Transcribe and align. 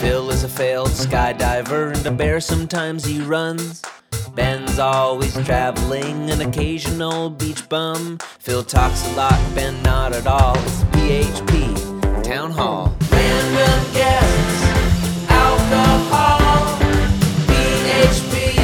Phil 0.00 0.30
is 0.30 0.44
a 0.44 0.48
failed 0.48 0.88
skydiver, 0.88 1.94
and 1.94 2.06
a 2.06 2.10
bear 2.10 2.40
sometimes 2.40 3.04
he 3.04 3.20
runs. 3.20 3.82
Ben's 4.34 4.78
always 4.78 5.34
traveling, 5.44 6.30
an 6.30 6.40
occasional 6.40 7.28
beach 7.28 7.68
bum. 7.68 8.18
Phil 8.38 8.62
talks 8.62 9.06
a 9.08 9.12
lot, 9.12 9.38
Ben 9.54 9.82
not 9.82 10.14
at 10.14 10.26
all. 10.26 10.56
It's 10.56 10.84
PHP 10.94 12.22
Town 12.22 12.50
Hall. 12.50 12.96
Random 13.12 13.92
guests, 13.92 15.28
alcohol. 15.28 16.78
PHP 17.46 18.56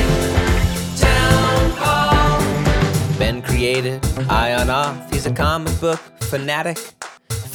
Town 0.99 1.71
Hall. 1.77 3.19
Ben 3.19 3.43
created 3.43 4.03
Ion 4.31 4.69
Auth, 4.69 5.13
he's 5.13 5.27
a 5.27 5.33
comic 5.35 5.79
book 5.81 6.01
fanatic. 6.21 6.79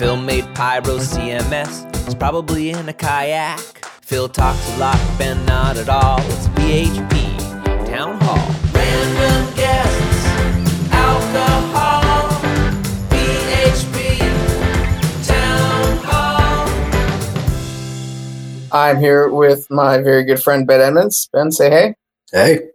Phil 0.01 0.17
made 0.17 0.45
Pyro 0.55 0.97
CMS, 0.97 1.85
he's 2.05 2.15
probably 2.15 2.71
in 2.71 2.89
a 2.89 2.93
kayak. 2.93 3.59
Phil 4.01 4.27
talks 4.27 4.73
a 4.73 4.77
lot, 4.79 4.99
Ben 5.19 5.45
not 5.45 5.77
at 5.77 5.89
all. 5.89 6.19
It's 6.21 6.47
PHP 6.47 7.37
Town 7.85 8.19
Hall. 8.21 8.49
Random 8.73 9.55
guests, 9.55 10.25
alcohol, 10.91 12.29
PHP 13.11 14.17
Town 15.27 15.97
Hall. 15.97 16.67
I'm 18.71 18.99
here 18.99 19.29
with 19.29 19.69
my 19.69 19.99
very 19.99 20.23
good 20.23 20.41
friend 20.41 20.65
Ben 20.65 20.81
Edmonds. 20.81 21.29
Ben, 21.31 21.51
say 21.51 21.69
hey. 21.69 21.93
Hey. 22.31 22.69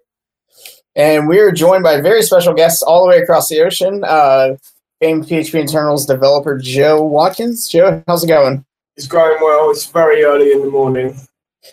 And 0.95 1.27
we 1.27 1.41
are 1.41 1.51
joined 1.51 1.83
by 1.83 2.01
very 2.01 2.23
special 2.23 2.55
guests 2.55 2.85
all 2.85 3.03
the 3.03 3.09
way 3.09 3.19
across 3.19 3.49
the 3.49 3.63
ocean. 3.63 4.05
Uh, 4.05 4.59
famed 5.01 5.25
PHP 5.25 5.61
internals 5.61 6.07
developer 6.07 6.57
Joe 6.59 7.05
Watkins. 7.05 7.69
Joe, 7.69 8.03
how's 8.07 8.25
it 8.25 8.29
going? 8.29 8.65
It's 8.97 9.07
going 9.07 9.37
well. 9.41 9.71
It's 9.71 9.87
very 9.87 10.23
early 10.25 10.53
in 10.53 10.61
the 10.63 10.71
morning. 10.71 11.17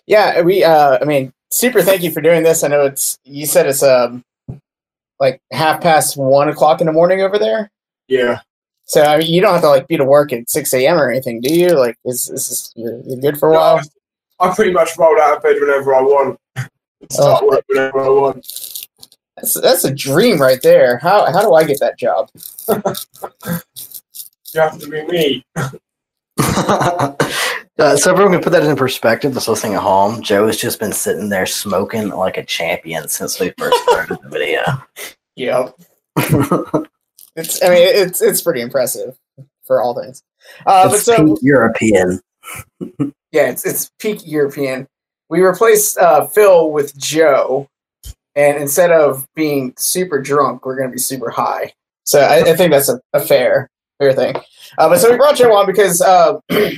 Yeah, 0.08 0.42
we. 0.42 0.64
Uh, 0.64 0.98
I 1.02 1.06
mean, 1.06 1.32
super. 1.52 1.82
Thank 1.82 2.04
you 2.04 2.12
for 2.12 2.22
doing 2.22 2.44
this. 2.44 2.64
I 2.64 2.68
know 2.68 2.86
it's. 2.86 3.18
You 3.24 3.46
said 3.46 3.68
it's 3.68 3.84
um 3.84 4.24
like 5.20 5.40
half 5.52 5.82
past 5.82 6.18
one 6.18 6.50
o'clock 6.50 6.82
in 6.82 6.88
the 6.88 6.94
morning 6.94 7.22
over 7.22 7.38
there. 7.40 7.70
Yeah. 8.08 8.40
So 8.86 9.02
I 9.04 9.18
mean, 9.20 9.32
you 9.34 9.40
don't 9.42 9.54
have 9.54 9.62
to 9.62 9.70
like 9.70 9.88
be 9.88 9.96
to 9.98 10.04
work 10.04 10.34
at 10.34 10.50
six 10.50 10.74
a.m. 10.74 10.98
or 11.00 11.10
anything, 11.10 11.40
do 11.42 11.54
you? 11.54 11.70
Like, 11.78 11.96
is 12.06 12.30
is 12.30 12.50
this, 12.50 12.74
you're, 12.76 13.00
you're 13.06 13.22
good 13.22 13.38
for 13.40 13.50
a 13.50 13.54
while? 13.54 13.80
I 14.40 14.54
pretty 14.54 14.72
much 14.74 14.98
roll 14.98 15.18
out 15.22 15.38
of 15.38 15.44
bed 15.44 15.56
whenever 15.62 15.96
I 15.96 16.02
want. 16.02 16.40
Start 17.12 17.44
Oh. 17.44 17.48
work 17.48 17.64
whenever 17.68 18.00
I 18.02 18.10
want. 18.10 18.46
That's 19.44 19.60
that's 19.60 19.84
a 19.84 19.94
dream 19.94 20.40
right 20.40 20.62
there. 20.62 21.00
How 21.00 21.30
how 21.30 21.42
do 21.42 21.54
I 21.54 21.66
get 21.66 21.82
that 21.82 22.00
job? 22.00 22.30
You 24.54 24.62
have 24.62 24.80
to 24.80 24.88
be 24.88 25.04
me. 25.04 25.46
uh, 26.38 27.98
so 27.98 28.10
everyone 28.10 28.32
can 28.32 28.42
put 28.42 28.54
that 28.54 28.64
in 28.64 28.74
perspective 28.78 29.34
that's 29.34 29.50
listening 29.50 29.74
at 29.74 29.82
home. 29.82 30.22
Joe 30.22 30.48
has 30.48 30.56
just 30.56 30.80
been 30.80 30.94
sitting 30.94 31.28
there 31.28 31.46
smoking 31.46 32.08
like 32.08 32.38
a 32.38 32.46
champion 32.46 33.10
since 33.10 33.38
we 33.38 33.52
first 33.58 33.78
started 33.84 34.18
the 34.24 34.30
video. 34.30 34.62
Yep. 35.36 36.88
It's. 37.36 37.64
I 37.64 37.70
mean, 37.70 37.88
it's 37.88 38.22
it's 38.22 38.42
pretty 38.42 38.62
impressive 38.62 39.18
for 39.66 39.82
all 39.82 40.00
things. 40.00 40.22
Uh, 40.68 40.88
but 40.88 41.00
so 41.00 41.18
peak 41.18 41.40
European. 41.42 42.22
yeah, 43.32 43.50
it's 43.50 43.66
it's 43.66 43.90
peak 43.98 44.22
European. 44.24 44.88
We 45.30 45.42
replaced 45.42 45.98
uh, 45.98 46.28
Phil 46.28 46.70
with 46.70 46.96
Joe, 46.96 47.68
and 48.36 48.58
instead 48.58 48.92
of 48.92 49.28
being 49.36 49.74
super 49.78 50.22
drunk, 50.22 50.66
we're 50.66 50.78
going 50.78 50.90
to 50.90 50.94
be 50.94 51.00
super 51.00 51.30
high. 51.30 51.74
So 52.04 52.20
I, 52.20 52.40
I 52.40 52.56
think 52.56 52.72
that's 52.72 52.90
a, 52.90 53.00
a 53.14 53.20
fair 53.20 53.70
fair 54.00 54.14
thing. 54.14 54.36
Uh, 54.78 54.90
but 54.90 55.00
so 55.00 55.12
we 55.12 55.18
brought 55.18 55.36
Joe 55.36 55.56
on 55.56 55.66
because 55.66 56.02
uh, 56.02 56.40
in 56.50 56.78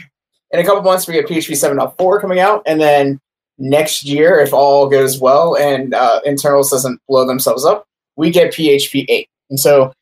a 0.52 0.64
couple 0.64 0.82
months 0.82 1.08
we 1.08 1.14
get 1.14 1.28
PHP 1.28 1.52
7.4 1.52 2.22
coming 2.22 2.40
out, 2.40 2.64
and 2.66 2.80
then 2.80 3.20
next 3.58 4.04
year, 4.04 4.40
if 4.40 4.54
all 4.54 4.90
goes 4.90 5.20
well 5.20 5.56
and 5.56 5.94
uh, 5.94 6.22
internals 6.26 6.70
doesn't 6.70 7.00
blow 7.08 7.26
themselves 7.26 7.66
up, 7.66 7.86
we 8.16 8.30
get 8.30 8.54
PHP 8.54 9.06
8. 9.08 9.30
And 9.50 9.60
so 9.60 9.94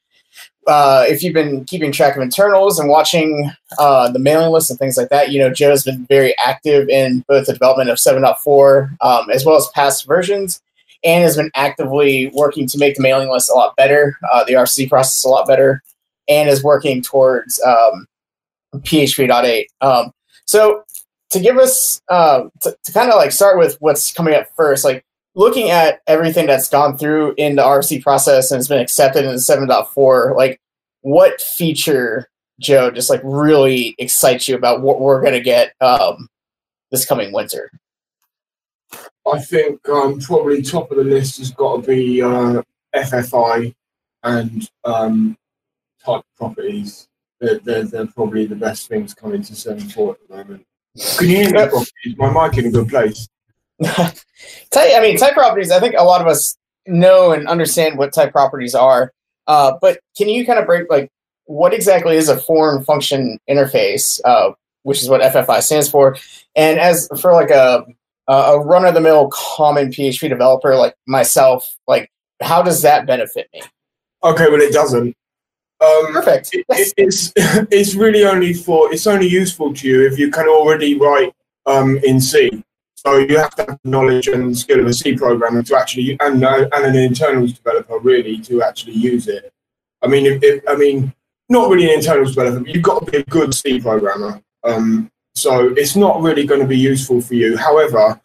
uh, 0.67 1.05
if 1.07 1.21
you've 1.21 1.33
been 1.33 1.65
keeping 1.65 1.91
track 1.91 2.15
of 2.15 2.21
internals 2.21 2.79
and 2.79 2.89
watching 2.89 3.51
uh, 3.77 4.09
the 4.09 4.19
mailing 4.19 4.51
list 4.51 4.69
and 4.69 4.79
things 4.79 4.97
like 4.97 5.09
that, 5.09 5.31
you 5.31 5.39
know 5.39 5.51
Joe's 5.51 5.83
been 5.83 6.05
very 6.07 6.33
active 6.43 6.89
in 6.89 7.23
both 7.27 7.47
the 7.47 7.53
development 7.53 7.89
of 7.89 7.97
7.4 7.97 8.97
um, 9.01 9.29
as 9.29 9.45
well 9.45 9.57
as 9.57 9.67
past 9.75 10.07
versions, 10.07 10.61
and 11.03 11.23
has 11.23 11.37
been 11.37 11.51
actively 11.55 12.31
working 12.33 12.67
to 12.67 12.77
make 12.77 12.95
the 12.95 13.01
mailing 13.01 13.29
list 13.29 13.49
a 13.49 13.53
lot 13.53 13.75
better, 13.75 14.17
uh, 14.31 14.43
the 14.45 14.53
RFC 14.53 14.87
process 14.87 15.23
a 15.23 15.29
lot 15.29 15.47
better, 15.47 15.81
and 16.27 16.49
is 16.49 16.63
working 16.63 17.01
towards 17.01 17.61
um, 17.63 18.07
PHP.8. 18.77 19.65
Um, 19.81 20.11
so 20.45 20.83
to 21.31 21.39
give 21.39 21.57
us 21.57 22.01
uh, 22.09 22.43
to, 22.61 22.77
to 22.83 22.91
kind 22.91 23.09
of 23.09 23.15
like 23.15 23.31
start 23.31 23.57
with 23.57 23.75
what's 23.79 24.13
coming 24.13 24.35
up 24.35 24.47
first, 24.55 24.85
like 24.85 25.03
looking 25.35 25.69
at 25.69 26.01
everything 26.07 26.47
that's 26.47 26.69
gone 26.69 26.97
through 26.97 27.33
in 27.37 27.55
the 27.55 27.63
RFC 27.63 28.01
process 28.01 28.51
and 28.51 28.59
has 28.59 28.67
been 28.67 28.79
accepted 28.79 29.25
in 29.25 29.31
the 29.31 29.37
7.4, 29.37 30.35
like 30.35 30.59
what 31.01 31.41
feature, 31.41 32.29
Joe, 32.59 32.91
just 32.91 33.09
like 33.09 33.21
really 33.23 33.95
excites 33.97 34.47
you 34.47 34.55
about 34.55 34.81
what 34.81 35.01
we're 35.01 35.21
going 35.21 35.33
to 35.33 35.41
get 35.41 35.73
um, 35.81 36.29
this 36.91 37.05
coming 37.05 37.33
winter? 37.33 37.71
I 39.31 39.39
think 39.39 39.87
um, 39.89 40.19
probably 40.19 40.61
top 40.61 40.91
of 40.91 40.97
the 40.97 41.03
list 41.03 41.37
has 41.37 41.51
got 41.51 41.81
to 41.81 41.87
be 41.87 42.21
uh, 42.21 42.61
FFI 42.95 43.73
and 44.23 44.69
um, 44.83 45.37
type 46.03 46.23
properties. 46.37 47.07
They're, 47.39 47.59
they're, 47.59 47.83
they're 47.83 48.07
probably 48.07 48.45
the 48.45 48.55
best 48.55 48.87
things 48.87 49.13
coming 49.13 49.41
to 49.43 49.53
7.4 49.53 50.11
at 50.11 50.27
the 50.27 50.35
moment. 50.35 50.65
Can 51.17 51.29
you 51.29 51.37
hear 51.37 51.51
me? 51.51 51.61
Is 52.05 52.17
my 52.17 52.47
mic 52.47 52.57
in 52.57 52.67
a 52.67 52.71
good 52.71 52.89
place? 52.89 53.27
type, 53.83 54.13
I 54.75 54.99
mean, 55.01 55.17
type 55.17 55.33
properties. 55.33 55.71
I 55.71 55.79
think 55.79 55.95
a 55.97 56.03
lot 56.03 56.21
of 56.21 56.27
us 56.27 56.57
know 56.85 57.31
and 57.31 57.47
understand 57.47 57.97
what 57.97 58.13
type 58.13 58.31
properties 58.31 58.75
are. 58.75 59.11
Uh, 59.47 59.73
but 59.81 59.99
can 60.15 60.29
you 60.29 60.45
kind 60.45 60.59
of 60.59 60.65
break 60.65 60.89
like 60.89 61.09
what 61.45 61.73
exactly 61.73 62.15
is 62.15 62.29
a 62.29 62.37
foreign 62.37 62.83
function 62.83 63.39
interface, 63.49 64.21
uh, 64.25 64.51
which 64.83 65.01
is 65.01 65.09
what 65.09 65.21
FFI 65.21 65.61
stands 65.61 65.89
for, 65.89 66.15
and 66.55 66.79
as 66.79 67.09
for 67.19 67.33
like 67.33 67.49
a 67.49 67.85
a 68.27 68.59
run 68.59 68.85
of 68.85 68.93
the 68.93 69.01
mill 69.01 69.29
common 69.33 69.89
PHP 69.89 70.29
developer 70.29 70.75
like 70.75 70.95
myself, 71.07 71.77
like 71.87 72.09
how 72.41 72.61
does 72.61 72.81
that 72.81 73.05
benefit 73.05 73.49
me? 73.53 73.61
Okay, 74.23 74.49
well, 74.49 74.61
it 74.61 74.71
doesn't. 74.73 75.15
Um, 75.81 76.13
Perfect. 76.13 76.49
it, 76.53 76.65
it- 76.69 76.93
it's 76.97 77.33
it's 77.35 77.95
really 77.95 78.23
only 78.25 78.53
for 78.53 78.93
it's 78.93 79.07
only 79.07 79.27
useful 79.27 79.73
to 79.73 79.87
you 79.87 80.05
if 80.07 80.17
you 80.17 80.31
can 80.31 80.47
already 80.47 80.97
write 80.97 81.33
um, 81.65 81.97
in 82.03 82.19
C. 82.21 82.63
So 82.95 83.17
you 83.17 83.37
have 83.37 83.53
to 83.55 83.65
have 83.65 83.79
knowledge 83.83 84.27
and 84.27 84.57
skill 84.57 84.79
of 84.79 84.85
a 84.87 84.93
C 84.93 85.13
programmer 85.15 85.61
to 85.63 85.75
actually 85.75 86.17
and 86.21 86.43
uh, 86.43 86.69
and 86.73 86.85
an 86.85 86.95
internals 86.95 87.53
developer 87.53 87.99
really 87.99 88.39
to 88.41 88.63
actually 88.63 88.93
use 88.93 89.27
it. 89.27 89.51
I 90.01 90.07
mean, 90.07 90.25
if, 90.25 90.41
if, 90.43 90.63
I 90.67 90.75
mean, 90.75 91.13
not 91.49 91.69
really 91.69 91.85
an 91.85 91.91
internals 91.99 92.29
developer, 92.35 92.59
but 92.61 92.73
you've 92.73 92.83
got 92.83 93.05
to 93.05 93.11
be 93.11 93.17
a 93.17 93.23
good 93.23 93.53
C 93.53 93.79
programmer. 93.79 94.41
Um, 94.63 95.11
so 95.35 95.73
it's 95.75 95.95
not 95.95 96.21
really 96.21 96.45
going 96.45 96.61
to 96.61 96.67
be 96.67 96.77
useful 96.77 97.21
for 97.21 97.33
you. 97.33 97.57
However, 97.57 98.19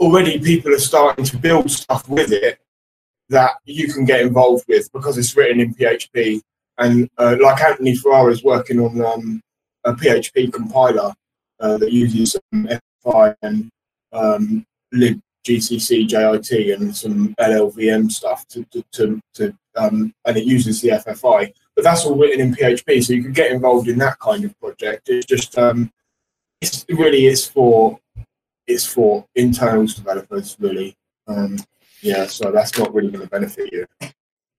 already 0.00 0.38
people 0.38 0.72
are 0.72 0.78
starting 0.78 1.24
to 1.24 1.36
build 1.36 1.70
stuff 1.70 2.08
with 2.08 2.32
it 2.32 2.58
that 3.30 3.52
you 3.64 3.92
can 3.92 4.04
get 4.04 4.20
involved 4.20 4.64
with 4.68 4.92
because 4.92 5.16
it's 5.16 5.36
written 5.36 5.60
in 5.60 5.74
PHP 5.74 6.42
and 6.78 7.08
uh, 7.18 7.36
like 7.40 7.62
Anthony 7.62 7.96
Ferrara 7.96 8.30
is 8.32 8.44
working 8.44 8.80
on 8.80 9.00
um, 9.04 9.40
a 9.84 9.94
PHP 9.94 10.52
compiler 10.52 11.12
uh, 11.60 11.78
that 11.78 11.92
uses 11.92 12.36
some 12.52 12.68
FI 13.04 13.34
and 13.42 13.70
um, 14.12 14.66
lib 14.92 15.20
GCC 15.46 16.08
JIT 16.08 16.78
and 16.78 16.94
some 16.96 17.34
LLVM 17.38 18.10
stuff 18.10 18.46
to, 18.48 18.64
to, 18.72 18.84
to, 18.92 19.20
to 19.34 19.54
um, 19.76 20.12
and 20.24 20.36
it 20.36 20.44
uses 20.44 20.80
the 20.80 20.88
FFI. 20.88 21.52
But 21.74 21.84
that's 21.84 22.04
all 22.04 22.16
written 22.16 22.40
in 22.40 22.54
PHP, 22.54 23.04
so 23.04 23.12
you 23.12 23.22
can 23.22 23.32
get 23.32 23.52
involved 23.52 23.88
in 23.88 23.98
that 23.98 24.18
kind 24.20 24.44
of 24.44 24.58
project. 24.58 25.08
It's 25.08 25.26
just 25.26 25.58
um, 25.58 25.90
it's 26.64 26.84
really 26.88 27.26
it's 27.26 27.46
for 27.46 27.98
it's 28.66 28.86
for 28.86 29.26
internals 29.34 29.94
developers 29.94 30.56
really. 30.58 30.96
Um, 31.26 31.58
yeah, 32.02 32.26
so 32.26 32.50
that's 32.50 32.78
not 32.78 32.92
really 32.94 33.10
going 33.10 33.24
to 33.24 33.30
benefit 33.30 33.72
you, 33.72 33.86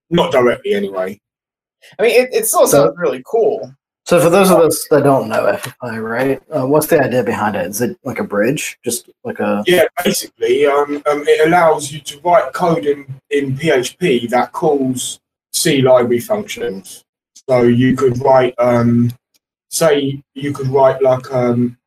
not 0.09 0.31
directly 0.31 0.73
anyway. 0.73 1.19
I 1.99 2.01
mean, 2.01 2.19
it, 2.19 2.33
it 2.33 2.45
still 2.47 2.67
sounds 2.67 2.95
really 2.97 3.21
cool. 3.25 3.71
So 4.05 4.19
for 4.19 4.29
those 4.29 4.51
of 4.51 4.59
us 4.59 4.85
that 4.91 5.03
don't 5.03 5.29
know 5.29 5.51
FFI, 5.51 6.03
right? 6.03 6.41
Uh, 6.55 6.67
what's 6.67 6.87
the 6.87 7.01
idea 7.01 7.23
behind 7.23 7.55
it? 7.55 7.67
Is 7.67 7.81
it 7.81 7.97
like 8.03 8.19
a 8.19 8.23
bridge, 8.23 8.77
just 8.83 9.09
like 9.23 9.39
a? 9.39 9.63
Yeah, 9.65 9.85
basically, 10.03 10.65
um, 10.65 11.01
um, 11.09 11.23
it 11.27 11.47
allows 11.47 11.91
you 11.91 11.99
to 12.01 12.19
write 12.21 12.53
code 12.53 12.85
in, 12.85 13.07
in 13.31 13.55
PHP 13.57 14.29
that 14.29 14.51
calls 14.51 15.19
C 15.53 15.81
library 15.81 16.19
functions. 16.19 17.03
So 17.47 17.63
you 17.63 17.95
could 17.95 18.19
write, 18.21 18.53
um, 18.59 19.11
say, 19.69 20.21
you 20.33 20.51
could 20.53 20.67
write 20.67 21.01
like 21.01 21.31
um, 21.31 21.77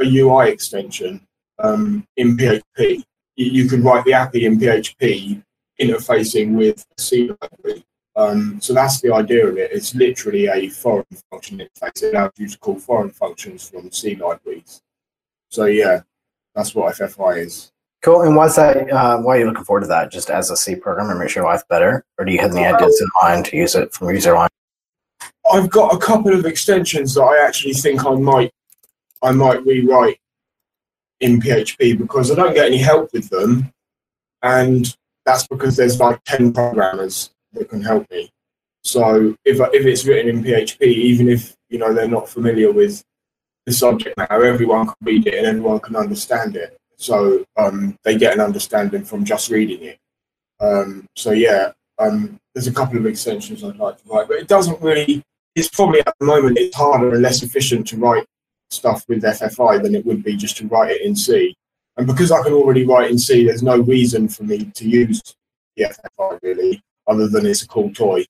a 0.00 0.04
UI 0.04 0.50
extension 0.50 1.26
um, 1.58 2.06
in 2.16 2.36
PHP. 2.36 3.02
You, 3.36 3.68
could 3.68 3.84
write 3.84 4.04
the 4.04 4.14
API 4.14 4.46
in 4.46 4.58
PHP 4.58 5.42
interfacing 5.80 6.54
with 6.54 6.84
C 6.98 7.30
library. 7.40 7.84
Um, 8.16 8.60
so 8.60 8.74
that's 8.74 9.00
the 9.00 9.14
idea 9.14 9.46
of 9.46 9.56
it. 9.58 9.70
It's 9.72 9.94
literally 9.94 10.46
a 10.46 10.68
foreign 10.68 11.06
function 11.30 11.58
interface. 11.58 12.02
It 12.02 12.14
allows 12.14 12.32
you 12.36 12.48
to 12.48 12.58
call 12.58 12.76
foreign 12.76 13.10
functions 13.10 13.68
from 13.68 13.92
C 13.92 14.16
libraries. 14.16 14.82
So 15.50 15.66
yeah, 15.66 16.00
that's 16.54 16.74
what 16.74 16.96
FFI 16.96 17.46
is. 17.46 17.70
Cool. 18.02 18.22
And 18.22 18.34
why's 18.36 18.56
that? 18.56 18.90
Uh, 18.90 19.18
why 19.18 19.36
are 19.36 19.40
you 19.40 19.46
looking 19.46 19.64
forward 19.64 19.82
to 19.82 19.86
that? 19.88 20.10
Just 20.10 20.30
as 20.30 20.50
a 20.50 20.56
C 20.56 20.74
programmer, 20.74 21.16
make 21.16 21.34
your 21.34 21.44
life 21.44 21.62
better, 21.68 22.04
or 22.18 22.24
do 22.24 22.32
you 22.32 22.40
have 22.40 22.52
any 22.52 22.64
ideas 22.64 23.00
in 23.00 23.08
mind 23.22 23.44
to 23.46 23.56
use 23.56 23.74
it 23.74 23.92
from 23.92 24.08
userland? 24.08 24.48
I've 25.52 25.70
got 25.70 25.94
a 25.94 25.98
couple 25.98 26.32
of 26.32 26.44
extensions 26.44 27.14
that 27.14 27.22
I 27.22 27.44
actually 27.44 27.72
think 27.72 28.04
I 28.04 28.14
might 28.14 28.52
I 29.22 29.32
might 29.32 29.64
rewrite 29.64 30.18
in 31.20 31.40
PHP 31.40 31.98
because 31.98 32.30
I 32.30 32.34
don't 32.34 32.54
get 32.54 32.66
any 32.66 32.78
help 32.78 33.12
with 33.12 33.28
them, 33.28 33.72
and 34.42 34.94
that's 35.24 35.46
because 35.46 35.76
there's 35.76 36.00
like 36.00 36.22
ten 36.24 36.52
programmers 36.52 37.30
that 37.52 37.68
can 37.68 37.82
help 37.82 38.10
me. 38.10 38.30
So 38.82 39.34
if 39.44 39.60
if 39.60 39.86
it's 39.86 40.04
written 40.06 40.28
in 40.28 40.44
PHP, 40.44 40.82
even 40.82 41.28
if 41.28 41.56
you 41.68 41.78
know 41.78 41.92
they're 41.92 42.08
not 42.08 42.28
familiar 42.28 42.72
with 42.72 43.02
the 43.66 43.72
subject 43.72 44.16
matter, 44.16 44.44
everyone 44.44 44.86
can 44.86 44.94
read 45.02 45.26
it 45.26 45.34
and 45.34 45.46
everyone 45.46 45.80
can 45.80 45.96
understand 45.96 46.56
it. 46.56 46.78
So 46.96 47.44
um, 47.56 47.96
they 48.02 48.16
get 48.16 48.34
an 48.34 48.40
understanding 48.40 49.04
from 49.04 49.24
just 49.24 49.50
reading 49.50 49.82
it. 49.82 49.98
Um, 50.60 51.06
so 51.16 51.32
yeah, 51.32 51.72
um, 51.98 52.38
there's 52.54 52.66
a 52.66 52.72
couple 52.72 52.98
of 52.98 53.06
extensions 53.06 53.62
I'd 53.62 53.76
like 53.76 54.02
to 54.02 54.08
write, 54.08 54.28
but 54.28 54.38
it 54.38 54.48
doesn't 54.48 54.80
really. 54.80 55.22
It's 55.54 55.68
probably 55.68 56.00
at 56.00 56.14
the 56.20 56.26
moment 56.26 56.58
it's 56.58 56.76
harder 56.76 57.12
and 57.12 57.22
less 57.22 57.42
efficient 57.42 57.88
to 57.88 57.96
write 57.96 58.24
stuff 58.70 59.04
with 59.08 59.22
FFI 59.22 59.82
than 59.82 59.94
it 59.94 60.04
would 60.04 60.22
be 60.22 60.36
just 60.36 60.56
to 60.58 60.68
write 60.68 60.90
it 60.90 61.02
in 61.02 61.14
C. 61.16 61.54
And 61.96 62.06
because 62.06 62.30
I 62.30 62.42
can 62.42 62.52
already 62.52 62.86
write 62.86 63.10
in 63.10 63.18
C, 63.18 63.44
there's 63.44 63.62
no 63.62 63.78
reason 63.80 64.28
for 64.28 64.44
me 64.44 64.70
to 64.74 64.88
use 64.88 65.22
the 65.76 65.84
FFI 65.84 66.38
really, 66.42 66.82
other 67.06 67.28
than 67.28 67.46
it's 67.46 67.62
a 67.62 67.68
cool 67.68 67.92
toy. 67.92 68.24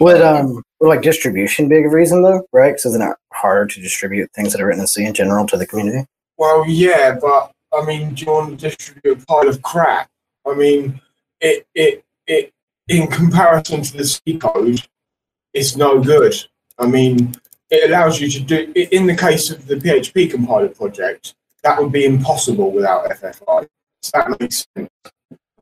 Would 0.00 0.20
um 0.20 0.62
would 0.80 0.88
like 0.88 1.02
distribution 1.02 1.68
be 1.68 1.76
a 1.76 1.88
reason 1.88 2.22
though, 2.22 2.46
right? 2.52 2.70
Because 2.70 2.86
isn't 2.86 3.02
it 3.02 3.16
harder 3.32 3.66
to 3.66 3.80
distribute 3.80 4.30
things 4.32 4.52
that 4.52 4.60
are 4.60 4.66
written 4.66 4.80
in 4.80 4.86
C 4.86 5.04
in 5.04 5.14
general 5.14 5.46
to 5.46 5.56
the 5.56 5.66
community? 5.66 6.06
Well, 6.36 6.64
yeah, 6.68 7.16
but 7.20 7.52
I 7.72 7.84
mean, 7.84 8.14
do 8.14 8.24
you 8.24 8.32
want 8.32 8.50
to 8.50 8.68
distribute 8.68 9.22
a 9.22 9.26
pile 9.26 9.48
of 9.48 9.62
crap? 9.62 10.08
I 10.46 10.54
mean, 10.54 11.00
it 11.40 11.66
it 11.74 12.04
it 12.26 12.52
in 12.88 13.06
comparison 13.08 13.82
to 13.82 13.96
the 13.96 14.04
C 14.04 14.38
code, 14.38 14.80
it's 15.52 15.76
no 15.76 16.02
good. 16.02 16.34
I 16.78 16.86
mean, 16.86 17.34
it 17.70 17.90
allows 17.90 18.20
you 18.20 18.30
to 18.30 18.40
do 18.40 18.72
in 18.74 19.06
the 19.06 19.16
case 19.16 19.50
of 19.50 19.66
the 19.66 19.76
PHP 19.76 20.30
compiler 20.30 20.68
project, 20.68 21.34
that 21.62 21.80
would 21.80 21.92
be 21.92 22.04
impossible 22.04 22.72
without 22.72 23.10
FFI. 23.10 23.66
So 24.02 24.10
that 24.14 24.40
makes 24.40 24.66
sense. 24.76 24.88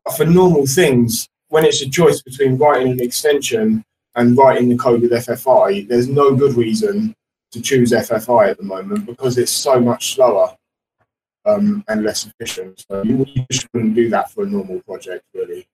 But 0.03 0.15
for 0.15 0.25
normal 0.25 0.65
things, 0.65 1.27
when 1.49 1.65
it's 1.65 1.81
a 1.81 1.89
choice 1.89 2.21
between 2.21 2.57
writing 2.57 2.93
an 2.93 3.01
extension 3.01 3.83
and 4.15 4.37
writing 4.37 4.69
the 4.69 4.77
code 4.77 5.01
with 5.01 5.11
FFI, 5.11 5.87
there's 5.87 6.07
no 6.07 6.35
good 6.35 6.55
reason 6.55 7.13
to 7.51 7.61
choose 7.61 7.91
FFI 7.91 8.49
at 8.51 8.57
the 8.57 8.63
moment 8.63 9.05
because 9.05 9.37
it's 9.37 9.51
so 9.51 9.79
much 9.79 10.15
slower 10.15 10.55
um, 11.45 11.83
and 11.87 12.03
less 12.03 12.25
efficient. 12.25 12.85
So 12.89 13.03
you, 13.03 13.25
wouldn't 13.73 13.95
do 13.95 14.09
that 14.09 14.31
for 14.31 14.43
a 14.43 14.47
normal 14.47 14.81
project, 14.81 15.25
really. 15.33 15.67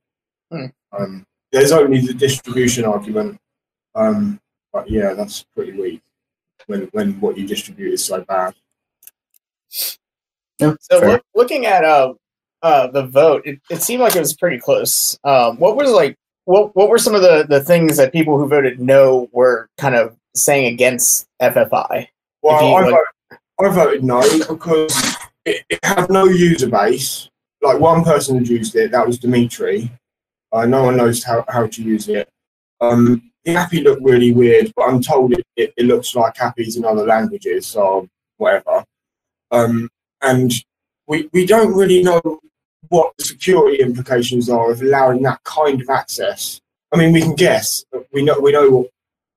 Hmm. 0.51 0.65
Um, 0.91 1.25
there's 1.51 1.71
only 1.71 1.99
the 1.99 2.13
distribution 2.13 2.85
argument, 2.85 3.39
um, 3.95 4.39
but 4.71 4.89
yeah, 4.89 5.13
that's 5.13 5.45
pretty 5.55 5.73
weak 5.73 6.01
when 6.67 6.89
when 6.91 7.19
what 7.19 7.37
you 7.37 7.47
distribute 7.47 7.93
is 7.93 8.05
so 8.05 8.21
bad. 8.21 8.53
Yeah, 10.59 10.75
So 10.79 10.99
look, 10.99 11.23
looking 11.35 11.65
at 11.65 11.83
uh, 11.83 12.13
uh, 12.61 12.87
the 12.87 13.07
vote, 13.07 13.43
it, 13.45 13.59
it 13.69 13.81
seemed 13.81 14.01
like 14.01 14.15
it 14.15 14.19
was 14.19 14.35
pretty 14.35 14.59
close. 14.59 15.17
Um, 15.23 15.57
what 15.57 15.75
was 15.75 15.91
like 15.91 16.17
what 16.45 16.75
what 16.75 16.89
were 16.89 16.97
some 16.97 17.15
of 17.15 17.21
the, 17.21 17.45
the 17.47 17.61
things 17.61 17.97
that 17.97 18.11
people 18.11 18.37
who 18.37 18.47
voted 18.47 18.79
no 18.79 19.29
were 19.31 19.69
kind 19.77 19.95
of 19.95 20.15
saying 20.35 20.73
against 20.73 21.27
FFI? 21.41 22.07
Well, 22.41 22.61
you, 22.61 22.75
I, 22.75 22.81
like- 22.81 22.91
voted, 22.91 23.39
I 23.59 23.69
voted 23.69 24.03
no 24.03 24.21
because 24.47 25.15
it, 25.45 25.63
it 25.69 25.79
had 25.83 26.09
no 26.09 26.25
user 26.25 26.69
base. 26.69 27.29
Like 27.61 27.79
one 27.79 28.03
person 28.03 28.37
had 28.37 28.47
used 28.47 28.75
it, 28.75 28.91
that 28.91 29.07
was 29.07 29.17
Dmitry. 29.17 29.89
Uh, 30.51 30.65
no 30.65 30.83
one 30.83 30.97
knows 30.97 31.23
how, 31.23 31.45
how 31.47 31.65
to 31.65 31.81
use 31.81 32.07
it. 32.09 32.29
Um, 32.81 33.31
the 33.45 33.55
API 33.55 33.81
looked 33.81 34.03
really 34.03 34.31
weird, 34.31 34.71
but 34.75 34.83
I'm 34.83 35.01
told 35.01 35.33
it, 35.33 35.45
it, 35.55 35.73
it 35.77 35.85
looks 35.85 36.15
like 36.15 36.39
API's 36.39 36.77
in 36.77 36.85
other 36.85 37.05
languages, 37.05 37.67
so 37.67 38.07
whatever. 38.37 38.85
Um, 39.51 39.89
and 40.21 40.51
we, 41.07 41.29
we 41.33 41.45
don't 41.45 41.73
really 41.73 42.01
know 42.01 42.21
what 42.89 43.13
the 43.17 43.23
security 43.23 43.81
implications 43.81 44.49
are 44.49 44.71
of 44.71 44.81
allowing 44.81 45.21
that 45.23 45.43
kind 45.43 45.81
of 45.81 45.89
access. 45.89 46.61
I 46.93 46.97
mean, 46.97 47.11
we 47.11 47.21
can 47.21 47.35
guess. 47.35 47.83
We 48.11 48.23
know 48.23 48.39
we 48.39 48.51
know 48.51 48.69
what 48.69 48.87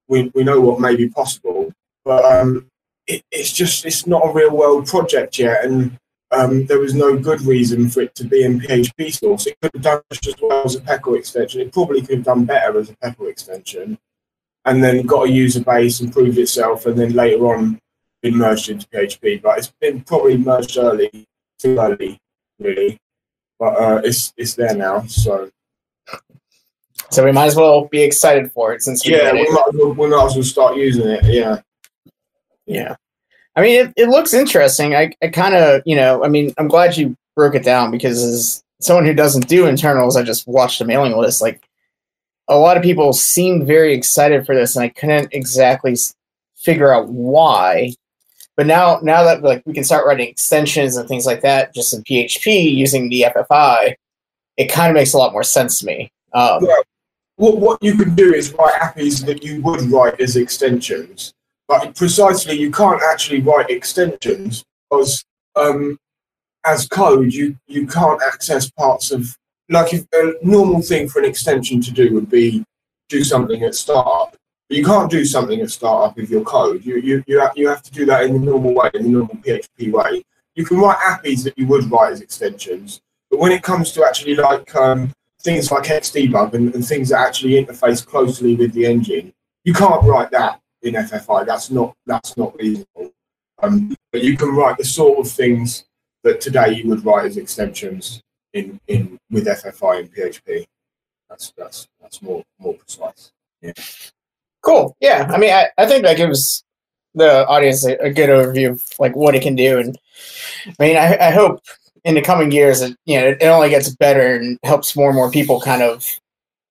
we, 0.09 0.31
we 0.35 0.45
know 0.45 0.61
what 0.61 0.81
may 0.81 0.95
be 0.95 1.09
possible, 1.09 1.73
but 2.05 2.25
um, 2.25 2.67
it, 3.07 3.23
it's 3.33 3.53
just 3.53 3.85
it's 3.87 4.07
not 4.07 4.27
a 4.27 4.33
real 4.33 4.55
world 4.55 4.87
project 4.87 5.39
yet, 5.39 5.65
and 5.65 5.99
um, 6.31 6.67
there 6.67 6.79
was 6.81 6.95
no 6.95 7.17
good 7.19 7.41
reason 7.43 7.89
for 7.89 8.01
it 8.03 8.15
to 8.17 8.25
be 8.25 8.45
in 8.45 8.61
PHP 8.61 9.13
source. 9.13 9.47
It 9.47 9.57
could 9.63 9.71
have 9.75 9.83
done 9.83 10.03
just 10.13 10.29
as 10.29 10.35
well 10.43 10.65
as 10.65 10.75
a 10.75 10.81
PECL 10.81 11.19
extension. 11.19 11.61
It 11.61 11.73
probably 11.73 12.01
could 12.01 12.17
have 12.19 12.25
done 12.25 12.45
better 12.45 12.79
as 12.79 12.91
a 12.91 12.97
PECL 12.97 13.31
extension, 13.31 13.99
and 14.65 14.83
then 14.83 15.07
got 15.07 15.27
a 15.29 15.31
user 15.31 15.63
base 15.63 16.01
and 16.01 16.13
proved 16.13 16.39
itself, 16.39 16.87
and 16.87 16.99
then 16.99 17.13
later 17.15 17.47
on 17.55 17.81
been 18.23 18.37
merged 18.37 18.69
into 18.69 18.87
PHP. 18.89 19.41
But 19.43 19.59
it's 19.59 19.73
been 19.81 20.01
probably 20.03 20.37
merged 20.37 20.77
early, 20.79 21.27
too 21.59 21.79
early, 21.79 22.19
really. 22.59 22.99
But 23.59 23.81
uh, 23.81 24.01
it's 24.05 24.33
it's 24.37 24.55
there 24.55 24.75
now, 24.75 25.03
so 25.07 25.51
So 27.11 27.25
we 27.25 27.33
might 27.33 27.47
as 27.47 27.57
well 27.57 27.87
be 27.87 28.03
excited 28.03 28.51
for 28.53 28.73
it 28.75 28.83
since 28.83 29.07
we 29.07 29.13
yeah, 29.17 29.33
we 29.33 29.49
might, 29.51 29.69
as 29.69 29.75
well- 29.75 29.93
we 29.95 30.07
might 30.09 30.27
as 30.27 30.35
well 30.35 30.43
start 30.43 30.77
using 30.77 31.07
it. 31.09 31.25
Yeah. 31.25 31.61
Yeah. 32.67 32.97
I 33.57 33.63
mean, 33.63 33.87
it, 33.87 33.93
it 33.97 34.09
looks 34.09 34.35
interesting. 34.35 34.95
I, 34.95 35.13
I 35.23 35.29
kind 35.29 35.55
of, 35.55 35.83
you 35.87 35.97
know, 35.97 36.23
I 36.23 36.29
mean, 36.29 36.53
I'm 36.59 36.69
glad 36.69 36.97
you 36.97 37.17
broke 37.35 37.55
it 37.55 37.65
down 37.65 37.91
because 37.91 38.23
as 38.23 38.63
someone 38.81 39.07
who 39.07 39.15
doesn't 39.15 39.49
do 39.49 39.67
internals, 39.67 40.17
I 40.17 40.23
just 40.23 40.47
watched 40.47 40.79
the 40.79 40.85
mailing 40.85 41.17
list. 41.17 41.41
Like, 41.41 41.63
a 42.49 42.57
lot 42.59 42.77
of 42.77 42.83
people 42.83 43.13
seemed 43.13 43.67
very 43.67 43.93
excited 43.95 44.47
for 44.47 44.55
this, 44.55 44.77
and 44.77 44.85
I 44.85 44.89
couldn't 44.91 45.33
exactly 45.33 45.97
figure 46.57 46.93
out 46.93 47.09
why. 47.09 47.93
But 48.57 48.67
now, 48.67 49.01
now 49.03 49.23
that 49.25 49.43
like 49.43 49.63
we 49.67 49.75
can 49.75 49.85
start 49.85 50.07
writing 50.07 50.29
extensions 50.29 50.97
and 50.97 51.09
things 51.09 51.27
like 51.27 51.43
that, 51.43 51.75
just 51.75 51.93
in 51.93 52.03
PHP 52.05 52.75
using 52.75 53.09
the 53.09 53.27
FFI, 53.35 53.95
it 54.57 54.67
kind 54.67 54.91
of 54.91 54.95
makes 54.95 55.13
a 55.13 55.19
lot 55.19 55.33
more 55.33 55.43
sense 55.43 55.81
to 55.81 55.87
me. 55.87 56.11
Um, 56.33 56.65
Yeah. 56.65 56.75
what 57.37 57.59
what 57.59 57.83
you 57.83 57.97
can 57.97 58.15
do 58.15 58.33
is 58.33 58.53
write 58.55 58.81
apps 58.81 59.25
that 59.27 59.43
you 59.43 59.61
would 59.63 59.83
write 59.91 60.21
as 60.21 60.37
extensions, 60.37 61.35
but 61.69 61.95
precisely 61.95 62.59
you 62.59 62.71
can't 62.71 63.03
actually 63.03 63.41
write 63.41 63.71
extensions 63.71 64.65
because 64.89 65.25
um, 65.57 65.99
as 66.65 66.87
code 66.89 67.33
you 67.33 67.57
you 67.67 67.87
can't 67.87 68.21
access 68.23 68.71
parts 68.71 69.11
of 69.11 69.37
like 69.69 69.93
if 69.93 70.07
a 70.13 70.35
normal 70.43 70.81
thing 70.83 71.09
for 71.09 71.19
an 71.19 71.25
extension 71.25 71.81
to 71.81 71.91
do 71.91 72.13
would 72.15 72.31
be 72.31 72.65
do 73.09 73.25
something 73.25 73.63
at 73.63 73.75
startup. 73.75 74.37
But 74.69 74.79
you 74.79 74.85
can't 74.85 75.11
do 75.11 75.25
something 75.25 75.61
at 75.61 75.71
startup 75.71 76.17
with 76.17 76.31
your 76.31 76.45
code. 76.45 76.85
You 76.85 76.97
you 76.97 77.25
you 77.27 77.41
have, 77.41 77.53
you 77.57 77.69
have 77.69 77.83
to 77.83 77.91
do 77.91 78.05
that 78.07 78.25
in 78.25 78.33
the 78.33 78.39
normal 78.39 78.75
way, 78.75 78.91
in 78.95 79.05
the 79.05 79.09
normal 79.09 79.37
PHP 79.37 79.93
way. 79.93 80.25
You 80.55 80.65
can 80.65 80.79
write 80.79 80.99
apps 80.99 81.45
that 81.45 81.59
you 81.59 81.67
would 81.67 81.91
write 81.91 82.13
as 82.13 82.21
extensions, 82.21 83.01
but 83.31 83.39
when 83.39 83.53
it 83.53 83.63
comes 83.63 83.93
to 83.93 84.05
actually 84.05 84.35
like 84.35 84.75
um, 84.75 85.13
things 85.41 85.71
like 85.71 85.85
Xdebug 85.85 86.55
and, 86.55 86.75
and 86.75 86.87
things 86.87 87.11
that 87.11 87.21
actually 87.21 87.63
interface 87.63 88.05
closely 88.05 88.57
with 88.57 88.73
the 88.73 88.87
engine. 88.87 89.33
You 89.65 89.75
can't 89.75 90.05
write 90.05 90.31
that 90.31 90.61
in 90.87 90.95
FFI. 90.95 91.47
That's 91.47 91.71
not 91.71 91.95
that's 92.07 92.37
not 92.37 92.55
reasonable. 92.57 93.13
Um, 93.63 93.97
but 94.13 94.23
you 94.23 94.37
can 94.37 94.55
write 94.55 94.79
the 94.79 94.85
sort 94.85 95.19
of 95.19 95.31
things 95.31 95.85
that 96.23 96.41
today 96.41 96.75
you 96.75 96.89
would 96.89 97.05
write 97.05 97.27
as 97.27 97.37
extensions 97.37 98.23
in, 98.53 98.79
in 98.87 99.19
with 99.31 99.47
FFI 99.47 100.01
and 100.01 100.15
PHP. 100.15 100.65
That's 101.29 101.53
that's 101.57 101.89
that's 102.01 102.23
more 102.23 102.43
more 102.59 102.75
precise. 102.75 103.33
Yeah. 103.63 103.73
Cool. 104.63 104.97
Yeah. 105.01 105.31
I 105.33 105.39
mean, 105.39 105.53
I, 105.53 105.69
I 105.79 105.87
think 105.87 106.05
that 106.05 106.17
gives 106.17 106.65
the 107.15 107.47
audience 107.47 107.85
a, 107.87 107.97
a 107.97 108.13
good 108.13 108.31
overview 108.31 108.71
of 108.71 108.85
like 108.99 109.17
what 109.17 109.35
it 109.35 109.43
can 109.43 109.57
do, 109.57 109.79
and 109.79 109.99
I 110.69 110.87
mean, 110.87 110.97
I, 110.97 111.17
I 111.29 111.31
hope 111.31 111.61
in 112.05 112.15
the 112.15 112.23
coming 112.23 112.53
years 112.53 112.81
that 112.81 112.97
you 113.07 113.19
know 113.19 113.29
it, 113.29 113.39
it 113.41 113.47
only 113.47 113.71
gets 113.71 113.89
better 113.91 114.37
and 114.37 114.59
helps 114.63 114.95
more 114.95 115.09
and 115.09 115.17
more 115.17 115.31
people 115.31 115.61
kind 115.61 115.83
of 115.83 116.07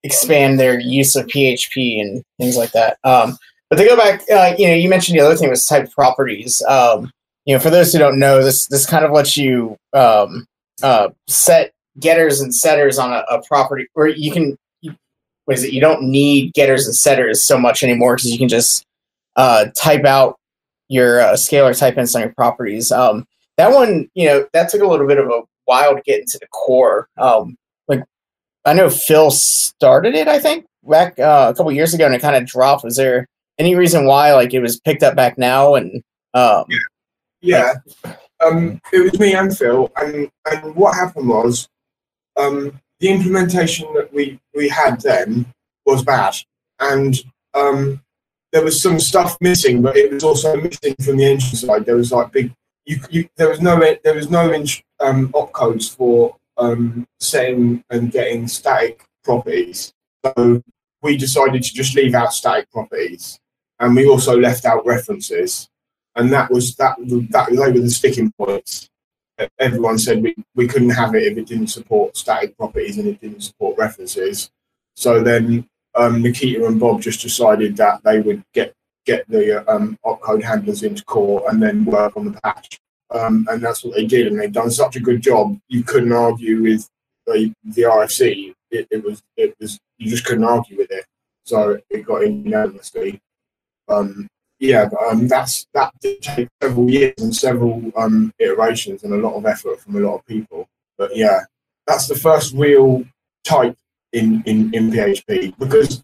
expand 0.04 0.60
their 0.60 0.80
use 0.80 1.16
of 1.16 1.26
PHP 1.26 2.00
and 2.00 2.24
things 2.40 2.56
like 2.56 2.72
that. 2.74 2.98
Um, 3.04 3.38
but 3.70 3.78
to 3.78 3.86
go 3.86 3.96
back, 3.96 4.22
uh, 4.32 4.56
you 4.58 4.68
know, 4.68 4.74
you 4.74 4.90
mentioned 4.90 5.18
the 5.18 5.26
other 5.26 5.36
thing 5.36 5.50
was 5.50 5.66
type 5.66 5.92
properties. 5.92 6.62
Um, 6.64 7.12
you 7.46 7.56
know, 7.56 7.60
for 7.60 7.70
those 7.70 7.94
who 7.94 8.00
don't 8.00 8.20
know, 8.20 8.44
this 8.44 8.68
this 8.68 8.86
kind 8.86 9.06
of 9.06 9.12
lets 9.12 9.38
you 9.38 9.78
um, 9.94 10.46
uh, 10.84 11.10
set 11.28 11.72
getters 12.00 12.42
and 12.42 12.54
setters 12.54 12.98
on 12.98 13.12
a, 13.14 13.24
a 13.30 13.42
property, 13.44 13.88
or 13.96 14.08
you 14.08 14.32
can 14.32 14.58
what 15.46 15.58
is 15.58 15.64
it? 15.64 15.74
You 15.74 15.82
don't 15.82 16.04
need 16.04 16.54
getters 16.54 16.86
and 16.86 16.96
setters 16.96 17.44
so 17.44 17.58
much 17.58 17.84
anymore 17.84 18.16
because 18.16 18.32
you 18.32 18.38
can 18.38 18.50
just 18.50 18.84
uh, 19.36 19.68
type 19.76 20.06
out 20.06 20.38
your 20.90 21.22
uh, 21.22 21.34
scalar 21.34 21.78
type 21.78 21.96
hints 21.96 22.16
on 22.16 22.22
your 22.22 22.34
properties. 22.34 22.92
Um, 22.92 23.26
that 23.58 23.72
one, 23.72 24.10
you 24.16 24.26
know, 24.28 24.46
that 24.54 24.70
took 24.70 24.82
a 24.82 24.88
little 24.88 25.08
bit 25.08 25.18
of 25.18 25.28
a 25.28 25.42
while 25.66 25.96
to 25.96 26.02
get 26.02 26.22
into 26.22 26.38
the 26.40 26.48
core. 26.48 27.08
Um, 27.18 27.56
like, 27.88 28.04
I 28.66 28.74
know 28.74 28.90
Phil 28.90 29.32
started 29.32 30.16
it, 30.16 30.28
I 30.28 30.40
think, 30.40 30.66
back 30.84 31.18
uh, 31.20 31.52
a 31.54 31.56
couple 31.56 31.72
years 31.72 31.94
ago, 31.94 32.06
and 32.06 32.16
it 32.16 32.22
kind 32.22 32.36
of 32.36 32.46
dropped. 32.46 32.84
Was 32.84 32.98
there 32.98 33.28
any 33.58 33.76
reason 33.76 34.06
why, 34.06 34.34
like, 34.34 34.54
it 34.54 34.60
was 34.60 34.80
picked 34.80 35.04
up 35.04 35.16
back 35.16 35.38
now? 35.38 35.76
And 35.76 36.04
um, 36.34 36.66
Yeah. 37.42 37.74
um, 38.46 38.82
it 38.92 39.00
was 39.00 39.20
me 39.20 39.34
and 39.34 39.56
Phil, 39.56 39.92
and 39.98 40.30
and 40.52 40.76
what 40.76 40.96
happened 40.96 41.30
was, 41.30 41.70
um, 42.38 42.80
the 43.00 43.10
implementation 43.10 43.92
that 43.94 44.14
we 44.14 44.40
we 44.54 44.68
had 44.70 45.02
then 45.02 45.46
was 45.86 46.04
bad, 46.04 46.36
and 46.80 47.16
um, 47.54 48.02
there 48.52 48.64
was 48.64 48.82
some 48.82 49.00
stuff 49.00 49.38
missing, 49.42 49.82
but 49.82 49.96
it 49.96 50.12
was 50.12 50.24
also 50.24 50.56
missing 50.56 50.96
from 51.04 51.18
the 51.18 51.26
engine 51.26 51.58
side. 51.58 51.86
There 51.86 51.98
was 51.98 52.12
like 52.12 52.32
big, 52.32 52.52
you, 52.86 53.00
you 53.10 53.30
there 53.38 53.50
was 53.50 53.62
no 53.62 53.80
there 54.04 54.16
was 54.16 54.30
no 54.30 54.54
um, 55.00 55.30
opcodes 55.30 55.94
for 55.94 56.36
um, 56.58 57.08
setting 57.20 57.84
and 57.90 58.12
getting 58.12 58.48
static 58.48 59.06
properties. 59.24 59.94
So 60.26 60.62
we 61.02 61.18
decided 61.18 61.64
to 61.64 61.74
just 61.74 61.96
leave 61.96 62.16
out 62.16 62.34
static 62.34 62.72
properties, 62.72 63.40
and 63.80 63.96
we 63.96 64.08
also 64.08 64.38
left 64.38 64.66
out 64.66 64.86
references, 64.86 65.70
and 66.16 66.32
that 66.32 66.52
was 66.52 66.76
that 66.76 66.96
that 67.32 67.50
they 67.50 67.58
were 67.58 67.72
the 67.72 67.90
sticking 67.90 68.32
points. 68.38 68.90
Everyone 69.60 69.98
said 69.98 70.24
we, 70.24 70.34
we 70.56 70.68
couldn't 70.68 70.92
have 70.92 71.14
it 71.14 71.24
if 71.24 71.38
it 71.38 71.48
didn't 71.48 71.68
support 71.68 72.16
static 72.16 72.58
properties 72.58 72.98
and 72.98 73.08
it 73.08 73.20
didn't 73.20 73.42
support 73.42 73.78
references. 73.78 74.50
So 74.96 75.22
then 75.22 75.68
um, 75.94 76.22
Nikita 76.22 76.66
and 76.66 76.80
Bob 76.80 77.02
just 77.02 77.22
decided 77.22 77.76
that 77.78 78.02
they 78.04 78.22
would 78.22 78.44
get 78.54 78.74
get 79.06 79.28
the 79.30 79.70
um, 79.70 79.98
opcode 80.06 80.44
handlers 80.44 80.84
into 80.84 81.04
core 81.06 81.44
and 81.50 81.62
then 81.62 81.86
work 81.86 82.18
on 82.18 82.26
the 82.26 82.40
patch. 82.42 82.80
Um, 83.12 83.46
and 83.50 83.62
that's 83.62 83.84
what 83.84 83.96
they 83.96 84.06
did, 84.06 84.28
and 84.28 84.40
they've 84.40 84.52
done 84.52 84.72
such 84.72 84.96
a 84.96 85.00
good 85.00 85.22
job. 85.22 85.58
You 85.68 85.84
couldn't 85.84 86.12
argue 86.12 86.64
with 86.64 86.90
the, 87.28 87.54
the 87.64 87.84
RFC. 87.84 88.54
It, 88.72 88.88
it, 88.90 89.04
was 89.04 89.22
it 89.38 89.56
was 89.60 89.80
you 89.98 90.10
just 90.10 90.26
couldn't 90.26 90.44
argue 90.44 90.78
with 90.78 90.92
it. 90.92 91.06
So 91.44 91.80
it 91.90 92.06
got 92.06 92.24
in 92.24 92.44
unanimously. 92.44 93.22
Um, 93.88 94.28
yeah, 94.60 94.90
um, 95.10 95.28
that's 95.28 95.68
that 95.74 95.94
did 96.02 96.22
take 96.22 96.48
several 96.62 96.90
years 96.90 97.14
and 97.18 97.36
several 97.36 97.92
um, 97.98 98.34
iterations 98.40 99.04
and 99.04 99.14
a 99.14 99.18
lot 99.18 99.36
of 99.36 99.46
effort 99.46 99.80
from 99.82 99.98
a 99.98 100.00
lot 100.00 100.16
of 100.16 100.26
people. 100.26 100.68
But 100.98 101.16
yeah, 101.16 101.42
that's 101.86 102.08
the 102.08 102.16
first 102.16 102.54
real 102.56 103.06
type 103.44 103.76
in, 104.14 104.42
in, 104.46 104.74
in 104.74 104.92
PHP 104.92 105.58
because 105.60 106.04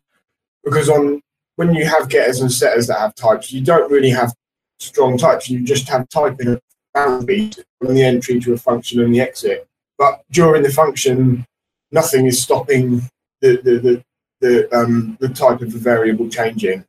because 0.64 0.90
on 0.90 1.22
when 1.56 1.74
you 1.74 1.86
have 1.86 2.10
getters 2.10 2.42
and 2.42 2.52
setters 2.52 2.88
that 2.88 3.00
have 3.00 3.16
types, 3.16 3.52
you 3.52 3.62
don't 3.62 3.92
really 3.92 4.10
have 4.10 4.34
strong 4.80 5.18
types. 5.18 5.50
You 5.50 5.64
just 5.64 5.88
have 5.90 6.10
type 6.10 6.40
in 6.40 6.56
a 6.56 6.62
boundary 6.94 7.52
from 7.80 7.94
the 7.94 8.04
entry 8.04 8.40
to 8.42 8.54
a 8.54 8.58
function 8.58 9.02
and 9.02 9.14
the 9.14 9.22
exit. 9.22 9.68
But 9.98 10.24
during 10.32 10.64
the 10.64 10.72
function, 10.72 11.46
nothing 11.92 12.26
is 12.26 12.42
stopping 12.42 13.02
the 13.42 13.62
the 13.64 13.80
the, 13.80 14.04
the, 14.40 14.78
um, 14.78 15.18
the 15.20 15.30
type 15.30 15.62
of 15.62 15.72
the 15.72 15.80
variable 15.80 16.30
changing. 16.30 16.84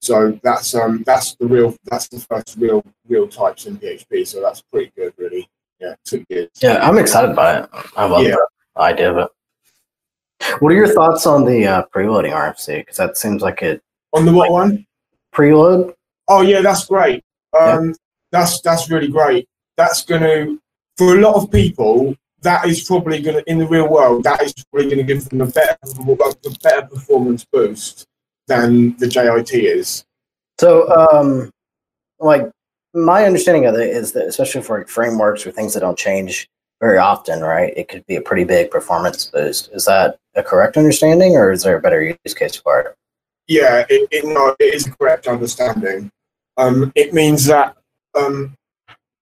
So 0.00 0.38
that's 0.42 0.74
um 0.74 1.02
that's 1.04 1.34
the 1.36 1.46
real 1.46 1.74
that's 1.84 2.08
the 2.08 2.20
first 2.20 2.56
real 2.58 2.84
real 3.08 3.28
types 3.28 3.66
in 3.66 3.76
PHP. 3.76 4.26
So 4.26 4.40
that's 4.40 4.62
pretty 4.62 4.92
good, 4.96 5.12
really. 5.16 5.48
Yeah, 5.80 5.94
two 6.04 6.24
years. 6.28 6.50
Yeah, 6.60 6.78
I'm 6.86 6.98
excited 6.98 7.34
by 7.36 7.60
it. 7.60 7.68
I 7.96 8.06
love 8.06 8.22
yeah. 8.24 8.36
the 8.76 8.82
idea 8.82 9.10
of 9.10 9.18
it. 9.18 9.28
What 10.60 10.72
are 10.72 10.76
your 10.76 10.92
thoughts 10.92 11.26
on 11.26 11.44
the 11.44 11.66
uh, 11.66 11.82
preloading 11.94 12.32
RFC? 12.32 12.78
Because 12.78 12.96
that 12.96 13.16
seems 13.16 13.42
like 13.42 13.62
it. 13.62 13.82
On 14.12 14.24
the 14.24 14.32
what 14.32 14.50
one? 14.50 14.86
Preload. 15.34 15.94
Oh 16.28 16.42
yeah, 16.42 16.60
that's 16.60 16.86
great. 16.86 17.24
Um, 17.58 17.88
yeah. 17.88 17.92
That's 18.30 18.60
that's 18.60 18.90
really 18.90 19.08
great. 19.08 19.48
That's 19.76 20.04
going 20.04 20.22
to, 20.22 20.60
for 20.96 21.16
a 21.16 21.20
lot 21.20 21.36
of 21.36 21.50
people, 21.50 22.14
that 22.42 22.66
is 22.66 22.82
probably 22.84 23.20
going 23.20 23.36
to, 23.36 23.50
in 23.50 23.58
the 23.58 23.66
real 23.66 23.88
world, 23.88 24.24
that 24.24 24.42
is 24.42 24.52
probably 24.70 24.86
going 24.86 24.98
to 24.98 25.04
give 25.04 25.28
them 25.28 25.40
a 25.40 25.46
better, 25.46 25.76
a 25.84 26.50
better 26.62 26.86
performance 26.86 27.44
boost 27.52 28.06
than 28.48 28.96
the 28.98 29.06
JIT 29.06 29.54
is. 29.54 30.04
So, 30.58 30.88
um, 30.96 31.50
like 32.18 32.50
my 32.94 33.24
understanding 33.24 33.66
of 33.66 33.76
it 33.76 33.88
is 33.90 34.12
that, 34.12 34.26
especially 34.26 34.62
for 34.62 34.84
frameworks 34.86 35.46
or 35.46 35.52
things 35.52 35.74
that 35.74 35.80
don't 35.80 35.98
change 35.98 36.48
very 36.80 36.98
often, 36.98 37.40
right? 37.40 37.72
It 37.76 37.88
could 37.88 38.04
be 38.06 38.16
a 38.16 38.22
pretty 38.22 38.44
big 38.44 38.70
performance 38.70 39.26
boost. 39.26 39.70
Is 39.72 39.84
that 39.84 40.18
a 40.34 40.42
correct 40.42 40.76
understanding, 40.76 41.36
or 41.36 41.52
is 41.52 41.62
there 41.62 41.76
a 41.76 41.80
better 41.80 42.02
use 42.02 42.34
case 42.34 42.56
for 42.56 42.80
it? 42.80 42.94
Yeah, 43.46 43.84
it, 43.88 44.08
it, 44.10 44.24
no, 44.24 44.54
it 44.58 44.74
is 44.74 44.86
a 44.86 44.90
correct 44.92 45.26
understanding. 45.26 46.10
Um, 46.56 46.92
it 46.94 47.14
means 47.14 47.46
that 47.46 47.76
um, 48.14 48.54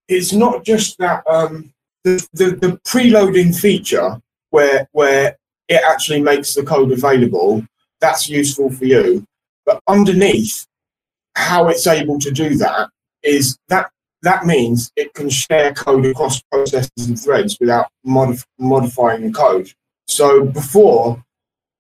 it's 0.09 0.33
not 0.33 0.65
just 0.65 0.99
that 0.99 1.23
um, 1.27 1.73
the, 2.05 2.27
the, 2.33 2.45
the 2.57 2.81
preloading 2.87 3.59
feature 3.59 4.21
where 4.51 4.89
where 4.93 5.37
it 5.69 5.83
actually 5.85 6.23
makes 6.23 6.55
the 6.55 6.63
code 6.63 6.93
available. 6.93 7.65
That's 8.01 8.29
useful 8.29 8.71
for 8.71 8.85
you, 8.85 9.25
but 9.65 9.81
underneath 9.89 10.67
how 11.35 11.69
it's 11.69 11.87
able 11.87 12.19
to 12.19 12.31
do 12.31 12.57
that 12.57 12.89
is 13.23 13.59
that 13.69 13.91
that 14.23 14.47
means 14.47 14.91
it 14.97 15.13
can 15.15 15.29
share 15.29 15.73
code 15.75 16.07
across 16.07 16.43
processes 16.51 17.07
and 17.07 17.21
threads 17.21 17.59
without 17.61 17.89
modif- 18.07 18.45
modifying 18.59 19.23
the 19.23 19.33
code. 19.33 19.71
So 20.07 20.45
before, 20.45 21.23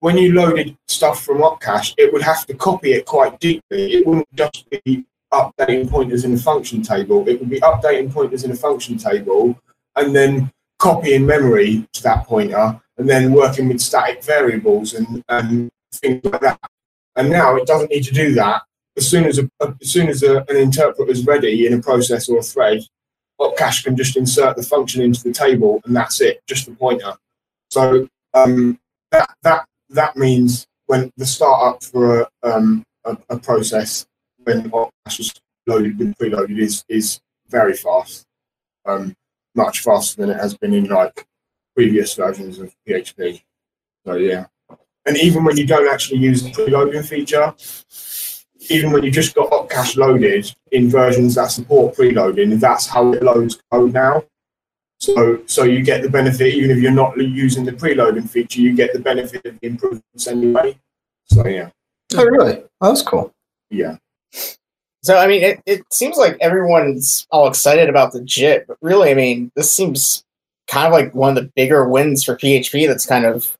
when 0.01 0.19
you 0.19 0.35
loaded 0.35 0.77
stuff 0.87 1.25
from 1.25 1.39
Opcache, 1.39 1.95
it 1.97 2.13
would 2.13 2.23
have 2.23 2.47
to 2.47 2.55
copy 2.55 2.93
it 2.93 3.07
quite 3.07 3.41
deeply. 3.41 3.95
It 3.95 4.07
wouldn't 4.07 4.29
just 4.35 4.69
be 4.71 5.05
updating 5.33 5.89
pointers 5.91 6.25
in 6.25 6.35
a 6.35 6.39
function 6.39 6.83
table. 6.83 7.27
It 7.29 7.41
would 7.41 7.51
be 7.51 7.61
updating 7.61 8.13
pointers 8.13 8.45
in 8.45 8.51
a 8.51 8.57
function 8.57 8.99
table 8.99 9.59
and 9.97 10.15
then 10.15 10.53
copying 10.79 11.27
memory 11.27 11.89
to 11.95 12.03
that 12.03 12.27
pointer 12.27 12.81
and 12.99 13.09
then 13.09 13.33
working 13.33 13.69
with 13.69 13.81
static 13.81 14.23
variables 14.23 14.95
and, 14.95 15.23
and 15.29 15.71
things 15.99 16.25
like 16.25 16.41
that. 16.41 16.61
And 17.17 17.31
now 17.31 17.57
it 17.57 17.67
doesn't 17.67 17.91
need 17.91 18.05
to 18.05 18.12
do 18.12 18.35
that 18.35 18.62
as 18.97 19.09
soon 19.09 19.25
as 19.25 19.38
a, 19.38 19.49
as 19.61 19.91
soon 19.91 20.09
as 20.09 20.23
a, 20.23 20.38
an 20.49 20.57
interpreter 20.57 21.11
is 21.11 21.26
ready 21.26 21.67
in 21.67 21.75
a 21.75 21.83
process 21.83 22.29
or 22.29 22.38
a 22.38 22.43
thread, 22.43 22.83
Opcache 23.41 23.85
can 23.85 23.97
just 23.97 24.17
insert 24.17 24.57
the 24.57 24.62
function 24.62 25.03
into 25.03 25.23
the 25.23 25.33
table, 25.33 25.81
and 25.85 25.95
that's 25.95 26.21
it, 26.21 26.41
just 26.47 26.67
the 26.67 26.73
pointer. 26.73 27.12
So 27.71 28.09
um, 28.33 28.79
that 29.11 29.35
that 29.43 29.67
that 29.91 30.17
means 30.17 30.67
when 30.87 31.11
the 31.17 31.26
startup 31.26 31.83
for 31.83 32.23
a, 32.23 32.29
um, 32.43 32.85
a, 33.05 33.17
a, 33.29 33.38
process 33.38 34.07
when 34.45 34.71
Opcache 34.71 35.21
is 35.21 35.35
loaded 35.67 35.99
with 35.99 36.17
preloaded 36.17 36.59
is 36.59 36.85
is 36.88 37.21
very 37.49 37.75
fast, 37.75 38.25
um, 38.87 39.15
much 39.55 39.81
faster 39.81 40.23
than 40.23 40.31
it 40.31 40.41
has 40.41 40.57
been 40.57 40.73
in 40.73 40.85
like 40.87 41.26
previous 41.75 42.15
versions 42.15 42.59
of 42.59 42.75
PHP. 42.88 43.43
So 44.07 44.15
yeah, 44.15 44.47
and 45.07 45.17
even 45.17 45.45
when 45.45 45.57
you 45.57 45.67
don't 45.67 45.89
actually 45.89 46.19
use 46.19 46.43
the 46.43 46.51
preloading 46.51 47.07
feature, 47.07 47.55
even 48.71 48.91
when 48.91 49.05
you 49.05 49.11
just 49.11 49.35
got 49.35 49.51
Opcache 49.51 49.97
loaded 49.97 50.53
in 50.73 50.91
versions 50.91 51.37
that 51.37 51.51
support 51.51 51.95
preloading, 51.97 52.59
that's 52.59 52.87
how 52.87 53.13
it 53.13 53.23
loads 53.23 53.61
code 53.71 53.93
now. 53.93 54.25
So, 54.99 55.43
so 55.47 55.65
you 55.65 55.83
get 55.83 56.03
the 56.03 56.09
benefit, 56.09 56.55
even 56.55 56.71
if 56.71 56.79
you're 56.79 56.91
not 56.91 57.17
using 57.19 57.65
the 57.65 57.73
preloading 57.73 58.29
feature, 58.29 58.61
you 58.61 58.75
get 58.75 58.93
the 58.93 58.99
benefit 58.99 59.45
of 59.45 59.59
the 59.61 59.67
improvements 59.67 60.27
anyway. 60.27 60.79
So, 61.27 61.47
yeah. 61.47 61.71
Oh, 62.15 62.25
really? 62.25 62.65
Oh, 62.81 62.89
that's 62.89 63.03
cool. 63.03 63.33
Yeah. 63.71 63.97
So, 65.03 65.19
I 65.19 65.27
mean, 65.27 65.43
it, 65.43 65.61
it 65.67 65.83
seems 65.93 66.17
like 66.17 66.37
everyone's 66.41 67.27
all 67.31 67.47
excited 67.47 67.89
about 67.89 68.13
the 68.13 68.23
JIT, 68.23 68.67
but 68.67 68.79
really, 68.81 69.11
I 69.11 69.15
mean, 69.15 69.53
this 69.55 69.71
seems 69.71 70.25
kind 70.67 70.87
of 70.87 70.93
like 70.93 71.15
one 71.15 71.37
of 71.37 71.43
the 71.43 71.53
bigger 71.55 71.89
wins 71.89 72.25
for 72.25 72.37
PHP 72.37 72.89
that's 72.89 73.07
kind 73.07 73.25
of 73.25 73.56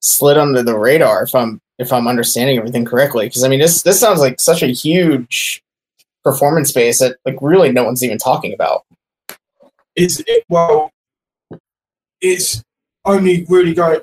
slid 0.00 0.38
under 0.38 0.62
the 0.62 0.76
radar, 0.76 1.22
if 1.22 1.34
I'm 1.34 1.60
if 1.78 1.92
I'm 1.92 2.08
understanding 2.08 2.58
everything 2.58 2.84
correctly. 2.84 3.26
Because 3.26 3.44
I 3.44 3.48
mean, 3.48 3.60
this 3.60 3.82
this 3.82 4.00
sounds 4.00 4.20
like 4.20 4.40
such 4.40 4.62
a 4.62 4.68
huge 4.68 5.62
performance 6.24 6.68
space 6.70 6.98
that 6.98 7.16
like 7.24 7.36
really 7.40 7.72
no 7.72 7.84
one's 7.84 8.04
even 8.04 8.18
talking 8.18 8.52
about. 8.52 8.84
Is 9.96 10.22
it, 10.26 10.44
well, 10.48 10.90
it's 12.20 12.62
only 13.04 13.44
really 13.48 13.74
going 13.74 14.00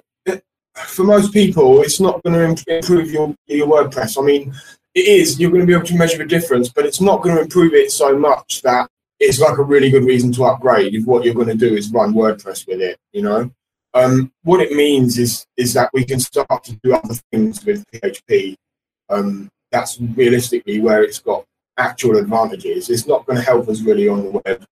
for 0.75 1.04
most 1.04 1.34
people. 1.34 1.82
It's 1.82 2.00
not 2.00 2.22
going 2.24 2.56
to 2.56 2.75
improve 2.75 3.12
your 3.12 3.36
your 3.48 3.68
WordPress. 3.68 4.22
I 4.22 4.25
mean, 4.25 4.54
it 4.94 5.08
is. 5.08 5.39
You're 5.39 5.51
going 5.51 5.62
to 5.62 5.68
be 5.68 5.74
able 5.74 5.86
to 5.86 5.96
measure 5.96 6.18
the 6.18 6.25
difference, 6.25 6.70
but 6.70 6.86
it's 6.86 7.01
not 7.01 7.22
going 7.22 7.36
to 7.36 7.42
improve 7.42 7.74
it 7.74 7.92
so 7.92 8.18
much 8.18 8.62
that 8.63 8.89
it's 9.20 9.39
like 9.39 9.58
a 9.58 9.63
really 9.63 9.89
good 9.89 10.04
reason 10.04 10.32
to 10.34 10.46
upgrade. 10.46 10.94
If 10.94 11.06
what 11.06 11.24
you're 11.24 11.34
going 11.34 11.48
to 11.48 11.56
do 11.56 11.75
is 11.75 11.92
run 11.92 12.13
WordPress 12.13 12.68
with 12.68 12.82
it, 12.82 12.98
you 13.13 13.24
know. 13.24 13.51
Um, 13.94 14.32
what 14.44 14.62
it 14.62 14.74
means 14.74 15.17
is 15.17 15.46
is 15.56 15.74
that 15.74 15.89
we 15.94 16.06
can 16.06 16.20
start 16.20 16.63
to 16.65 16.75
do 16.84 16.94
other 16.94 17.15
things 17.32 17.65
with 17.65 17.84
PHP. 17.91 18.56
Um, 19.10 19.50
that's 19.72 20.00
realistically 20.00 20.79
where 20.79 21.03
it's 21.03 21.20
got 21.20 21.46
actual 21.77 22.17
advantages. 22.17 22.89
It's 22.89 23.08
not 23.08 23.25
going 23.25 23.38
to 23.38 23.44
help 23.44 23.67
us 23.70 23.82
really 23.82 24.08
on 24.08 24.24
the 24.24 24.41
web. 24.46 24.65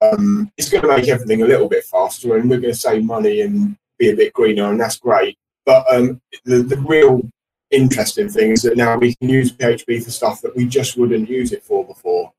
Um, 0.00 0.50
it's 0.56 0.70
going 0.70 0.82
to 0.82 0.88
make 0.88 1.08
everything 1.08 1.42
a 1.42 1.46
little 1.46 1.68
bit 1.68 1.84
faster, 1.84 2.36
and 2.36 2.48
we're 2.48 2.60
going 2.60 2.72
to 2.72 2.78
save 2.78 3.04
money 3.04 3.42
and 3.42 3.76
be 3.98 4.10
a 4.10 4.16
bit 4.16 4.32
greener, 4.32 4.70
and 4.70 4.80
that's 4.80 4.98
great. 4.98 5.36
But 5.66 5.84
um, 5.92 6.20
the, 6.44 6.62
the 6.62 6.78
real 6.78 7.22
interesting 7.70 8.28
thing 8.28 8.52
is 8.52 8.62
that 8.62 8.76
now 8.76 8.98
we 8.98 9.14
can 9.16 9.28
use 9.28 9.52
PHP 9.52 10.02
for 10.02 10.10
stuff 10.10 10.40
that 10.42 10.56
we 10.56 10.66
just 10.66 10.96
wouldn't 10.96 11.28
use 11.28 11.52
it 11.52 11.62
for 11.62 11.84
before 11.84 12.32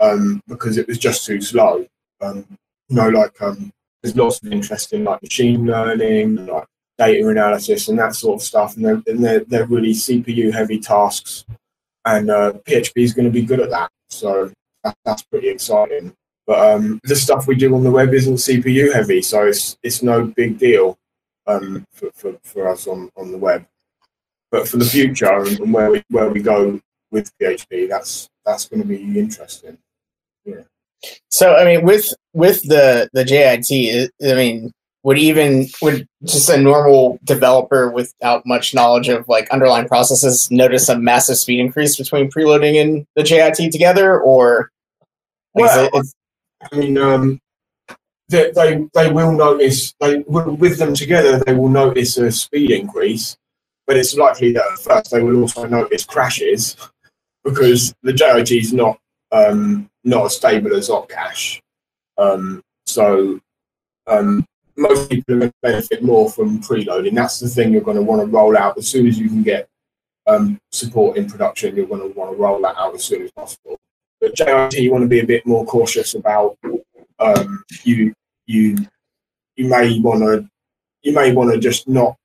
um, 0.00 0.42
because 0.48 0.78
it 0.78 0.86
was 0.86 0.98
just 0.98 1.24
too 1.24 1.40
slow. 1.40 1.86
Um, 2.20 2.44
you 2.88 2.96
know, 2.96 3.08
like 3.08 3.40
um, 3.40 3.72
there's 4.04 4.16
lots 4.16 4.42
of 4.42 4.52
interest 4.52 4.92
in 4.92 5.02
like 5.02 5.22
machine 5.22 5.64
learning, 5.64 6.44
like 6.44 6.66
data 6.98 7.26
analysis, 7.26 7.88
and 7.88 7.98
that 7.98 8.14
sort 8.14 8.36
of 8.36 8.42
stuff. 8.42 8.76
And 8.76 8.84
they're 8.84 9.02
and 9.06 9.24
they're, 9.24 9.40
they're 9.40 9.66
really 9.66 9.94
CPU 9.94 10.52
heavy 10.52 10.78
tasks, 10.78 11.46
and 12.04 12.30
uh, 12.30 12.52
PHP 12.66 12.92
is 12.96 13.14
going 13.14 13.24
to 13.24 13.30
be 13.30 13.46
good 13.46 13.60
at 13.60 13.70
that. 13.70 13.90
So 14.10 14.52
that, 14.84 14.94
that's 15.06 15.22
pretty 15.22 15.48
exciting. 15.48 16.14
But 16.46 16.74
um, 16.74 17.00
the 17.04 17.16
stuff 17.16 17.46
we 17.46 17.54
do 17.54 17.74
on 17.74 17.82
the 17.82 17.90
web 17.90 18.12
isn't 18.12 18.34
CPU 18.34 18.92
heavy, 18.92 19.22
so 19.22 19.46
it's 19.46 19.78
it's 19.82 20.02
no 20.02 20.26
big 20.26 20.58
deal 20.58 20.98
um, 21.46 21.86
for, 21.90 22.10
for, 22.14 22.36
for 22.44 22.68
us 22.68 22.86
on, 22.86 23.10
on 23.16 23.32
the 23.32 23.38
web. 23.38 23.66
But 24.50 24.68
for 24.68 24.76
the 24.76 24.84
future 24.84 25.32
and, 25.32 25.72
where 25.72 25.90
we 25.90 26.02
where 26.10 26.28
we 26.28 26.42
go 26.42 26.78
with 27.10 27.32
PHP, 27.38 27.88
that's 27.88 28.28
that's 28.44 28.68
going 28.68 28.82
to 28.82 28.88
be 28.88 29.18
interesting. 29.18 29.78
So 31.30 31.54
I 31.54 31.64
mean, 31.64 31.84
with 31.84 32.12
with 32.32 32.62
the 32.62 33.08
the 33.12 33.24
JIT, 33.24 34.10
I 34.22 34.34
mean, 34.34 34.72
would 35.02 35.18
even 35.18 35.66
would 35.82 36.06
just 36.24 36.48
a 36.48 36.56
normal 36.56 37.18
developer 37.24 37.90
without 37.90 38.44
much 38.46 38.74
knowledge 38.74 39.08
of 39.08 39.28
like 39.28 39.48
underlying 39.50 39.86
processes 39.86 40.50
notice 40.50 40.88
a 40.88 40.98
massive 40.98 41.36
speed 41.36 41.60
increase 41.60 41.96
between 41.96 42.30
preloading 42.30 42.80
and 42.80 43.06
the 43.16 43.22
JIT 43.22 43.70
together, 43.70 44.18
or 44.20 44.70
like, 45.54 45.70
is 45.70 45.76
Well, 45.76 45.90
it- 46.02 46.06
I 46.72 46.76
mean, 46.76 46.96
um, 46.96 47.40
they, 48.30 48.50
they 48.52 48.88
they 48.94 49.12
will 49.12 49.32
notice 49.32 49.92
they 50.00 50.18
with 50.26 50.78
them 50.78 50.94
together 50.94 51.38
they 51.40 51.52
will 51.52 51.68
notice 51.68 52.16
a 52.16 52.32
speed 52.32 52.70
increase, 52.70 53.36
but 53.86 53.96
it's 53.98 54.16
likely 54.16 54.52
that 54.52 54.64
at 54.72 54.78
first 54.78 55.10
they 55.10 55.22
will 55.22 55.42
also 55.42 55.66
notice 55.66 56.04
crashes 56.04 56.76
because 57.44 57.94
the 58.02 58.12
JIT 58.14 58.50
is 58.52 58.72
not 58.72 58.98
um, 59.32 59.90
not 60.04 60.26
as 60.26 60.36
stable 60.36 60.74
as 60.74 60.88
Opcache. 60.88 61.60
Um, 62.18 62.62
so 62.86 63.40
um, 64.06 64.46
most 64.76 65.10
people 65.10 65.34
are 65.34 65.38
going 65.38 65.50
to 65.50 65.54
benefit 65.62 66.02
more 66.02 66.30
from 66.30 66.60
preloading. 66.60 67.14
That's 67.14 67.40
the 67.40 67.48
thing 67.48 67.72
you're 67.72 67.82
going 67.82 67.96
to 67.96 68.02
want 68.02 68.20
to 68.20 68.26
roll 68.26 68.56
out 68.56 68.76
as 68.78 68.88
soon 68.88 69.06
as 69.06 69.18
you 69.18 69.28
can 69.28 69.42
get 69.42 69.68
um, 70.26 70.58
support 70.70 71.16
in 71.16 71.28
production. 71.28 71.74
You're 71.74 71.86
going 71.86 72.02
to 72.02 72.18
want 72.18 72.32
to 72.32 72.36
roll 72.36 72.60
that 72.62 72.76
out 72.76 72.94
as 72.94 73.04
soon 73.04 73.22
as 73.22 73.32
possible. 73.32 73.78
But 74.20 74.34
JIT, 74.34 74.74
you 74.74 74.92
want 74.92 75.02
to 75.02 75.08
be 75.08 75.20
a 75.20 75.26
bit 75.26 75.46
more 75.46 75.64
cautious 75.64 76.14
about. 76.14 76.58
Um, 77.20 77.62
you 77.84 78.12
you 78.46 78.76
you 79.56 79.68
may 79.68 80.00
want 80.00 80.22
to 80.22 80.48
you 81.02 81.14
may 81.14 81.32
want 81.32 81.52
to 81.52 81.60
just 81.60 81.88
not 81.88 82.16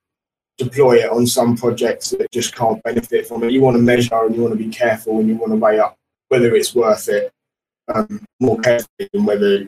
deploy 0.58 0.98
it 0.98 1.12
on 1.12 1.28
some 1.28 1.56
projects 1.56 2.10
that 2.10 2.32
just 2.32 2.56
can't 2.56 2.82
benefit 2.84 3.28
from 3.28 3.44
it. 3.44 3.52
You 3.52 3.62
want 3.62 3.78
to 3.78 3.84
measure 3.84 4.26
and 4.26 4.36
you 4.36 4.42
want 4.42 4.58
to 4.58 4.64
be 4.64 4.70
careful 4.70 5.20
and 5.20 5.30
you 5.30 5.36
want 5.36 5.52
to 5.52 5.58
weigh 5.58 5.80
up 5.80 5.96
whether 6.30 6.56
it's 6.56 6.76
worth 6.76 7.08
it 7.10 7.32
um, 7.94 8.26
more 8.40 8.60
carefully 8.60 9.10
and 9.14 9.26
whether 9.26 9.68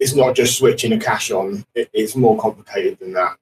it's 0.00 0.14
not 0.14 0.34
just 0.34 0.58
switching 0.58 0.92
a 0.92 0.98
cache 0.98 1.30
on. 1.30 1.64
It, 1.74 1.88
it's 1.92 2.16
more 2.16 2.38
complicated 2.38 2.98
than 2.98 3.12
that. 3.12 3.36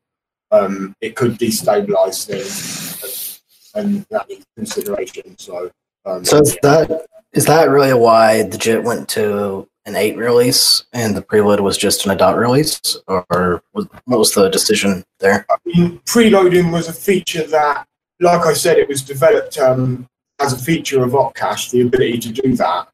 Um, 0.50 0.94
it 1.00 1.16
could 1.16 1.38
destabilize 1.38 2.26
things 2.26 3.40
and, 3.74 4.04
that 4.10 4.28
needs 4.28 4.44
consideration. 4.56 5.38
So, 5.38 5.70
um, 6.04 6.24
So 6.24 6.40
is 6.40 6.56
that 6.62 7.06
is 7.32 7.46
that 7.46 7.70
really 7.70 7.94
why 7.94 8.42
the 8.42 8.58
JIT 8.58 8.82
went 8.82 9.08
to 9.10 9.68
an 9.86 9.94
eight 9.94 10.16
release 10.16 10.84
and 10.92 11.16
the 11.16 11.22
preload 11.22 11.60
was 11.60 11.78
just 11.78 12.04
an 12.04 12.10
a 12.10 12.16
dot 12.16 12.36
release, 12.36 12.96
or 13.06 13.62
was, 13.72 13.86
what 14.04 14.18
was 14.18 14.32
the 14.32 14.48
decision 14.48 15.04
there? 15.20 15.46
I 15.48 15.56
mean, 15.64 16.00
preloading 16.00 16.72
was 16.72 16.88
a 16.88 16.92
feature 16.92 17.46
that, 17.46 17.86
like 18.18 18.44
I 18.44 18.52
said, 18.52 18.78
it 18.78 18.88
was 18.88 19.02
developed 19.02 19.58
um, 19.58 20.08
as 20.40 20.52
a 20.52 20.58
feature 20.58 21.04
of 21.04 21.12
Opcache, 21.12 21.70
the 21.70 21.82
ability 21.82 22.18
to 22.18 22.32
do 22.32 22.56
that. 22.56 22.88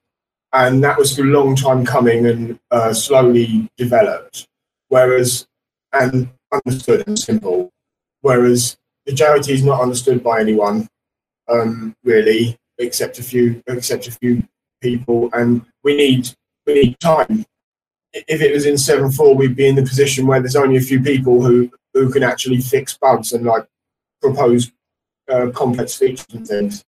And 0.57 0.83
that 0.85 0.97
was 0.97 1.19
a 1.19 1.23
long 1.23 1.55
time 1.55 1.85
coming 1.85 2.25
and 2.27 2.59
uh, 2.71 2.95
slowly 2.95 3.69
developed. 3.77 4.47
Whereas, 4.89 5.47
and 5.93 6.31
understood 6.51 7.07
and 7.07 7.19
simple. 7.19 7.71
Whereas 8.23 8.79
the 9.05 9.13
JIT 9.13 9.51
is 9.51 9.63
not 9.63 9.83
understood 9.83 10.25
by 10.25 10.41
anyone, 10.41 10.89
um, 11.49 11.95
really, 12.05 12.57
except 12.79 13.19
a 13.19 13.23
few, 13.23 13.63
except 13.67 14.09
a 14.09 14.13
few 14.13 14.45
people. 14.81 15.29
And 15.35 15.63
we 15.85 15.95
need, 15.95 16.31
we 16.67 16.75
need 16.75 17.01
time. 17.01 17.45
If 18.15 18.41
it 18.41 18.55
was 18.55 18.65
in 18.65 18.77
7.4, 18.77 19.37
we'd 19.37 19.57
be 19.57 19.69
in 19.69 19.75
the 19.75 19.83
position 19.83 20.27
where 20.27 20.41
there's 20.41 20.57
only 20.57 20.77
a 20.77 20.81
few 20.81 21.03
people 21.03 21.43
who, 21.43 21.71
who 21.93 22.11
can 22.11 22.23
actually 22.23 22.63
fix 22.63 22.97
bugs 22.97 23.35
and 23.35 23.45
like 23.45 23.67
propose 24.23 24.73
uh, 25.31 25.51
complex 25.55 25.97
features 25.97 26.27
and 26.33 26.49
things. 26.49 26.83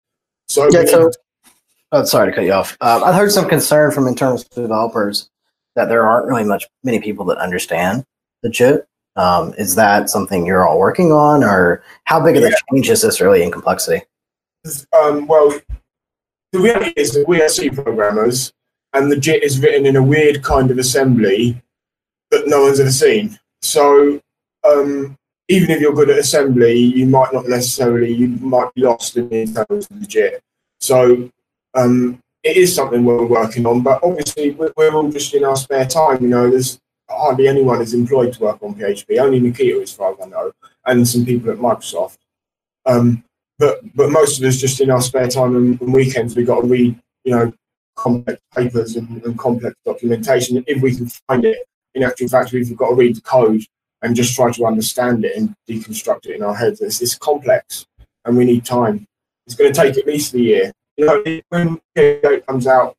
So, 0.46 0.68
Yeah, 0.70 0.84
so 0.84 1.10
oh, 1.92 2.04
sorry 2.04 2.30
to 2.30 2.36
cut 2.36 2.44
you 2.44 2.52
off. 2.52 2.76
Um, 2.80 3.04
I've 3.04 3.14
heard 3.14 3.32
some 3.32 3.48
concern 3.48 3.90
from 3.90 4.06
internal 4.06 4.42
developers 4.54 5.30
that 5.74 5.88
there 5.88 6.06
aren't 6.06 6.26
really 6.26 6.44
much 6.44 6.66
many 6.82 7.00
people 7.00 7.24
that 7.26 7.38
understand 7.38 8.04
the 8.42 8.50
JIT. 8.50 8.86
Um, 9.16 9.54
is 9.56 9.74
that 9.76 10.10
something 10.10 10.44
you're 10.44 10.66
all 10.66 10.78
working 10.78 11.10
on, 11.10 11.42
or 11.42 11.82
how 12.04 12.22
big 12.22 12.36
of 12.36 12.42
a 12.42 12.52
change 12.70 12.90
is 12.90 13.02
this 13.02 13.20
really 13.20 13.42
in 13.42 13.50
complexity? 13.50 14.04
um, 14.92 15.26
well, 15.26 15.58
the 16.52 16.58
reality 16.58 16.92
is 16.96 17.12
that 17.12 17.26
we 17.26 17.40
are 17.40 17.48
C 17.48 17.70
programmers, 17.70 18.52
and 18.92 19.10
the 19.10 19.16
JIT 19.16 19.42
is 19.42 19.58
written 19.60 19.86
in 19.86 19.96
a 19.96 20.02
weird 20.02 20.42
kind 20.42 20.70
of 20.70 20.78
assembly 20.78 21.62
that 22.30 22.46
no 22.46 22.62
one's 22.62 22.80
ever 22.80 22.90
seen. 22.90 23.38
So, 23.62 24.20
um, 24.64 25.16
even 25.48 25.70
if 25.70 25.80
you're 25.80 25.94
good 25.94 26.10
at 26.10 26.18
assembly, 26.18 26.76
you 26.76 27.06
might 27.06 27.32
not 27.32 27.46
necessarily, 27.46 28.12
you 28.12 28.28
might 28.28 28.72
be 28.74 28.82
lost 28.82 29.16
in 29.16 29.28
the 29.28 29.40
internals 29.42 29.90
of 29.90 30.00
the 30.00 30.06
JIT. 30.06 30.42
So, 30.80 31.30
um, 31.76 32.18
it 32.42 32.56
is 32.56 32.74
something 32.74 33.04
we're 33.04 33.26
working 33.26 33.66
on, 33.66 33.82
but 33.82 34.00
obviously 34.02 34.52
we're, 34.52 34.72
we're 34.76 34.92
all 34.92 35.10
just 35.10 35.34
in 35.34 35.44
our 35.44 35.56
spare 35.56 35.86
time. 35.86 36.22
You 36.22 36.28
know, 36.28 36.50
there's 36.50 36.78
hardly 37.08 37.48
anyone 37.48 37.82
is 37.82 37.94
employed 37.94 38.32
to 38.34 38.40
work 38.40 38.62
on 38.62 38.74
PHP. 38.74 39.18
Only 39.18 39.40
Nikita, 39.40 39.80
as 39.80 39.92
far 39.92 40.12
as 40.12 40.18
I 40.22 40.26
know, 40.26 40.52
and 40.86 41.06
some 41.06 41.24
people 41.24 41.50
at 41.50 41.58
Microsoft. 41.58 42.18
Um, 42.86 43.24
but 43.58 43.80
but 43.94 44.10
most 44.10 44.38
of 44.38 44.44
us 44.44 44.58
just 44.58 44.80
in 44.80 44.90
our 44.90 45.00
spare 45.00 45.28
time 45.28 45.56
and, 45.56 45.80
and 45.80 45.92
weekends 45.92 46.36
we 46.36 46.44
got 46.44 46.60
to 46.60 46.66
read 46.66 46.98
you 47.24 47.34
know 47.34 47.52
complex 47.96 48.40
papers 48.54 48.96
and, 48.96 49.22
and 49.24 49.38
complex 49.38 49.74
documentation 49.84 50.62
if 50.66 50.82
we 50.82 50.94
can 50.94 51.08
find 51.26 51.44
it 51.44 51.58
in 51.94 52.02
actual 52.02 52.28
fact 52.28 52.52
we've 52.52 52.76
got 52.76 52.90
to 52.90 52.94
read 52.94 53.16
the 53.16 53.20
code 53.22 53.62
and 54.02 54.14
just 54.14 54.34
try 54.34 54.50
to 54.52 54.66
understand 54.66 55.24
it 55.24 55.36
and 55.36 55.54
deconstruct 55.68 56.26
it 56.26 56.36
in 56.36 56.42
our 56.42 56.54
heads 56.54 56.80
it's, 56.80 57.00
it's 57.00 57.16
complex 57.16 57.86
and 58.24 58.36
we 58.36 58.44
need 58.44 58.64
time 58.64 59.06
it's 59.46 59.56
going 59.56 59.72
to 59.72 59.80
take 59.80 59.96
at 59.96 60.06
least 60.06 60.34
a 60.34 60.40
year 60.40 60.72
you 60.96 61.06
know 61.06 61.22
when 61.48 61.80
PHP 61.96 62.46
comes 62.46 62.66
out 62.66 62.96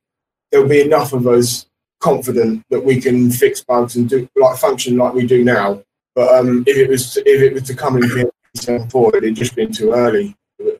there'll 0.51 0.67
be 0.67 0.81
enough 0.81 1.13
of 1.13 1.27
us 1.27 1.65
confident 1.99 2.63
that 2.69 2.83
we 2.83 3.01
can 3.01 3.31
fix 3.31 3.63
bugs 3.63 3.95
and 3.95 4.10
do 4.10 4.27
like 4.36 4.57
function 4.57 4.97
like 4.97 5.13
we 5.13 5.25
do 5.25 5.43
now 5.43 5.81
but 6.15 6.33
um 6.33 6.63
if 6.67 6.77
it 6.77 6.89
was 6.89 7.17
if 7.17 7.41
it 7.41 7.53
was 7.53 7.63
to 7.63 7.75
come 7.75 7.97
in 7.97 8.03
PHP 8.03 8.29
7.4 8.57 9.15
it'd 9.15 9.36
just 9.36 9.55
been 9.55 9.71
too 9.71 9.93
early 9.93 10.36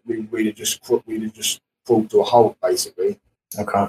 we, 0.06 0.21
we'd 0.32 0.47
have 0.47 0.56
just 0.56 0.82
we'd 1.06 1.23
have 1.23 1.34
just 1.34 1.62
crawled 1.86 2.10
to 2.12 2.19
a 2.19 2.23
halt 2.23 2.58
basically. 2.62 3.19
Okay. 3.58 3.88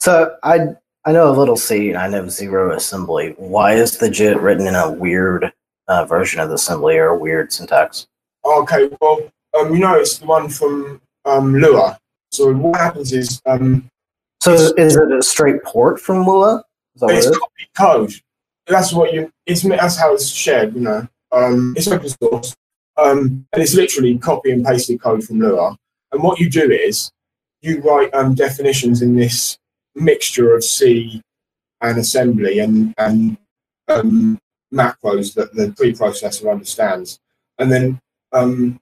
So 0.00 0.36
I 0.42 0.68
I 1.04 1.12
know 1.12 1.30
a 1.30 1.36
little 1.36 1.56
C 1.56 1.88
and 1.90 1.98
I 1.98 2.08
know 2.08 2.28
zero 2.28 2.74
assembly. 2.74 3.34
Why 3.38 3.74
is 3.74 3.98
the 3.98 4.10
JIT 4.10 4.40
written 4.40 4.66
in 4.66 4.74
a 4.74 4.90
weird 4.90 5.52
uh, 5.86 6.04
version 6.04 6.40
of 6.40 6.48
the 6.48 6.56
assembly 6.56 6.98
or 6.98 7.08
a 7.08 7.18
weird 7.18 7.52
syntax? 7.52 8.06
Okay, 8.44 8.90
well, 9.00 9.20
um, 9.58 9.72
you 9.74 9.80
know 9.80 9.94
it's 9.94 10.18
the 10.18 10.26
one 10.26 10.48
from 10.48 11.00
um, 11.24 11.54
Lua. 11.54 11.98
So 12.30 12.52
what 12.54 12.78
happens 12.78 13.12
is 13.12 13.40
um, 13.46 13.88
So 14.40 14.52
is 14.52 14.96
it 14.96 15.12
a 15.12 15.22
straight 15.22 15.62
port 15.64 16.00
from 16.00 16.24
Lua? 16.24 16.64
Is 16.94 17.00
that 17.00 17.06
what 17.06 17.14
it 17.14 17.18
it's 17.18 17.38
copied 17.38 17.74
code. 17.76 18.12
That's 18.66 18.92
what 18.92 19.12
you. 19.12 19.32
It's 19.46 19.62
that's 19.62 19.96
how 19.96 20.14
it's 20.14 20.28
shared. 20.28 20.74
You 20.74 20.82
know, 20.82 21.08
um, 21.32 21.74
it's 21.76 21.88
open 21.88 22.08
source, 22.08 22.54
um, 22.96 23.46
and 23.52 23.62
it's 23.62 23.74
literally 23.74 24.18
copy 24.18 24.50
and 24.50 24.64
pasted 24.64 25.00
code 25.00 25.24
from 25.24 25.40
Lua. 25.40 25.76
And 26.12 26.22
what 26.22 26.38
you 26.38 26.50
do 26.50 26.70
is 26.70 27.10
you 27.62 27.80
write 27.80 28.12
um, 28.14 28.34
definitions 28.34 29.02
in 29.02 29.16
this 29.16 29.58
mixture 29.94 30.54
of 30.54 30.64
C 30.64 31.22
and 31.80 31.98
assembly 31.98 32.58
and 32.58 32.94
and 32.98 33.38
um, 33.88 34.38
macros 34.72 35.34
that 35.34 35.54
the 35.54 35.68
preprocessor 35.68 36.50
understands, 36.50 37.18
and 37.58 37.72
then 37.72 38.00
um, 38.32 38.78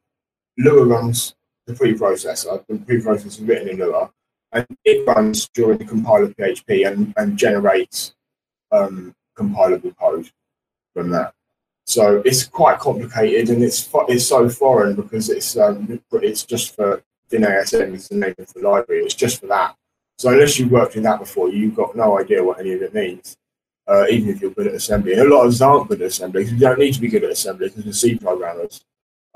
Lua 0.59 0.85
runs 0.85 1.35
the 1.67 1.75
preprocessor. 1.75 2.65
The 2.67 2.75
preprocessor 2.75 3.27
is 3.27 3.41
written 3.41 3.69
in 3.69 3.79
Lua, 3.79 4.11
and 4.53 4.67
it 4.85 5.07
runs 5.07 5.49
during 5.49 5.79
the 5.79 5.85
compiler 5.85 6.29
PHP 6.29 6.87
and, 6.87 7.13
and 7.17 7.37
generates 7.37 8.15
um, 8.73 9.15
compilable 9.37 9.97
code 9.97 10.31
from 10.95 11.11
that. 11.11 11.35
So 11.85 12.21
it's 12.25 12.45
quite 12.45 12.81
complicated 12.81 13.49
and 13.49 13.63
it's 13.63 13.89
it's 14.09 14.27
so 14.27 14.49
foreign 14.49 14.97
because 14.97 15.31
it's 15.31 15.57
um, 15.57 16.01
it's 16.15 16.45
just 16.45 16.75
for 16.75 17.03
DynASM 17.31 17.95
is 17.95 18.09
the 18.09 18.17
name 18.17 18.35
of 18.39 18.53
the 18.53 18.61
library. 18.61 19.03
It's 19.03 19.15
just 19.15 19.41
for 19.41 19.47
that. 19.47 19.77
So 20.19 20.31
unless 20.31 20.59
you've 20.59 20.71
worked 20.71 20.97
in 20.97 21.05
that 21.05 21.21
before, 21.21 21.49
you've 21.51 21.77
got 21.77 21.95
no 21.95 22.19
idea 22.19 22.43
what 22.43 22.59
any 22.59 22.73
of 22.73 22.83
it 22.83 22.95
means. 22.95 23.37
Uh, 23.87 24.05
even 24.11 24.31
if 24.31 24.41
you're 24.41 24.51
good 24.51 24.67
at 24.67 24.75
assembly, 24.75 25.13
and 25.13 25.23
a 25.23 25.29
lot 25.33 25.45
of 25.45 25.53
us 25.53 25.61
aren't 25.61 25.89
good 25.89 26.03
at 26.03 26.09
assembly 26.09 26.45
you 26.45 26.59
don't 26.59 26.81
need 26.81 26.93
to 26.93 27.01
be 27.01 27.07
good 27.07 27.23
at 27.23 27.31
assembly 27.31 27.69
because 27.69 27.85
we're 27.85 27.93
C 27.93 28.17
programmers. 28.17 28.85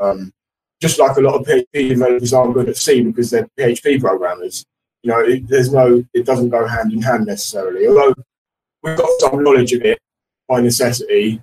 Um, 0.00 0.32
just 0.80 0.98
like 0.98 1.16
a 1.16 1.20
lot 1.20 1.34
of 1.34 1.46
PHP 1.46 1.90
developers 1.90 2.32
aren't 2.32 2.54
good 2.54 2.68
at 2.68 2.76
C 2.76 3.02
because 3.02 3.30
they're 3.30 3.48
PHP 3.58 4.00
programmers. 4.00 4.64
You 5.02 5.10
know, 5.12 5.20
it, 5.20 5.48
there's 5.48 5.72
no, 5.72 6.04
it 6.14 6.26
doesn't 6.26 6.50
go 6.50 6.66
hand 6.66 6.92
in 6.92 7.02
hand 7.02 7.26
necessarily. 7.26 7.86
Although 7.86 8.14
we've 8.82 8.96
got 8.96 9.08
some 9.20 9.42
knowledge 9.42 9.72
of 9.72 9.82
it 9.82 9.98
by 10.48 10.60
necessity, 10.60 11.42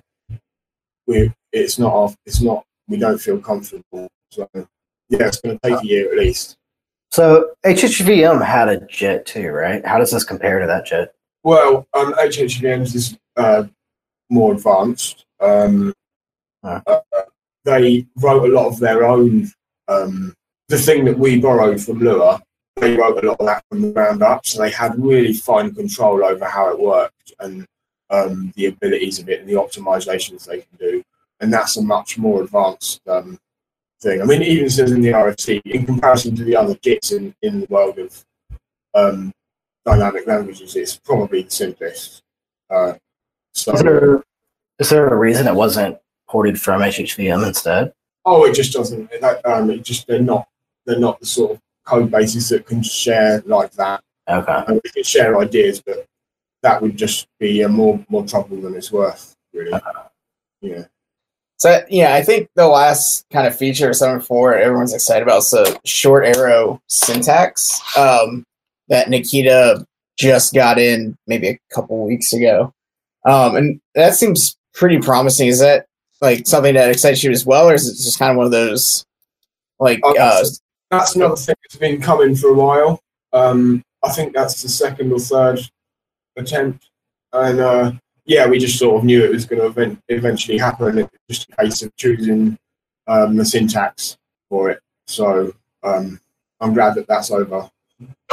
we 1.06 1.32
it's 1.52 1.78
not 1.78 1.92
our, 1.92 2.14
it's 2.26 2.42
not 2.42 2.64
we 2.88 2.98
don't 2.98 3.18
feel 3.18 3.38
comfortable. 3.38 4.08
So 4.30 4.48
yeah, 4.54 5.26
it's 5.26 5.40
going 5.40 5.58
to 5.58 5.68
take 5.70 5.82
a 5.82 5.86
year 5.86 6.10
at 6.12 6.18
least. 6.18 6.56
So 7.10 7.52
HHVM 7.64 8.44
had 8.44 8.68
a 8.68 8.80
JIT 8.86 9.24
too, 9.24 9.48
right? 9.48 9.84
How 9.86 9.98
does 9.98 10.10
this 10.10 10.24
compare 10.24 10.58
to 10.58 10.66
that 10.66 10.84
JIT? 10.84 11.14
Well, 11.42 11.86
um, 11.94 12.12
HHVMs 12.14 12.94
is 12.94 13.18
uh, 13.36 13.64
more 14.30 14.52
advanced. 14.52 15.24
Um, 15.40 15.94
Ah. 16.64 16.82
uh, 16.86 17.00
they 17.64 18.06
wrote 18.16 18.48
a 18.48 18.54
lot 18.54 18.68
of 18.68 18.78
their 18.78 19.04
own. 19.04 19.50
Um, 19.88 20.34
the 20.68 20.78
thing 20.78 21.04
that 21.06 21.18
we 21.18 21.40
borrowed 21.40 21.80
from 21.80 22.00
Lua, 22.00 22.42
they 22.76 22.94
wrote 22.96 23.22
a 23.22 23.26
lot 23.26 23.40
of 23.40 23.46
that 23.46 23.64
from 23.70 23.82
the 23.82 23.92
ground 23.92 24.22
up, 24.22 24.46
so 24.46 24.60
they 24.60 24.70
had 24.70 24.94
really 24.98 25.32
fine 25.32 25.74
control 25.74 26.24
over 26.24 26.44
how 26.44 26.70
it 26.70 26.78
worked 26.78 27.32
and 27.40 27.66
um, 28.10 28.52
the 28.56 28.66
abilities 28.66 29.18
of 29.18 29.28
it 29.28 29.40
and 29.40 29.48
the 29.48 29.54
optimizations 29.54 30.44
they 30.44 30.58
can 30.58 30.78
do. 30.78 31.02
And 31.40 31.52
that's 31.52 31.76
a 31.76 31.82
much 31.82 32.18
more 32.18 32.42
advanced 32.42 33.00
um, 33.08 33.38
thing. 34.00 34.20
I 34.20 34.24
mean, 34.24 34.42
even 34.42 34.70
says 34.70 34.92
in 34.92 35.00
the 35.00 35.10
RFC, 35.10 35.62
in 35.64 35.86
comparison 35.86 36.36
to 36.36 36.44
the 36.44 36.56
other 36.56 36.74
JITs 36.74 37.16
in, 37.16 37.34
in 37.42 37.60
the 37.60 37.66
world 37.66 37.98
of 37.98 38.24
um, 38.94 39.32
dynamic 39.84 40.26
languages, 40.26 40.76
it's 40.76 40.96
probably 40.96 41.42
the 41.42 41.50
simplest. 41.50 42.22
Uh, 42.70 42.94
so, 43.52 43.72
Is 43.72 43.82
there 43.82 44.22
is 44.78 44.90
there 44.90 45.08
a 45.08 45.16
reason 45.16 45.48
it 45.48 45.54
wasn't 45.54 45.98
ported 46.28 46.60
from 46.60 46.82
HHVM 46.82 47.46
instead? 47.46 47.92
oh, 48.28 48.44
it 48.44 48.54
just 48.54 48.72
doesn't. 48.72 49.10
That, 49.20 49.44
um, 49.46 49.70
it 49.70 49.82
just 49.82 50.06
they're 50.06 50.20
not 50.20 50.46
they're 50.86 50.98
not 50.98 51.20
the 51.20 51.26
sort 51.26 51.52
of 51.52 51.60
code 51.84 52.10
bases 52.10 52.48
that 52.50 52.66
can 52.66 52.82
share 52.82 53.42
like 53.46 53.72
that. 53.72 54.02
Okay. 54.28 54.62
And 54.66 54.80
we 54.84 54.90
can 54.90 55.02
share 55.02 55.38
ideas, 55.38 55.80
but 55.84 56.04
that 56.62 56.82
would 56.82 56.96
just 56.96 57.26
be 57.38 57.64
uh, 57.64 57.68
more 57.68 58.04
more 58.08 58.26
trouble 58.26 58.60
than 58.60 58.74
it's 58.74 58.92
worth, 58.92 59.34
really. 59.52 59.72
Yeah. 60.60 60.84
So 61.56 61.82
yeah, 61.88 62.14
I 62.14 62.22
think 62.22 62.48
the 62.54 62.68
last 62.68 63.24
kind 63.32 63.46
of 63.46 63.56
feature 63.56 63.88
of 63.90 63.96
seven 63.96 64.20
four 64.20 64.54
everyone's 64.54 64.94
excited 64.94 65.22
about 65.22 65.38
is 65.38 65.50
the 65.50 65.80
short 65.84 66.24
arrow 66.24 66.80
syntax 66.88 67.80
um, 67.96 68.44
that 68.88 69.08
Nikita 69.08 69.84
just 70.18 70.52
got 70.52 70.78
in 70.78 71.16
maybe 71.26 71.48
a 71.48 71.58
couple 71.72 72.04
weeks 72.06 72.32
ago, 72.32 72.72
um, 73.24 73.56
and 73.56 73.80
that 73.94 74.14
seems 74.14 74.56
pretty 74.74 74.98
promising. 74.98 75.48
Is 75.48 75.60
that 75.60 75.86
like 76.20 76.46
something 76.46 76.74
that 76.74 76.90
excites 76.90 77.22
you 77.22 77.30
as 77.30 77.46
well, 77.46 77.68
or 77.68 77.74
is 77.74 77.88
it 77.88 78.02
just 78.02 78.18
kind 78.18 78.32
of 78.32 78.36
one 78.36 78.46
of 78.46 78.52
those 78.52 79.04
like 79.78 80.00
Oh, 80.02 80.16
uh, 80.18 80.44
That's 80.90 81.14
another 81.16 81.36
thing 81.36 81.54
that's 81.62 81.76
been 81.76 82.00
coming 82.00 82.34
for 82.34 82.48
a 82.48 82.54
while. 82.54 83.00
Um, 83.32 83.82
I 84.02 84.10
think 84.10 84.32
that's 84.34 84.62
the 84.62 84.68
second 84.68 85.12
or 85.12 85.18
third 85.18 85.60
attempt, 86.36 86.90
and 87.32 87.60
uh, 87.60 87.92
yeah, 88.24 88.46
we 88.46 88.58
just 88.58 88.78
sort 88.78 88.98
of 88.98 89.04
knew 89.04 89.24
it 89.24 89.30
was 89.30 89.44
going 89.44 89.60
to 89.60 89.66
event- 89.66 90.02
eventually 90.08 90.58
happen. 90.58 90.98
It 90.98 91.10
was 91.28 91.38
just 91.38 91.50
a 91.50 91.56
case 91.56 91.82
of 91.82 91.94
choosing 91.96 92.58
um, 93.06 93.36
the 93.36 93.44
syntax 93.44 94.16
for 94.48 94.70
it. 94.70 94.80
So 95.06 95.52
um, 95.82 96.20
I'm 96.60 96.74
glad 96.74 96.94
that 96.96 97.06
that's 97.08 97.30
over. 97.30 97.68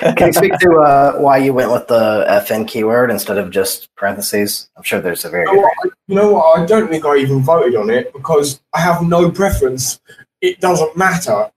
Can 0.00 0.28
you 0.28 0.32
speak 0.32 0.52
to 0.58 0.76
uh, 0.76 1.18
why 1.18 1.38
you 1.38 1.52
went 1.52 1.72
with 1.72 1.88
the 1.88 2.24
FN 2.46 2.68
keyword 2.68 3.10
instead 3.10 3.38
of 3.38 3.50
just 3.50 3.94
parentheses? 3.96 4.68
I'm 4.76 4.82
sure 4.82 5.00
there's 5.00 5.24
a 5.24 5.30
very 5.30 5.46
You 5.46 5.56
know, 5.56 5.70
you 6.06 6.14
know 6.14 6.32
what? 6.32 6.58
I 6.60 6.66
don't 6.66 6.88
think 6.88 7.04
I 7.04 7.16
even 7.16 7.42
voted 7.42 7.74
on 7.74 7.90
it 7.90 8.12
because 8.12 8.60
I 8.72 8.80
have 8.80 9.02
no 9.02 9.30
preference. 9.30 10.00
It 10.40 10.60
doesn't 10.60 10.96
matter. 10.96 11.50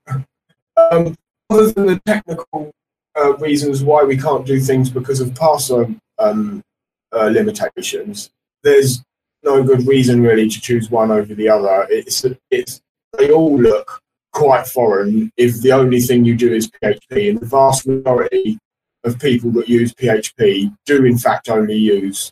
Um, 0.77 1.15
other 1.49 1.71
than 1.71 1.85
the 1.85 2.01
technical 2.05 2.71
uh, 3.15 3.35
reasons 3.37 3.83
why 3.83 4.03
we 4.03 4.17
can't 4.17 4.45
do 4.45 4.59
things 4.59 4.89
because 4.89 5.19
of 5.19 5.29
parser 5.31 5.99
um, 6.17 6.63
uh, 7.11 7.25
limitations, 7.25 8.31
there's 8.63 9.03
no 9.43 9.63
good 9.63 9.87
reason 9.87 10.21
really 10.21 10.49
to 10.49 10.61
choose 10.61 10.89
one 10.89 11.11
over 11.11 11.35
the 11.35 11.49
other. 11.49 11.87
It's 11.89 12.25
it's 12.51 12.81
they 13.17 13.31
all 13.31 13.59
look 13.59 14.01
quite 14.31 14.67
foreign 14.67 15.31
if 15.37 15.61
the 15.61 15.71
only 15.71 15.99
thing 16.01 16.25
you 16.25 16.35
do 16.35 16.51
is 16.53 16.69
PHP, 16.69 17.29
and 17.29 17.39
the 17.39 17.45
vast 17.45 17.87
majority 17.87 18.57
of 19.03 19.17
people 19.19 19.51
that 19.51 19.69
use 19.69 19.93
PHP 19.93 20.75
do 20.85 21.05
in 21.05 21.17
fact 21.17 21.49
only 21.49 21.75
use 21.77 22.31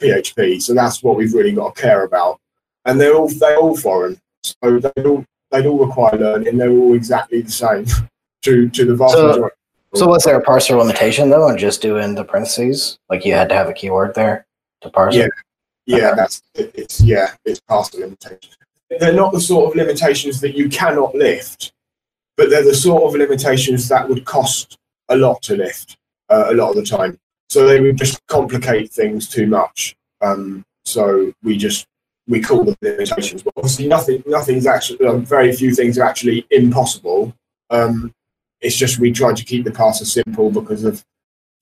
PHP. 0.00 0.62
So 0.62 0.74
that's 0.74 1.02
what 1.02 1.16
we've 1.16 1.34
really 1.34 1.52
got 1.52 1.74
to 1.74 1.80
care 1.80 2.04
about. 2.04 2.38
And 2.84 3.00
they're 3.00 3.14
all 3.14 3.28
they're 3.28 3.56
all 3.56 3.76
foreign, 3.76 4.18
so 4.42 4.78
they 4.78 5.02
all 5.04 5.24
they 5.50 5.66
all 5.66 5.84
require 5.86 6.16
learning. 6.18 6.58
They're 6.58 6.70
all 6.70 6.94
exactly 6.94 7.40
the 7.42 7.50
same 7.50 7.86
to 8.42 8.68
to 8.68 8.84
the 8.84 8.94
vast 8.96 9.14
So- 9.14 9.28
majority. 9.28 9.56
So 9.96 10.08
was 10.08 10.24
there 10.24 10.36
a 10.36 10.42
parser 10.42 10.76
limitation 10.76 11.30
though 11.30 11.44
on 11.46 11.56
just 11.56 11.80
doing 11.80 12.16
the 12.16 12.24
parentheses? 12.24 12.98
Like 13.08 13.24
you 13.24 13.32
had 13.32 13.48
to 13.50 13.54
have 13.54 13.68
a 13.68 13.72
keyword 13.72 14.16
there 14.16 14.44
to 14.80 14.90
parse 14.90 15.14
Yeah. 15.14 15.28
Yeah, 15.86 16.14
that's 16.14 16.42
it, 16.54 16.72
it's 16.74 17.00
yeah, 17.00 17.34
it's 17.44 17.60
past 17.68 17.92
the 17.92 17.98
limitations. 18.00 18.56
They're 18.98 19.12
not 19.12 19.32
the 19.32 19.40
sort 19.40 19.70
of 19.70 19.76
limitations 19.76 20.40
that 20.40 20.56
you 20.56 20.68
cannot 20.68 21.14
lift, 21.14 21.72
but 22.36 22.50
they're 22.50 22.64
the 22.64 22.74
sort 22.74 23.02
of 23.04 23.14
limitations 23.14 23.88
that 23.88 24.08
would 24.08 24.24
cost 24.24 24.78
a 25.08 25.16
lot 25.16 25.42
to 25.42 25.56
lift 25.56 25.96
uh, 26.28 26.46
a 26.48 26.54
lot 26.54 26.70
of 26.70 26.76
the 26.76 26.84
time. 26.84 27.18
So 27.48 27.66
they 27.66 27.80
would 27.80 27.96
just 27.96 28.24
complicate 28.26 28.90
things 28.90 29.28
too 29.28 29.46
much. 29.46 29.94
Um, 30.20 30.64
so 30.84 31.32
we 31.42 31.56
just 31.56 31.86
we 32.26 32.40
call 32.40 32.64
them 32.64 32.76
limitations, 32.80 33.42
but 33.42 33.52
obviously 33.56 33.86
nothing 33.86 34.22
nothing's 34.26 34.66
actually 34.66 35.06
um, 35.06 35.24
very 35.24 35.52
few 35.52 35.74
things 35.74 35.98
are 35.98 36.04
actually 36.04 36.46
impossible. 36.50 37.34
Um, 37.70 38.12
it's 38.60 38.76
just 38.76 38.98
we 38.98 39.12
try 39.12 39.32
to 39.34 39.44
keep 39.44 39.64
the 39.64 39.70
parser 39.70 40.06
simple 40.06 40.50
because 40.50 40.84
of 40.84 41.04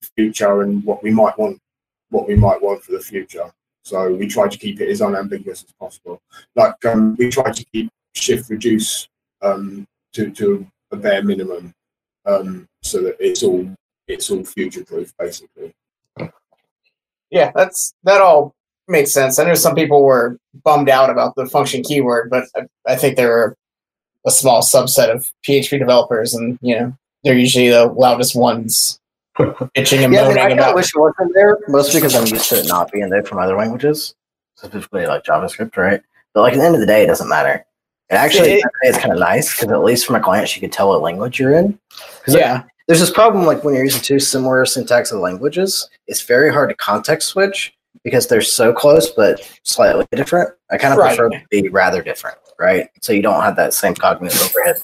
the 0.00 0.08
future 0.16 0.62
and 0.62 0.84
what 0.84 1.02
we 1.02 1.10
might 1.10 1.36
want 1.38 1.58
what 2.10 2.28
we 2.28 2.36
might 2.36 2.62
want 2.62 2.82
for 2.82 2.92
the 2.92 3.00
future. 3.00 3.50
So 3.82 4.12
we 4.12 4.28
try 4.28 4.48
to 4.48 4.58
keep 4.58 4.80
it 4.80 4.88
as 4.88 5.02
unambiguous 5.02 5.64
as 5.64 5.72
possible. 5.72 6.20
Like 6.54 6.84
um, 6.84 7.16
we 7.18 7.30
try 7.30 7.50
to 7.50 7.64
keep 7.72 7.90
shift 8.14 8.48
reduce 8.48 9.08
um, 9.42 9.86
to 10.12 10.30
to 10.30 10.66
a 10.92 10.96
bare 10.96 11.22
minimum, 11.22 11.74
um, 12.26 12.68
so 12.82 13.02
that 13.02 13.16
it's 13.18 13.42
all 13.42 13.68
it's 14.06 14.30
all 14.30 14.44
future 14.44 14.84
proof 14.84 15.12
basically. 15.18 15.72
yeah, 17.30 17.50
that's 17.54 17.92
that 18.04 18.20
all 18.20 18.54
makes 18.88 19.12
sense. 19.12 19.38
I 19.38 19.44
know 19.44 19.54
some 19.54 19.74
people 19.74 20.04
were 20.04 20.38
bummed 20.64 20.88
out 20.88 21.10
about 21.10 21.34
the 21.34 21.46
function 21.46 21.82
keyword, 21.82 22.30
but 22.30 22.44
I, 22.56 22.62
I 22.86 22.96
think 22.96 23.16
there 23.16 23.36
are 23.36 23.56
a 24.24 24.30
small 24.30 24.62
subset 24.62 25.12
of 25.12 25.26
PHP 25.44 25.78
developers, 25.78 26.34
and 26.34 26.56
you 26.62 26.78
know 26.78 26.96
they're 27.24 27.38
usually 27.38 27.68
the 27.68 27.86
loudest 27.86 28.36
ones 28.36 29.00
bitching 29.38 30.04
and 30.04 30.12
Yeah, 30.12 30.22
I, 30.24 30.28
mean, 30.28 30.36
moaning 30.36 30.38
I 30.38 30.48
kind 30.48 30.60
of 30.60 30.74
wish 30.74 30.90
it 30.94 30.98
wasn't 30.98 31.32
there, 31.34 31.58
mostly 31.68 32.00
because 32.00 32.14
I'm 32.14 32.26
used 32.26 32.48
to 32.50 32.56
it 32.60 32.68
not 32.68 32.90
being 32.92 33.08
there 33.08 33.24
from 33.24 33.38
other 33.38 33.56
languages, 33.56 34.14
specifically 34.56 35.06
like 35.06 35.24
JavaScript, 35.24 35.76
right? 35.76 36.00
But 36.34 36.42
like 36.42 36.52
at 36.54 36.58
the 36.58 36.64
end 36.64 36.74
of 36.74 36.80
the 36.80 36.86
day, 36.86 37.02
it 37.04 37.06
doesn't 37.06 37.28
matter. 37.28 37.64
It 38.10 38.14
actually 38.14 38.52
It- 38.54 38.64
it's 38.82 38.98
kind 38.98 39.12
of 39.12 39.18
nice 39.18 39.54
because 39.54 39.72
at 39.72 39.82
least 39.82 40.06
from 40.06 40.16
a 40.16 40.20
client, 40.20 40.48
she 40.48 40.60
could 40.60 40.72
tell 40.72 40.88
what 40.88 41.00
language 41.02 41.38
you're 41.40 41.54
in. 41.54 41.78
yeah, 42.26 42.64
there's 42.88 43.00
this 43.00 43.10
problem 43.10 43.46
like 43.46 43.64
when 43.64 43.74
you're 43.74 43.84
using 43.84 44.02
two 44.02 44.18
similar 44.18 44.66
syntax 44.66 45.12
of 45.12 45.20
languages, 45.20 45.88
it's 46.06 46.20
very 46.22 46.52
hard 46.52 46.68
to 46.68 46.74
context 46.74 47.28
switch 47.28 47.72
because 48.04 48.26
they're 48.26 48.42
so 48.42 48.72
close 48.72 49.10
but 49.10 49.40
slightly 49.62 50.04
different. 50.12 50.50
I 50.70 50.76
kind 50.76 50.92
of 50.92 50.98
Right. 50.98 51.16
prefer 51.16 51.30
to 51.30 51.40
be 51.50 51.68
rather 51.68 52.02
different, 52.02 52.36
right? 52.58 52.88
So 53.00 53.12
you 53.12 53.22
don't 53.22 53.40
have 53.42 53.56
that 53.56 53.72
same 53.72 53.94
cognitive 53.94 54.42
overhead. 54.42 54.76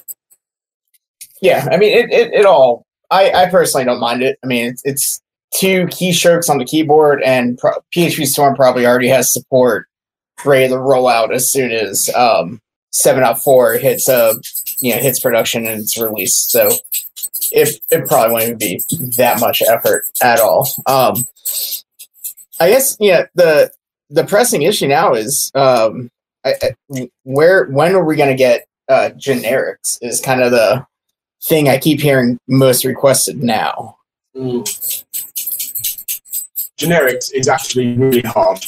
yeah. 1.41 1.67
I 1.71 1.77
mean, 1.77 1.95
it, 1.97 2.11
it, 2.11 2.33
it 2.33 2.45
all. 2.45 2.85
I, 3.11 3.31
I 3.31 3.49
personally 3.49 3.85
don't 3.85 3.99
mind 3.99 4.21
it. 4.21 4.37
I 4.43 4.47
mean, 4.47 4.67
it's, 4.67 4.81
it's 4.85 5.21
two 5.53 5.85
keystrokes 5.87 6.49
on 6.49 6.57
the 6.57 6.65
keyboard, 6.65 7.21
and 7.23 7.57
pro- 7.57 7.83
PHP 7.95 8.25
Storm 8.27 8.55
probably 8.55 8.85
already 8.85 9.07
has 9.07 9.33
support 9.33 9.87
ready 10.45 10.69
to 10.69 10.77
roll 10.77 11.07
out 11.07 11.33
as 11.33 11.49
soon 11.49 11.71
as 11.71 12.09
um, 12.15 12.61
7.4 12.93 13.79
hits 13.79 14.07
uh, 14.07 14.33
you 14.81 14.95
know 14.95 15.01
hits 15.01 15.19
production 15.19 15.65
and 15.65 15.81
it's 15.81 15.97
released. 15.99 16.51
So 16.51 16.69
it 17.51 17.79
it 17.91 18.07
probably 18.07 18.33
won't 18.33 18.43
even 18.45 18.57
be 18.57 18.81
that 19.17 19.39
much 19.39 19.61
effort 19.61 20.05
at 20.21 20.39
all. 20.39 20.69
Um, 20.85 21.25
I 22.59 22.69
guess 22.69 22.97
yeah. 22.99 23.23
The 23.35 23.71
the 24.09 24.23
pressing 24.23 24.63
issue 24.63 24.87
now 24.87 25.13
is 25.13 25.51
um, 25.55 26.09
I, 26.45 26.53
I, 26.61 27.09
where 27.23 27.65
when 27.65 27.95
are 27.95 28.03
we 28.03 28.15
going 28.15 28.29
to 28.29 28.35
get 28.35 28.65
uh, 28.87 29.11
generics? 29.15 29.99
Is 30.01 30.21
kind 30.21 30.41
of 30.41 30.51
the 30.51 30.85
thing 31.43 31.69
I 31.69 31.77
keep 31.77 31.99
hearing 32.01 32.37
most 32.47 32.85
requested 32.85 33.41
now. 33.43 33.97
Generics 36.77 37.31
is 37.33 37.47
actually 37.47 37.93
really 37.97 38.21
hard. 38.21 38.59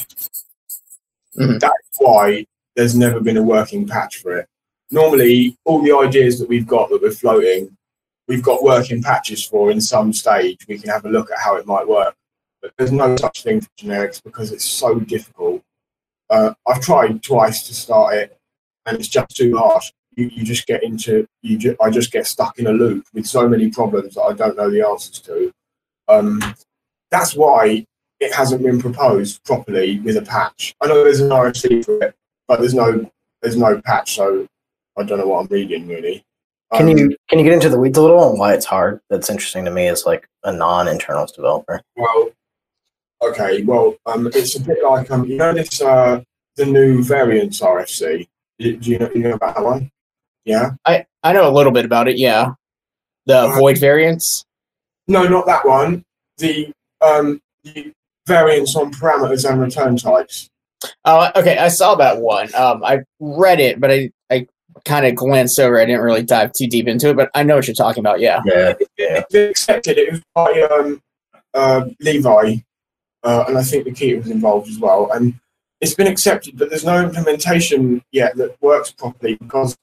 Mhm. 1.38 1.60
That's 1.60 1.74
why 1.98 2.46
there's 2.76 2.96
never 2.96 3.20
been 3.20 3.38
a 3.38 3.44
working 3.44 3.88
patch 3.88 4.18
for 4.18 4.38
it. 4.38 4.48
Normally, 4.90 5.58
all 5.64 5.82
the 5.82 5.96
ideas 5.96 6.40
that 6.40 6.50
we've 6.50 6.68
got 6.68 6.90
that 6.90 7.02
we're 7.02 7.12
floating, 7.12 7.76
we've 8.28 8.44
got 8.44 8.64
working 8.64 9.02
patches 9.02 9.46
for 9.46 9.72
in 9.72 9.80
some 9.80 10.12
stage. 10.12 10.68
We 10.68 10.78
can 10.78 10.90
have 10.90 11.06
a 11.06 11.10
look 11.10 11.32
at 11.32 11.40
how 11.40 11.56
it 11.56 11.66
might 11.66 11.88
work. 11.88 12.16
But 12.62 12.74
there's 12.78 12.92
no 12.92 13.16
such 13.16 13.44
thing 13.44 13.62
for 13.62 13.70
generics 13.80 14.22
because 14.22 14.52
it's 14.52 14.66
so 14.66 15.00
difficult. 15.00 15.64
Uh, 16.30 16.54
I've 16.68 16.82
tried 16.82 17.24
twice 17.24 17.68
to 17.68 17.74
start 17.74 18.16
it, 18.16 18.38
and 18.86 18.98
it's 18.98 19.08
just 19.08 19.36
too 19.36 19.58
hard. 19.58 19.84
You, 20.16 20.30
you 20.34 20.44
just 20.44 20.68
get 20.68 20.84
into 20.84 21.26
you. 21.42 21.58
Ju- 21.58 21.78
I 21.82 21.90
just 21.90 22.12
get 22.12 22.28
stuck 22.28 22.60
in 22.60 22.68
a 22.68 22.72
loop 22.72 23.06
with 23.14 23.26
so 23.26 23.48
many 23.48 23.70
problems 23.70 24.16
that 24.16 24.22
I 24.22 24.34
don't 24.34 24.58
know 24.58 24.70
the 24.70 24.86
answers 24.86 25.20
to. 25.20 25.52
Um, 26.08 26.42
that's 27.10 27.36
why 27.36 27.86
it 28.20 28.34
hasn't 28.34 28.62
been 28.62 28.80
proposed 28.80 29.44
properly 29.46 30.00
with 30.02 30.18
a 30.18 30.22
patch. 30.22 30.76
I 30.82 30.88
know 30.88 31.04
there's 31.04 31.22
an 31.22 31.30
RFC 31.30 31.86
for 31.86 32.04
it, 32.04 32.16
but 32.48 32.60
there's 32.60 32.74
no 32.74 33.10
there's 33.42 33.58
no 33.58 33.80
patch, 33.82 34.16
so 34.16 34.48
I 34.98 35.04
don't 35.04 35.18
know 35.20 35.28
what 35.28 35.40
I'm 35.42 35.48
reading 35.48 35.88
really. 35.88 36.24
Can 36.74 36.90
Um, 36.90 36.98
you 36.98 37.16
can 37.30 37.40
you 37.40 37.46
get 37.46 37.54
into 37.54 37.70
the 37.70 37.80
weeds 37.80 37.98
a 37.98 38.02
little 38.02 38.20
on 38.20 38.38
why 38.38 38.54
it's 38.54 38.66
hard? 38.66 39.02
That's 39.10 39.30
interesting 39.30 39.66
to 39.66 39.72
me 39.72 39.88
as 39.88 40.06
like 40.06 40.28
a 40.44 40.52
non-internals 40.52 41.32
developer. 41.32 41.82
Well, 41.96 42.32
Okay, 43.24 43.62
well, 43.62 43.96
um, 44.08 44.28
it's 44.34 44.56
a 44.56 44.60
bit 44.62 44.84
like 44.84 45.12
um, 45.12 45.26
you 45.26 45.38
know 45.38 45.54
this 45.54 45.80
uh, 45.80 46.22
the 46.56 46.66
new 46.66 47.04
variance 47.04 47.62
RFC. 47.62 48.28
Do 48.58 48.78
do 48.78 48.90
you 48.92 48.98
know, 49.00 49.12
you 49.14 49.22
know 49.22 49.34
about 49.34 49.56
that 49.56 49.64
one? 49.64 49.92
Yeah. 50.46 50.72
I 50.86 51.06
I 51.24 51.34
know 51.34 51.48
a 51.48 51.54
little 51.54 51.72
bit 51.72 51.86
about 51.86 52.08
it. 52.08 52.18
Yeah, 52.18 52.54
the 53.26 53.38
Uh, 53.38 53.56
void 53.56 53.78
variants. 53.78 54.44
No, 55.08 55.28
not 55.28 55.46
that 55.46 55.66
one. 55.66 56.04
The 56.38 56.72
um, 57.02 57.42
the 57.64 57.94
variance 58.28 58.76
on 58.76 58.92
parameters 58.92 59.50
and 59.50 59.60
return 59.60 59.98
types. 59.98 60.50
Oh, 61.06 61.30
okay. 61.36 61.58
I 61.58 61.68
saw 61.68 61.96
that 61.96 62.18
one. 62.20 62.54
Um, 62.56 62.84
I 62.84 63.02
read 63.20 63.60
it, 63.60 63.80
but 63.80 63.92
I 63.92 64.12
I 64.32 64.48
kind 64.86 65.06
of 65.06 65.16
glanced 65.16 65.60
over. 65.60 65.80
I 65.80 65.86
didn't 65.86 66.02
really 66.02 66.24
dive 66.24 66.54
too 66.54 66.68
deep 66.68 66.88
into 66.88 67.10
it, 67.10 67.18
but 67.18 67.30
I 67.36 67.44
know 67.44 67.56
what 67.56 67.68
you're 67.68 67.76
talking 67.76 68.02
about. 68.02 68.20
Yeah. 68.20 68.42
Yeah. 68.46 68.74
It, 68.98 69.26
they 69.30 69.50
accepted 69.50 69.98
it. 69.98 70.08
It 70.08 70.12
was 70.12 70.22
by 70.34 70.62
um, 70.72 71.02
uh, 71.54 71.86
Levi, 72.00 72.56
uh, 73.24 73.44
and 73.48 73.58
I 73.58 73.64
think 73.64 73.86
Nikita 73.86 74.18
was 74.18 74.30
involved 74.32 74.70
as 74.70 74.80
well. 74.80 75.12
And 75.12 75.36
it's 75.82 75.94
been 75.94 76.08
accepted, 76.08 76.58
but 76.58 76.70
there's 76.70 76.86
no 76.86 77.04
implementation 77.04 78.04
yet 78.12 78.36
that 78.38 78.56
works 78.62 78.92
properly 78.92 79.36
because 79.36 79.76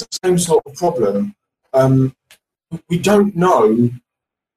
the 0.00 0.18
same 0.24 0.38
sort 0.38 0.64
of 0.66 0.74
problem. 0.74 1.34
Um, 1.72 2.14
we 2.88 2.98
don't 2.98 3.34
know 3.36 3.90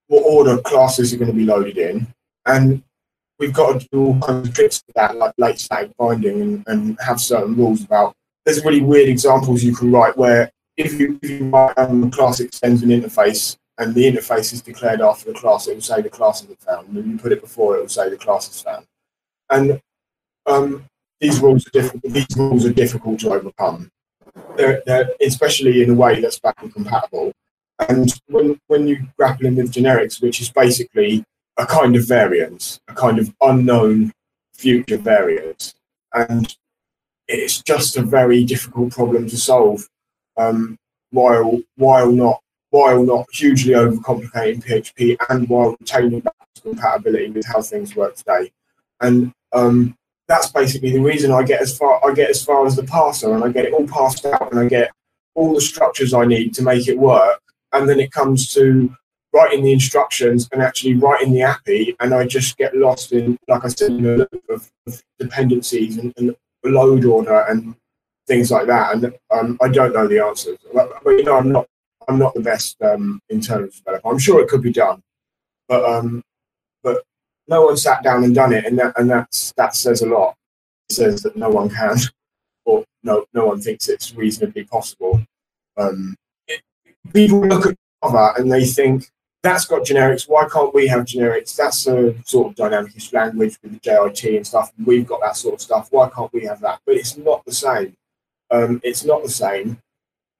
what 0.08 0.22
order 0.22 0.58
classes 0.62 1.14
are 1.14 1.18
going 1.18 1.32
to 1.32 1.38
be 1.38 1.46
loaded 1.46 1.78
in, 1.78 2.08
and 2.46 2.84
we've 3.40 3.54
got 3.54 3.82
to 3.82 3.88
do 3.92 4.06
all 4.06 4.20
kinds 4.20 4.50
of 4.50 4.54
tricks 4.54 4.82
to 4.82 4.94
that, 4.96 5.16
like 5.16 5.34
late 5.38 5.60
static 5.60 5.92
binding, 5.98 6.42
and, 6.42 6.64
and 6.68 6.98
have 7.06 7.20
certain 7.20 7.56
rules 7.56 7.84
about. 7.84 8.14
There's 8.46 8.64
really 8.66 8.82
weird 8.82 9.10
examples 9.10 9.64
you 9.64 9.76
can 9.76 9.92
write 9.92 10.18
where 10.18 10.52
if 10.78 11.00
you, 11.00 11.20
if 11.22 11.30
you 11.30 11.50
write 11.50 11.78
um, 11.78 12.04
a 12.04 12.10
class 12.10 12.40
extends 12.40 12.82
an 12.82 12.90
interface 12.90 13.58
and 13.78 13.94
the 13.94 14.04
interface 14.04 14.54
is 14.54 14.62
declared 14.62 15.02
after 15.02 15.32
the 15.32 15.40
class, 15.40 15.68
it 15.68 15.74
will 15.74 15.82
say 15.82 16.02
the 16.02 16.10
class 16.10 16.44
is 16.44 16.56
found. 16.60 16.96
And 16.96 17.12
you 17.12 17.18
put 17.18 17.32
it 17.32 17.42
before, 17.42 17.78
it 17.78 17.82
will 17.82 17.90
say 17.90 18.10
the 18.10 18.18
class 18.18 18.50
is 18.50 18.62
found. 18.62 18.86
And 19.50 19.82
um, 20.46 20.86
these 21.20 21.40
rules 21.40 21.68
are 21.68 21.72
difficult. 21.72 22.14
These 22.14 22.38
rules 22.38 22.66
are 22.66 22.74
difficult 22.74 23.20
to 23.22 23.34
overcome. 23.34 23.92
They're, 24.58 24.82
they're, 24.86 25.10
especially 25.22 25.84
in 25.84 25.91
a 25.91 25.94
way 25.94 26.22
that's 26.22 26.39
backward 26.39 26.74
compatible. 26.74 27.32
And 27.80 28.13
when 28.28 28.60
when 28.67 28.88
you're 28.88 29.00
grappling 29.17 29.56
with 29.56 29.72
generics, 29.72 30.22
which 30.22 30.39
is 30.39 30.50
basically 30.50 31.24
a 31.58 31.65
kind 31.65 31.96
of 31.96 32.08
variance, 32.08 32.80
a 32.88 32.94
kind 32.94 33.17
of 33.20 33.34
unknown 33.41 34.12
future 34.54 34.98
variance, 34.98 35.74
and 36.13 36.56
it's 37.28 37.62
just 37.62 37.98
a 37.98 38.04
very 38.04 38.44
difficult 38.44 38.91
problem 38.91 39.28
to 39.30 39.38
solve. 39.38 39.88
Um, 40.38 40.78
while 41.12 41.60
while 41.76 42.12
not 42.12 42.41
while 42.70 43.04
not 43.04 43.26
hugely 43.34 43.74
overcomplicating 43.74 44.63
PHP 44.63 45.17
and 45.30 45.48
while 45.50 45.76
retaining 45.80 46.22
backwards 46.22 46.62
compatibility 46.62 47.30
with 47.30 47.46
how 47.46 47.62
things 47.62 47.96
work 47.96 48.15
today. 48.15 48.52
And 49.02 49.34
um, 49.52 49.98
that's 50.28 50.52
basically 50.52 50.92
the 50.92 51.00
reason 51.00 51.32
I 51.32 51.44
get 51.44 51.62
as 51.62 51.78
far 51.78 52.00
I 52.08 52.14
get 52.14 52.30
as 52.30 52.44
far 52.44 52.66
as 52.66 52.76
the 52.76 52.84
parser 52.84 53.34
and 53.36 53.44
I 53.44 53.50
get 53.50 53.66
it 53.66 53.74
all 53.74 53.88
passed 53.88 54.26
out 54.26 54.52
and 54.52 54.60
I 54.60 54.68
get 54.68 54.92
all 55.36 55.54
the 55.54 55.62
structures 55.62 56.14
I 56.14 56.26
need 56.26 56.54
to 56.56 56.64
make 56.64 56.88
it 56.88 56.98
work. 56.98 57.42
And 57.74 57.88
then 57.88 58.00
it 58.00 58.12
comes 58.12 58.54
to 58.54 58.94
writing 59.34 59.64
the 59.64 59.72
instructions 59.72 60.48
and 60.52 60.62
actually 60.62 60.96
writing 60.96 61.32
the 61.34 61.42
API, 61.42 61.96
and 62.00 62.14
I 62.14 62.26
just 62.28 62.58
get 62.58 62.76
lost 62.76 63.14
in, 63.14 63.38
like 63.48 63.64
I 63.64 63.70
said, 63.70 63.92
in 63.92 64.06
a 64.06 64.18
loop 64.18 64.44
of, 64.50 64.70
of 64.88 65.02
dependencies 65.20 65.98
and, 65.98 66.14
and 66.18 66.36
load 66.66 67.06
order 67.06 67.46
and 67.48 67.76
things 68.28 68.52
like 68.52 68.68
that. 68.68 68.94
And 68.94 69.14
um, 69.32 69.58
I 69.62 69.70
don't 69.70 69.94
know 69.94 70.08
the 70.08 70.20
answers, 70.20 70.58
but, 70.74 70.92
but 71.04 71.12
you 71.12 71.24
know, 71.24 71.38
I'm 71.38 71.52
not 71.52 71.68
I'm 72.08 72.18
not 72.18 72.34
the 72.34 72.42
best 72.42 72.82
um, 72.82 73.22
internal 73.30 73.70
developer. 73.70 74.10
I'm 74.10 74.20
sure 74.20 74.42
it 74.42 74.50
could 74.50 74.62
be 74.62 74.74
done, 74.74 75.02
but 75.68 75.86
um, 75.86 76.24
but 76.84 77.04
no 77.52 77.66
one 77.66 77.78
sat 77.78 78.02
down 78.02 78.24
and 78.24 78.34
done 78.34 78.54
it, 78.54 78.66
and 78.66 78.80
that 78.80 78.98
and 78.98 79.10
that's 79.10 79.52
that 79.58 79.76
says 79.76 80.02
a 80.02 80.08
lot. 80.08 80.36
It 80.90 80.94
says 80.94 81.22
that 81.24 81.36
no 81.36 81.50
one 81.50 81.70
can, 81.70 81.98
or 82.66 82.84
no 83.04 83.26
no 83.34 83.46
one 83.46 83.62
thinks 83.62 83.90
it's 83.90 84.16
reasonably 84.16 84.64
possible. 84.64 85.22
Um, 85.78 86.16
people 87.14 87.46
look 87.46 87.68
at 87.68 87.76
Java 88.02 88.34
and 88.38 88.52
they 88.52 88.66
think 88.66 89.10
that's 89.44 89.66
got 89.66 89.84
generics. 89.84 90.30
Why 90.30 90.48
can't 90.48 90.74
we 90.74 90.88
have 90.88 91.06
generics? 91.06 91.56
That's 91.56 91.86
a 91.88 92.16
sort 92.24 92.48
of 92.48 92.56
dynamic 92.56 92.94
language 93.12 93.58
with 93.62 93.74
the 93.74 93.80
JIT 93.80 94.36
and 94.38 94.48
stuff. 94.48 94.72
We've 94.84 95.08
got 95.08 95.22
that 95.22 95.36
sort 95.36 95.56
of 95.56 95.62
stuff. 95.62 95.88
Why 95.92 96.10
can't 96.10 96.32
we 96.32 96.46
have 96.46 96.62
that? 96.62 96.80
But 96.86 96.96
it's 96.96 97.18
not 97.18 97.44
the 97.46 97.54
same. 97.54 97.96
Um, 98.50 98.80
it's 98.84 99.04
not 99.04 99.24
the 99.24 99.30
same, 99.30 99.80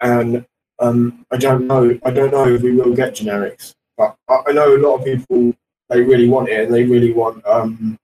and 0.02 0.46
um, 0.80 1.26
I 1.32 1.38
don't 1.38 1.68
know. 1.68 1.98
I 2.04 2.12
don't 2.12 2.32
know 2.32 2.48
if 2.48 2.62
we 2.62 2.76
will 2.76 2.94
get 2.94 3.16
generics, 3.16 3.74
but 3.98 4.16
I, 4.28 4.42
I 4.48 4.52
know 4.52 4.76
a 4.76 4.84
lot 4.86 4.96
of 4.98 5.06
people 5.06 5.54
they 5.92 6.02
really 6.02 6.28
want 6.30 6.50
it, 6.50 6.66
and 6.66 6.74
they 6.74 6.86
really 6.86 7.12
want 7.12 7.46
um, 7.46 7.98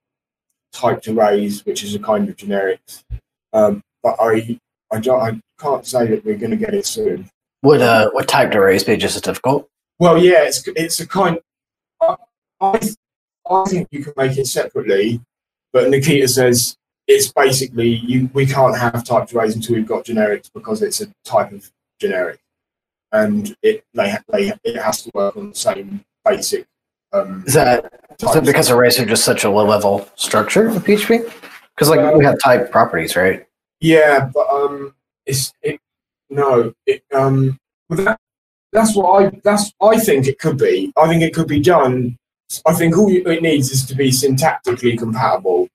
typed 0.72 1.08
arrays, 1.08 1.64
which 1.64 1.82
is 1.82 1.94
a 1.94 1.98
kind 1.98 2.28
of 2.28 2.36
generics. 2.36 3.02
Um, 3.52 3.82
but 4.02 4.14
I, 4.20 4.60
I 4.92 5.00
don't. 5.00 5.20
I 5.20 5.40
can't 5.58 5.86
say 5.86 6.06
that 6.06 6.24
we're 6.24 6.36
going 6.36 6.50
to 6.50 6.56
get 6.56 6.74
it 6.74 6.86
soon. 6.86 7.28
Would 7.62 7.80
uh 7.80 8.10
would 8.12 8.28
typed 8.28 8.54
arrays 8.54 8.84
be 8.84 8.96
just 8.96 9.16
as 9.16 9.22
difficult? 9.22 9.68
Well, 9.98 10.18
yeah, 10.18 10.44
it's 10.44 10.62
it's 10.68 11.00
a 11.00 11.06
kind. 11.06 11.40
I, 12.00 12.16
I 12.60 12.80
I 13.50 13.64
think 13.64 13.88
you 13.90 14.04
can 14.04 14.12
make 14.16 14.36
it 14.36 14.46
separately, 14.46 15.20
but 15.72 15.88
Nikita 15.88 16.28
says 16.28 16.76
it's 17.08 17.32
basically 17.32 17.88
you. 17.88 18.30
We 18.34 18.46
can't 18.46 18.76
have 18.76 19.02
typed 19.02 19.32
arrays 19.34 19.56
until 19.56 19.76
we've 19.76 19.88
got 19.88 20.04
generics 20.04 20.50
because 20.52 20.82
it's 20.82 21.00
a 21.00 21.08
type 21.24 21.52
of 21.52 21.68
generic, 21.98 22.38
and 23.12 23.56
it 23.62 23.82
they 23.94 24.14
they 24.28 24.52
it 24.62 24.76
has 24.76 25.02
to 25.02 25.10
work 25.14 25.36
on 25.36 25.50
the 25.50 25.56
same 25.56 26.04
basic. 26.24 26.66
Um, 27.12 27.44
Is 27.46 27.54
that 27.54 27.92
is 28.20 28.32
that 28.32 28.44
because 28.44 28.70
arrays 28.70 28.98
are 28.98 29.06
just 29.06 29.24
such 29.24 29.44
a 29.44 29.50
low 29.50 29.64
level 29.64 30.08
structure 30.16 30.68
in 30.68 30.74
PHP? 30.76 31.32
Because 31.74 31.88
like 31.88 32.14
we 32.14 32.24
have 32.24 32.38
type 32.42 32.70
properties, 32.70 33.16
right? 33.16 33.46
Yeah, 33.80 34.28
but 34.32 34.46
um, 34.48 34.94
it's 35.26 35.52
it. 35.62 35.80
No, 36.28 36.72
it 36.86 37.02
um. 37.14 37.58
Well, 37.88 38.04
that, 38.04 38.18
that's 38.72 38.94
what 38.94 39.22
I. 39.22 39.40
That's 39.44 39.72
I 39.80 39.98
think 39.98 40.26
it 40.26 40.38
could 40.38 40.58
be. 40.58 40.92
I 40.96 41.08
think 41.08 41.22
it 41.22 41.32
could 41.34 41.48
be 41.48 41.60
done. 41.60 42.16
I 42.66 42.74
think 42.74 42.96
all 42.98 43.10
you- 43.10 43.26
it 43.26 43.42
needs 43.42 43.70
is 43.70 43.86
to 43.86 43.94
be 43.94 44.10
syntactically 44.10 44.98
compatible, 44.98 45.68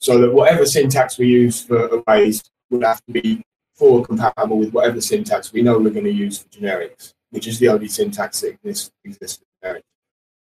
so 0.00 0.18
that 0.20 0.32
whatever 0.34 0.66
syntax 0.66 1.18
we 1.18 1.28
use 1.28 1.62
for 1.62 2.02
arrays 2.08 2.42
would 2.70 2.82
have 2.82 3.00
to 3.06 3.12
be 3.12 3.42
forward 3.74 4.06
compatible 4.08 4.58
with 4.58 4.72
whatever 4.72 5.00
syntax 5.00 5.52
we 5.52 5.62
know 5.62 5.78
we're 5.78 5.90
going 5.90 6.04
to 6.04 6.10
use 6.10 6.38
for 6.38 6.48
generics, 6.48 7.12
which 7.30 7.46
is 7.46 7.58
the 7.58 7.68
only 7.68 7.88
syntax 7.88 8.40
that 8.40 8.54
exists, 8.54 8.90
exists 9.04 9.38
for 9.62 9.68
generics. 9.68 9.82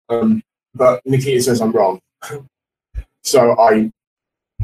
Um, 0.09 0.43
but 0.73 1.01
Nikita 1.05 1.41
says 1.41 1.61
I'm 1.61 1.71
wrong, 1.71 1.99
so 3.23 3.57
I 3.59 3.91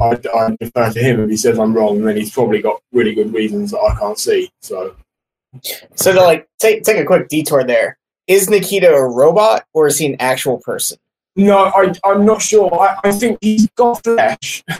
I, 0.00 0.18
I 0.34 0.56
defer 0.60 0.90
to 0.92 0.98
him 1.02 1.20
if 1.20 1.30
he 1.30 1.36
says 1.36 1.58
I'm 1.58 1.74
wrong, 1.74 2.02
then 2.02 2.16
he's 2.16 2.30
probably 2.32 2.62
got 2.62 2.80
really 2.92 3.14
good 3.14 3.32
reasons 3.32 3.70
that 3.72 3.80
I 3.80 3.98
can't 3.98 4.18
see. 4.18 4.50
So 4.62 4.96
So 5.94 6.12
to 6.12 6.20
like 6.22 6.48
take 6.60 6.82
take 6.84 6.98
a 6.98 7.04
quick 7.04 7.28
detour 7.28 7.64
there. 7.64 7.98
Is 8.28 8.48
Nikita 8.48 8.88
a 8.90 9.08
robot 9.08 9.64
or 9.74 9.86
is 9.88 9.98
he 9.98 10.06
an 10.06 10.16
actual 10.20 10.58
person? 10.58 10.98
no, 11.34 11.64
I 11.74 11.92
I'm 12.04 12.24
not 12.26 12.42
sure. 12.42 12.72
I, 12.80 13.08
I 13.08 13.12
think 13.12 13.38
he's 13.40 13.68
got 13.70 14.02
flesh. 14.04 14.62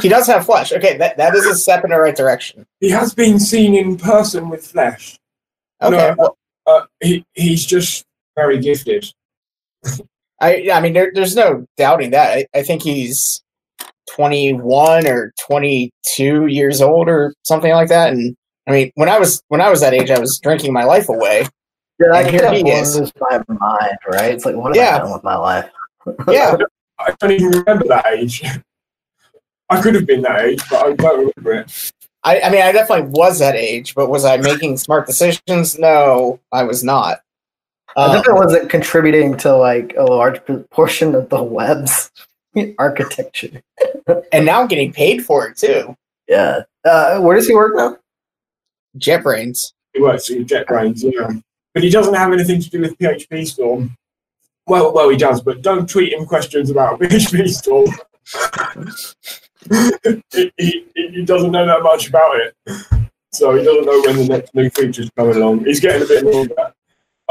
He 0.00 0.08
does 0.08 0.26
have 0.26 0.46
flesh. 0.46 0.72
Okay, 0.72 0.96
that, 0.96 1.16
that 1.18 1.34
is 1.34 1.44
a 1.44 1.54
step 1.54 1.84
in 1.84 1.90
the 1.90 1.98
right 1.98 2.16
direction. 2.16 2.64
he 2.80 2.88
has 2.90 3.14
been 3.14 3.38
seen 3.38 3.74
in 3.74 3.96
person 3.98 4.48
with 4.48 4.66
flesh. 4.66 5.18
Okay. 5.82 5.96
No. 5.96 6.14
well, 6.18 6.36
Uh, 6.66 6.86
he 7.02 7.24
he's 7.34 7.66
just 7.66 8.04
very 8.36 8.58
gifted. 8.58 9.04
I 10.40 10.68
I 10.72 10.80
mean 10.80 10.92
there, 10.92 11.10
there's 11.14 11.36
no 11.36 11.66
doubting 11.76 12.10
that. 12.10 12.36
I, 12.38 12.46
I 12.58 12.62
think 12.62 12.82
he's 12.82 13.42
21 14.10 15.06
or 15.06 15.32
22 15.46 16.46
years 16.46 16.80
old 16.82 17.08
or 17.08 17.34
something 17.44 17.72
like 17.72 17.88
that. 17.88 18.12
And 18.12 18.36
I 18.66 18.72
mean 18.72 18.92
when 18.96 19.08
I 19.08 19.18
was 19.18 19.42
when 19.48 19.60
I 19.60 19.70
was 19.70 19.80
that 19.80 19.94
age, 19.94 20.10
I 20.10 20.18
was 20.18 20.38
drinking 20.42 20.72
my 20.72 20.84
life 20.84 21.08
away. 21.08 21.46
Yeah, 22.00 22.18
And 22.18 22.30
here 22.30 22.52
he 22.52 22.68
is. 22.68 22.98
my 23.20 23.38
mind, 23.48 23.96
right? 24.10 24.32
It's 24.34 24.44
like 24.44 24.56
what 24.56 24.74
have 24.74 24.76
Yeah. 24.76 24.96
I 24.96 24.98
done 24.98 25.12
with 25.12 25.24
my 25.24 25.36
life? 25.36 25.70
Yeah. 26.28 26.56
I 26.98 27.14
don't 27.18 27.32
even 27.32 27.48
remember 27.50 27.86
that 27.88 28.06
age. 28.06 28.44
I 29.70 29.80
could 29.80 29.94
have 29.94 30.06
been 30.06 30.22
that 30.22 30.40
age, 30.44 30.62
but 30.70 30.84
I 30.84 30.92
don't 30.92 31.32
remember 31.36 31.52
it. 31.62 31.92
I, 32.24 32.40
I 32.42 32.50
mean 32.50 32.62
I 32.62 32.72
definitely 32.72 33.08
was 33.10 33.38
that 33.38 33.54
age, 33.54 33.94
but 33.94 34.08
was 34.10 34.24
I 34.24 34.36
making 34.36 34.76
smart 34.76 35.06
decisions? 35.06 35.78
No, 35.78 36.40
I 36.52 36.64
was 36.64 36.84
not. 36.84 37.20
I 37.96 38.16
Um, 38.16 38.16
it 38.16 38.34
wasn't 38.34 38.70
contributing 38.70 39.36
to 39.38 39.54
like 39.54 39.94
a 39.96 40.04
large 40.04 40.40
portion 40.70 41.14
of 41.14 41.28
the 41.28 41.42
web's 41.42 42.10
architecture. 42.78 43.62
and 44.32 44.46
now 44.46 44.62
I'm 44.62 44.68
getting 44.68 44.92
paid 44.92 45.24
for 45.24 45.48
it 45.48 45.56
too. 45.56 45.96
Yeah. 46.28 46.62
Uh, 46.84 47.20
where 47.20 47.36
does 47.36 47.46
he 47.46 47.54
work 47.54 47.74
now? 47.76 47.96
JetBrains. 48.98 49.72
He 49.94 50.00
works 50.00 50.30
at 50.30 50.38
JetBrains, 50.38 51.02
yeah. 51.02 51.28
But 51.74 51.82
he 51.82 51.90
doesn't 51.90 52.14
have 52.14 52.32
anything 52.32 52.60
to 52.60 52.70
do 52.70 52.80
with 52.80 52.98
PHP 52.98 53.46
Storm. 53.46 53.96
Well, 54.66 54.92
well, 54.92 55.08
he 55.08 55.16
does, 55.16 55.40
but 55.40 55.62
don't 55.62 55.88
tweet 55.88 56.12
him 56.12 56.24
questions 56.26 56.70
about 56.70 57.00
PHP 57.00 57.48
Storm. 57.50 57.90
he, 60.32 60.52
he, 60.56 60.86
he 60.94 61.24
doesn't 61.24 61.50
know 61.50 61.66
that 61.66 61.82
much 61.82 62.08
about 62.08 62.36
it, 62.36 62.54
so 63.32 63.54
he 63.56 63.64
doesn't 63.64 63.84
know 63.84 64.02
when 64.02 64.16
the 64.16 64.26
next 64.28 64.54
new 64.54 64.70
feature's 64.70 65.10
coming 65.16 65.36
along. 65.36 65.64
He's 65.64 65.80
getting 65.80 66.02
a 66.02 66.06
bit 66.06 66.24
annoyed. 66.24 66.52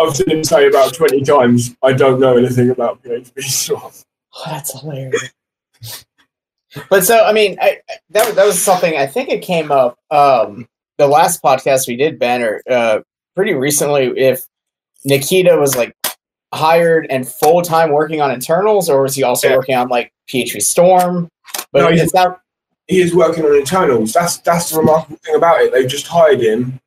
I've 0.07 0.15
seen 0.15 0.29
him 0.29 0.43
say 0.43 0.67
about 0.67 0.93
twenty 0.93 1.21
times, 1.21 1.75
"I 1.83 1.93
don't 1.93 2.19
know 2.19 2.37
anything 2.37 2.69
about 2.69 3.01
PHP 3.03 3.41
Storm." 3.43 3.91
Oh, 4.33 4.43
that's 4.47 4.79
hilarious. 4.79 5.31
but 6.89 7.03
so, 7.03 7.23
I 7.25 7.33
mean, 7.33 7.57
I, 7.61 7.79
I- 7.89 7.93
that 8.11 8.25
was- 8.27 8.35
that 8.35 8.45
was 8.45 8.61
something 8.61 8.97
I 8.97 9.07
think 9.07 9.29
it 9.29 9.41
came 9.41 9.71
up 9.71 9.97
um, 10.09 10.67
the 10.97 11.07
last 11.07 11.41
podcast 11.43 11.87
we 11.87 11.95
did, 11.95 12.19
Ben, 12.19 12.41
or 12.41 12.61
uh, 12.69 12.99
pretty 13.35 13.53
recently. 13.53 14.05
If 14.17 14.45
Nikita 15.05 15.57
was 15.57 15.75
like 15.75 15.95
hired 16.53 17.07
and 17.09 17.27
full 17.27 17.61
time 17.61 17.91
working 17.91 18.21
on 18.21 18.31
internals, 18.31 18.89
or 18.89 19.01
was 19.01 19.15
he 19.15 19.23
also 19.23 19.49
Yeah. 19.49 19.55
working 19.57 19.75
on 19.75 19.89
like 19.89 20.11
PHP 20.29 20.61
Storm? 20.61 21.27
But 21.71 21.81
No, 21.81 21.87
he's- 21.89 22.03
it's 22.03 22.13
not. 22.13 22.39
he 22.87 23.01
is 23.01 23.13
working 23.15 23.45
on 23.45 23.55
internals. 23.55 24.13
That's 24.13 24.37
that's 24.37 24.69
the 24.69 24.79
remarkable 24.79 25.17
thing 25.23 25.35
about 25.35 25.61
it. 25.61 25.73
They've 25.73 25.87
just 25.89 26.07
hired 26.07 26.39
him 26.41 26.79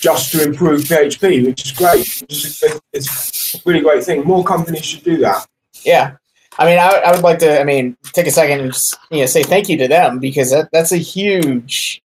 just 0.00 0.32
to 0.32 0.42
improve 0.42 0.82
PHP, 0.82 1.46
which 1.46 1.64
is 1.64 1.72
great. 1.72 2.22
It's, 2.28 2.62
it's 2.92 3.54
a 3.54 3.60
really 3.64 3.80
great 3.80 4.04
thing. 4.04 4.24
More 4.24 4.44
companies 4.44 4.84
should 4.84 5.04
do 5.04 5.16
that. 5.18 5.46
Yeah. 5.84 6.16
I 6.58 6.66
mean, 6.66 6.78
I, 6.78 7.02
I 7.06 7.10
would 7.10 7.22
like 7.22 7.38
to. 7.40 7.60
I 7.60 7.64
mean, 7.64 7.96
take 8.12 8.26
a 8.26 8.30
second 8.30 8.60
and 8.60 8.72
just 8.72 8.96
you 9.10 9.20
know 9.20 9.26
say 9.26 9.42
thank 9.42 9.68
you 9.68 9.76
to 9.78 9.88
them 9.88 10.18
because 10.20 10.50
that, 10.52 10.68
that's 10.72 10.92
a 10.92 10.96
huge, 10.98 12.00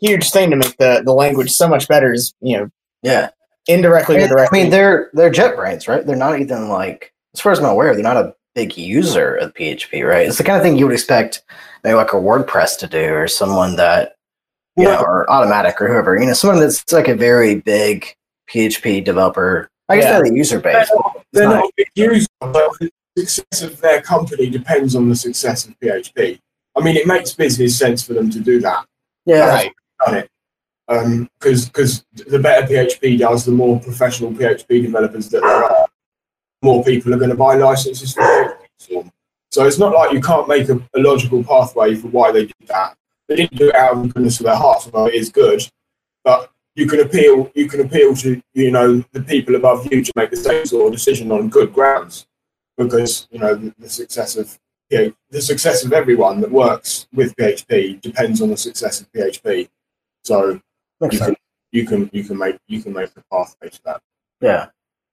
huge 0.00 0.30
thing 0.30 0.50
to 0.50 0.56
make 0.56 0.76
the, 0.76 1.02
the 1.04 1.12
language 1.12 1.50
so 1.50 1.68
much 1.68 1.88
better. 1.88 2.12
Is 2.12 2.32
you 2.40 2.58
know 2.58 2.70
Yeah. 3.02 3.30
indirectly 3.66 4.22
or 4.22 4.38
I 4.40 4.48
mean, 4.52 4.70
they're 4.70 5.10
they're 5.14 5.32
JetBrains, 5.32 5.88
right? 5.88 6.06
They're 6.06 6.16
not 6.16 6.38
even 6.40 6.68
like, 6.68 7.12
as 7.34 7.40
far 7.40 7.50
as 7.52 7.58
I'm 7.58 7.64
aware, 7.64 7.92
they're 7.94 8.02
not 8.04 8.16
a 8.16 8.34
big 8.54 8.76
user 8.76 9.34
of 9.36 9.54
PHP, 9.54 10.06
right? 10.08 10.26
It's 10.28 10.38
the 10.38 10.44
kind 10.44 10.56
of 10.56 10.62
thing 10.62 10.76
you 10.76 10.86
would 10.86 10.94
expect 10.94 11.42
maybe 11.82 11.94
like 11.94 12.12
a 12.12 12.16
WordPress 12.16 12.78
to 12.78 12.86
do, 12.86 13.14
or 13.14 13.26
someone 13.26 13.74
that 13.76 14.14
you 14.76 14.84
know, 14.84 15.00
or 15.00 15.26
Automattic 15.28 15.80
or 15.80 15.88
whoever. 15.88 16.18
You 16.18 16.26
know, 16.26 16.32
someone 16.32 16.60
that's 16.60 16.90
like 16.92 17.08
a 17.08 17.14
very 17.14 17.56
big 17.56 18.14
PHP 18.48 19.04
developer. 19.04 19.68
I 19.88 19.96
guess 19.96 20.04
Yeah. 20.04 20.12
they're 20.12 20.30
the 20.30 20.36
user 20.36 20.60
base. 20.60 20.88
They're 20.88 20.96
not, 20.96 21.24
they're 21.32 21.42
It's 21.44 21.54
not 21.54 21.64
a 21.64 21.72
big 21.76 21.88
user, 21.94 22.26
but 22.40 22.70
the 22.80 22.90
success 23.26 23.62
of 23.62 23.80
their 23.80 24.00
company 24.00 24.48
depends 24.48 24.94
on 24.94 25.08
the 25.08 25.16
success 25.16 25.66
of 25.66 25.78
PHP. 25.80 26.38
I 26.76 26.82
mean, 26.82 26.96
it 26.96 27.06
makes 27.06 27.32
business 27.32 27.76
sense 27.76 28.02
for 28.02 28.14
them 28.14 28.30
to 28.30 28.40
do 28.40 28.60
that. 28.60 28.84
Yeah, 29.26 29.48
right. 29.48 29.72
Done 30.06 30.14
it. 30.18 30.28
Um, 30.88 31.28
because 31.38 31.66
because 31.66 32.04
the 32.12 32.38
better 32.38 32.66
PHP 32.66 33.18
does, 33.18 33.44
the 33.44 33.52
more 33.52 33.78
professional 33.80 34.32
PHP 34.32 34.82
developers 34.82 35.28
that 35.30 35.40
there 35.40 35.64
are, 35.64 35.86
more 36.62 36.82
people 36.84 37.14
are 37.14 37.18
going 37.18 37.30
to 37.30 37.36
buy 37.36 37.54
licenses 37.54 38.14
for 38.14 38.22
PHP. 38.80 39.10
So 39.50 39.66
it's 39.66 39.78
not 39.78 39.92
like 39.92 40.12
you 40.12 40.20
can't 40.20 40.48
make 40.48 40.68
a, 40.68 40.76
a 40.76 41.00
logical 41.00 41.42
pathway 41.42 41.96
for 41.96 42.08
why 42.08 42.30
they 42.32 42.46
did 42.46 42.54
that. 42.66 42.96
They 43.30 43.36
didn't 43.36 43.58
do 43.58 43.68
it 43.68 43.76
out 43.76 43.92
of 43.92 44.02
the 44.02 44.08
goodness 44.08 44.40
of 44.40 44.46
their 44.46 44.56
hearts, 44.56 44.86
although 44.86 45.06
it 45.06 45.14
is 45.14 45.30
good. 45.30 45.62
But 46.24 46.50
you 46.74 46.88
can 46.88 46.98
appeal 46.98 47.48
you 47.54 47.68
can 47.68 47.80
appeal 47.80 48.16
to 48.16 48.42
you 48.54 48.72
know 48.72 49.04
the 49.12 49.22
people 49.22 49.54
above 49.54 49.86
you 49.92 50.02
to 50.02 50.12
make 50.16 50.30
the 50.30 50.36
same 50.36 50.66
sort 50.66 50.88
of 50.88 50.92
decision 50.92 51.30
on 51.30 51.48
good 51.48 51.72
grounds 51.72 52.26
because 52.76 53.28
you 53.30 53.38
know 53.38 53.54
the, 53.54 53.72
the 53.78 53.88
success 53.88 54.36
of 54.36 54.58
yeah, 54.90 55.06
the 55.30 55.40
success 55.40 55.84
of 55.84 55.92
everyone 55.92 56.40
that 56.40 56.50
works 56.50 57.06
with 57.14 57.36
PHP 57.36 58.00
depends 58.00 58.42
on 58.42 58.50
the 58.50 58.56
success 58.56 59.00
of 59.00 59.12
PHP. 59.12 59.68
So 60.24 60.60
makes 61.00 61.14
you 61.14 61.20
can 61.20 61.36
you 61.70 61.86
can 61.86 62.10
you 62.12 62.24
can 62.24 62.36
make 62.36 62.58
you 62.66 62.82
can 62.82 62.92
make 62.92 63.10
a 63.16 63.22
pathway 63.32 63.68
to 63.68 63.80
that. 63.84 64.00
Yeah. 64.40 64.66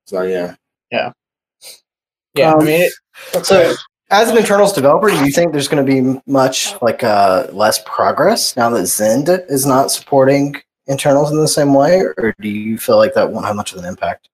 So 0.05 0.23
yeah. 0.23 0.55
Yeah. 0.91 2.53
Um, 2.53 2.61
I 2.61 2.63
mean, 2.63 2.81
it, 2.81 3.45
So, 3.45 3.75
as 4.09 4.29
an 4.29 4.37
internals 4.37 4.73
developer, 4.73 5.09
do 5.09 5.25
you 5.25 5.31
think 5.31 5.51
there's 5.51 5.67
going 5.67 5.85
to 5.85 5.91
be 5.91 6.21
much 6.25 6.79
like 6.81 7.03
uh, 7.03 7.47
less 7.51 7.81
progress 7.85 8.55
now 8.55 8.69
that 8.69 8.85
Zend 8.85 9.29
is 9.49 9.65
not 9.65 9.91
supporting 9.91 10.55
internals 10.87 11.31
in 11.31 11.37
the 11.37 11.47
same 11.47 11.73
way, 11.73 12.01
or 12.17 12.33
do 12.39 12.47
you 12.47 12.77
feel 12.77 12.97
like 12.97 13.13
that 13.13 13.29
won't 13.31 13.45
have 13.45 13.55
much 13.55 13.73
of 13.73 13.79
an 13.79 13.85
impact? 13.85 14.29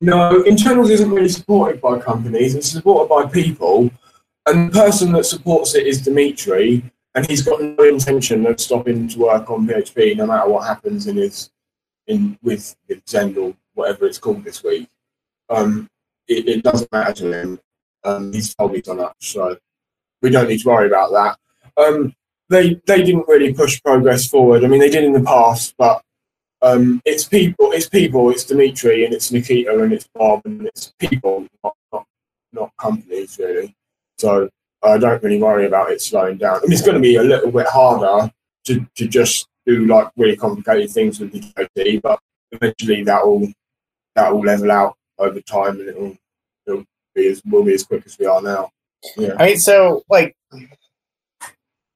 No, 0.00 0.42
internals 0.42 0.90
isn't 0.90 1.10
really 1.10 1.28
supported 1.28 1.80
by 1.80 1.98
companies. 1.98 2.54
It's 2.54 2.70
supported 2.70 3.08
by 3.08 3.26
people, 3.26 3.90
and 4.46 4.70
the 4.70 4.78
person 4.78 5.12
that 5.12 5.24
supports 5.24 5.74
it 5.74 5.86
is 5.86 6.02
Dmitry, 6.02 6.82
and 7.14 7.26
he's 7.26 7.42
got 7.42 7.62
no 7.62 7.84
intention 7.84 8.46
of 8.46 8.60
stopping 8.60 9.08
to 9.08 9.18
work 9.20 9.48
on 9.50 9.66
PHP, 9.66 10.16
no 10.16 10.26
matter 10.26 10.50
what 10.50 10.66
happens 10.66 11.06
in 11.06 11.16
his 11.16 11.50
in 12.08 12.38
with, 12.42 12.76
with 12.88 13.08
Zend 13.08 13.38
or 13.38 13.54
whatever 13.74 14.06
it's 14.06 14.18
called 14.18 14.44
this 14.44 14.62
week. 14.62 14.88
Um, 15.48 15.88
it, 16.28 16.48
it 16.48 16.62
doesn't 16.62 16.90
matter 16.92 17.12
to 17.14 17.32
him. 17.32 17.60
Um, 18.04 18.32
he's 18.32 18.54
told 18.54 18.72
me 18.72 18.82
so 18.84 18.94
much, 18.94 19.16
so 19.20 19.56
we 20.20 20.30
don't 20.30 20.48
need 20.48 20.60
to 20.60 20.68
worry 20.68 20.86
about 20.86 21.12
that. 21.12 21.38
Um, 21.76 22.14
they 22.48 22.80
they 22.86 23.02
didn't 23.02 23.28
really 23.28 23.52
push 23.52 23.82
progress 23.82 24.26
forward. 24.26 24.64
I 24.64 24.68
mean, 24.68 24.80
they 24.80 24.90
did 24.90 25.04
in 25.04 25.12
the 25.12 25.22
past, 25.22 25.74
but 25.78 26.02
um, 26.60 27.02
it's 27.04 27.24
people, 27.24 27.72
it's 27.72 27.88
people, 27.88 28.30
it's 28.30 28.44
Dmitry, 28.44 29.04
and 29.04 29.14
it's 29.14 29.32
Nikita, 29.32 29.82
and 29.82 29.92
it's 29.92 30.08
Bob, 30.14 30.42
and 30.44 30.66
it's 30.66 30.92
people, 30.98 31.46
not 31.64 31.74
not, 31.92 32.06
not 32.52 32.70
companies 32.78 33.38
really. 33.38 33.74
So 34.18 34.48
I 34.82 34.98
don't 34.98 35.22
really 35.22 35.42
worry 35.42 35.66
about 35.66 35.90
it 35.90 36.00
slowing 36.00 36.38
down. 36.38 36.56
I 36.56 36.60
mean, 36.62 36.72
it's 36.72 36.82
going 36.82 36.94
to 36.94 37.00
be 37.00 37.16
a 37.16 37.22
little 37.22 37.50
bit 37.50 37.66
harder 37.66 38.32
to, 38.66 38.86
to 38.96 39.08
just 39.08 39.48
do 39.66 39.86
like 39.86 40.08
really 40.16 40.36
complicated 40.36 40.90
things 40.90 41.20
with 41.20 41.32
the 41.32 41.68
JIT, 41.74 42.02
but 42.02 42.18
eventually 42.50 43.02
that 43.04 43.24
will 43.26 43.48
that 44.14 44.32
will 44.32 44.40
level 44.40 44.70
out 44.70 44.96
over 45.18 45.40
time, 45.40 45.80
and 45.80 45.88
it'll 45.88 46.16
it'll 46.66 46.84
be 47.14 47.28
as 47.28 47.42
will 47.44 47.64
be 47.64 47.74
as 47.74 47.84
quick 47.84 48.04
as 48.06 48.18
we 48.18 48.26
are 48.26 48.42
now. 48.42 48.70
Yeah. 49.16 49.34
I 49.38 49.46
mean, 49.46 49.58
so 49.58 50.02
like, 50.08 50.36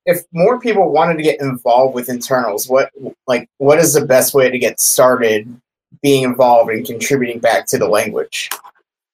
if 0.07 0.23
more 0.33 0.61
people 0.61 0.91
wanted 0.93 1.17
to 1.17 1.23
get 1.23 1.41
involved 1.41 1.95
with 1.95 2.09
internals, 2.09 2.69
what 2.69 2.91
like 3.27 3.49
what 3.59 3.79
is 3.79 3.93
the 3.93 4.07
best 4.07 4.35
way 4.35 4.51
to 4.51 4.59
get 4.59 4.81
started 4.81 5.61
being 6.03 6.25
involved 6.25 6.71
and 6.71 6.87
contributing 6.87 7.41
back 7.41 7.67
to 7.67 7.79
the 7.79 7.89
language? 7.89 8.49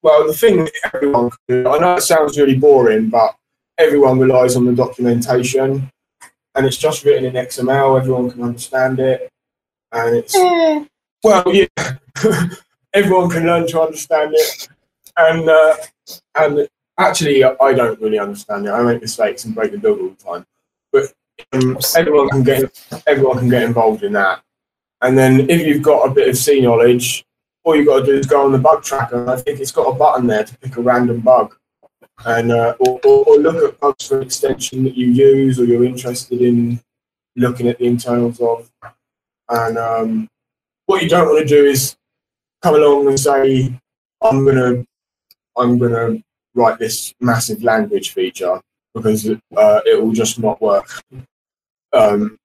Well, 0.03 0.27
the 0.27 0.35
thing 0.35 0.65
that 0.65 0.73
everyone 0.93 1.31
can 1.31 1.65
do, 1.65 1.69
I 1.69 1.79
know 1.79 1.95
it 1.95 2.03
sounds 2.03 2.39
really 2.39 2.57
boring, 2.57 3.09
but 3.09 3.35
everyone 3.79 4.19
relies 4.19 4.57
on 4.57 4.67
the 4.67 4.75
documentation, 4.75 5.91
and 6.55 6.67
it's 6.67 6.77
just 6.77 7.05
written 7.05 7.25
in 7.25 7.35
XML. 7.35 7.99
Everyone 7.99 8.31
can 8.31 8.43
understand 8.43 9.01
it, 9.01 9.31
and 9.93 10.17
it's 10.17 10.37
eh. 10.37 10.85
well, 11.23 11.45
yeah, 11.47 11.67
everyone 12.93 13.31
can 13.31 13.47
learn 13.47 13.67
to 13.69 13.81
understand 13.81 14.35
it, 14.35 14.69
and 15.17 15.49
uh, 15.49 15.77
and 16.39 16.69
actually, 16.99 17.45
I 17.45 17.73
don't 17.73 18.01
really 18.01 18.19
understand 18.19 18.67
it. 18.67 18.71
I 18.71 18.83
make 18.83 19.01
mistakes 19.01 19.45
and 19.45 19.55
break 19.55 19.73
the 19.73 19.79
build 19.79 20.01
all 20.01 20.09
the 20.11 20.25
time, 20.25 20.47
but 20.93 21.13
um, 21.53 21.79
everyone 21.97 22.29
can 22.29 22.43
get 22.43 23.03
everyone 23.07 23.39
can 23.39 23.49
get 23.49 23.63
involved 23.63 24.03
in 24.03 24.13
that. 24.13 24.43
And 25.01 25.19
then 25.19 25.51
if 25.51 25.67
you've 25.67 25.83
got 25.83 26.09
a 26.09 26.15
bit 26.15 26.29
of 26.29 26.37
C 26.37 26.61
knowledge, 26.61 27.25
all 27.65 27.77
you've 27.77 27.87
got 27.87 28.01
to 28.01 28.07
do 28.07 28.19
is 28.19 28.27
go 28.27 28.45
on 28.45 28.53
the 28.53 28.59
bug 28.59 28.83
tracker. 28.83 29.21
And 29.21 29.31
I 29.31 29.37
think 29.37 29.61
it's 29.61 29.73
got 29.73 29.89
a 29.89 29.95
button 29.95 30.27
there 30.27 30.45
to 30.45 30.59
pick 30.59 30.77
a 30.77 30.83
random 30.83 31.21
bug, 31.21 31.57
and 32.25 32.53
uh, 32.53 32.75
or, 32.79 33.01
or, 33.05 33.25
or 33.25 33.37
look 33.39 33.57
at 33.57 33.81
bugs 33.81 34.07
for 34.07 34.19
an 34.19 34.25
extension 34.25 34.85
that 34.85 34.97
you 34.97 35.09
use 35.09 35.59
or 35.59 35.65
you're 35.65 35.85
interested 35.85 36.41
in 36.41 36.81
looking 37.37 37.69
at 37.69 37.79
the 37.79 37.87
internals 37.87 38.41
of. 38.41 38.71
And 39.49 39.77
um, 39.77 40.29
what 40.87 41.03
you 41.03 41.09
don't 41.09 41.27
want 41.27 41.47
to 41.47 41.55
do 41.55 41.65
is 41.65 41.97
come 42.63 42.75
along 42.75 43.09
and 43.09 43.19
say, 43.19 43.73
"I'm 44.23 44.45
gonna, 44.45 44.85
I'm 45.57 45.79
gonna 45.79 46.23
write 46.55 46.79
this 46.79 47.15
massive 47.21 47.63
language 47.63 48.13
feature," 48.13 48.61
because 48.95 49.29
uh, 49.29 49.81
it 49.87 50.03
will 50.03 50.13
just 50.13 50.39
not 50.39 50.61
work. 50.61 50.89
Um, 51.93 52.39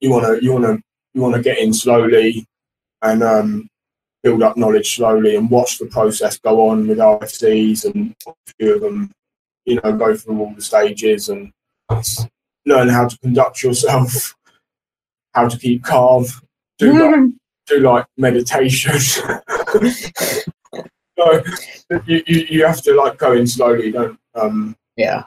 you 0.00 0.10
want 0.10 0.26
to, 0.26 0.44
you 0.44 0.52
want 0.52 0.64
to, 0.64 0.82
you 1.14 1.20
want 1.20 1.34
to 1.34 1.42
get 1.42 1.58
in 1.58 1.72
slowly 1.72 2.46
and 3.02 3.22
um, 3.22 3.68
build 4.22 4.42
up 4.42 4.56
knowledge 4.56 4.96
slowly 4.96 5.36
and 5.36 5.50
watch 5.50 5.78
the 5.78 5.86
process 5.86 6.38
go 6.38 6.68
on 6.68 6.86
with 6.86 6.98
RFCs 6.98 7.84
and 7.84 8.14
a 8.26 8.32
few 8.58 8.74
of 8.74 8.80
them, 8.80 9.10
you 9.64 9.80
know, 9.82 9.92
go 9.92 10.14
through 10.16 10.38
all 10.40 10.54
the 10.54 10.62
stages 10.62 11.28
and 11.28 11.52
learn 12.66 12.88
how 12.88 13.08
to 13.08 13.18
conduct 13.18 13.62
yourself, 13.62 14.34
how 15.34 15.48
to 15.48 15.58
keep 15.58 15.84
calm, 15.84 16.24
do 16.78 16.92
like, 17.10 17.30
do 17.66 17.80
like 17.80 18.06
meditation. 18.16 18.92
so 21.18 21.42
you, 22.06 22.22
you, 22.26 22.46
you 22.48 22.64
have 22.66 22.82
to 22.82 22.94
like 22.94 23.18
go 23.18 23.32
in 23.32 23.46
slowly, 23.46 23.90
don't 23.90 24.18
um 24.34 24.76
Yeah. 24.96 25.24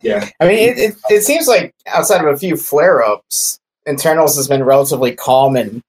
yeah. 0.00 0.28
I 0.40 0.46
mean, 0.46 0.58
it, 0.58 0.78
it, 0.78 0.94
it 1.10 1.22
seems 1.22 1.46
like 1.46 1.74
outside 1.86 2.24
of 2.24 2.32
a 2.34 2.38
few 2.38 2.56
flare 2.56 3.02
ups, 3.02 3.60
internals 3.86 4.36
has 4.36 4.48
been 4.48 4.64
relatively 4.64 5.14
calm 5.14 5.56
and 5.56 5.82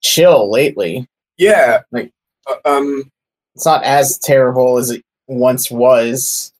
chill 0.00 0.50
lately. 0.50 1.06
Yeah. 1.36 1.80
Like- 1.92 2.12
uh, 2.46 2.56
um 2.64 3.10
It's 3.54 3.66
not 3.66 3.84
as 3.84 4.18
terrible 4.18 4.78
as 4.78 4.90
it 4.90 5.04
once 5.26 5.70
was. 5.70 6.52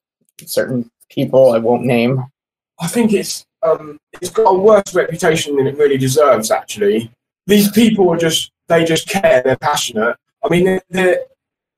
Certain 0.45 0.91
people 1.11 1.53
I 1.53 1.59
won't 1.59 1.85
name. 1.85 2.25
I 2.81 2.87
think 2.87 3.13
it's 3.13 3.45
um, 3.63 3.99
it's 4.21 4.31
got 4.31 4.51
a 4.51 4.55
worse 4.59 4.95
reputation 4.95 5.57
than 5.57 5.67
it 5.67 5.77
really 5.77 5.99
deserves. 5.99 6.53
Actually, 6.53 7.11
these 7.47 7.73
people 7.73 8.09
are 8.11 8.17
just 8.17 8.53
they 8.69 8.85
just 8.85 9.09
care. 9.09 9.43
They're 9.43 9.57
passionate. 9.57 10.17
I 10.45 10.49
mean, 10.49 10.65
they're, 10.65 10.83
they're 10.91 11.19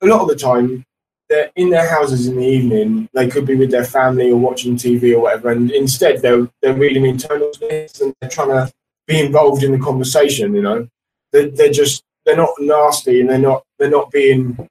a 0.03 0.07
lot 0.07 0.23
of 0.23 0.29
the 0.29 0.37
time 0.37 0.85
they're 1.31 1.51
in 1.57 1.71
their 1.71 1.89
houses 1.89 2.27
in 2.27 2.37
the 2.37 2.47
evening. 2.47 3.09
They 3.15 3.29
could 3.29 3.47
be 3.47 3.55
with 3.55 3.71
their 3.71 3.85
family 3.85 4.31
or 4.31 4.37
watching 4.37 4.77
TV 4.77 5.15
or 5.15 5.21
whatever, 5.21 5.51
and 5.51 5.71
instead 5.71 6.21
they're 6.21 6.49
they're 6.61 6.75
reading 6.75 7.07
internal 7.07 7.51
bits 7.59 8.01
and 8.01 8.13
they're 8.21 8.31
trying 8.31 8.49
to 8.49 8.73
be 9.07 9.21
involved 9.21 9.63
in 9.63 9.73
the 9.73 9.79
conversation. 9.79 10.55
You 10.55 10.63
know, 10.63 10.89
they're, 11.33 11.49
they're 11.49 11.71
just 11.71 12.03
they're 12.27 12.37
not 12.37 12.51
nasty 12.59 13.21
and 13.21 13.31
they're 13.31 13.39
not 13.39 13.63
they're 13.79 13.91
not 13.91 14.11
being 14.11 14.69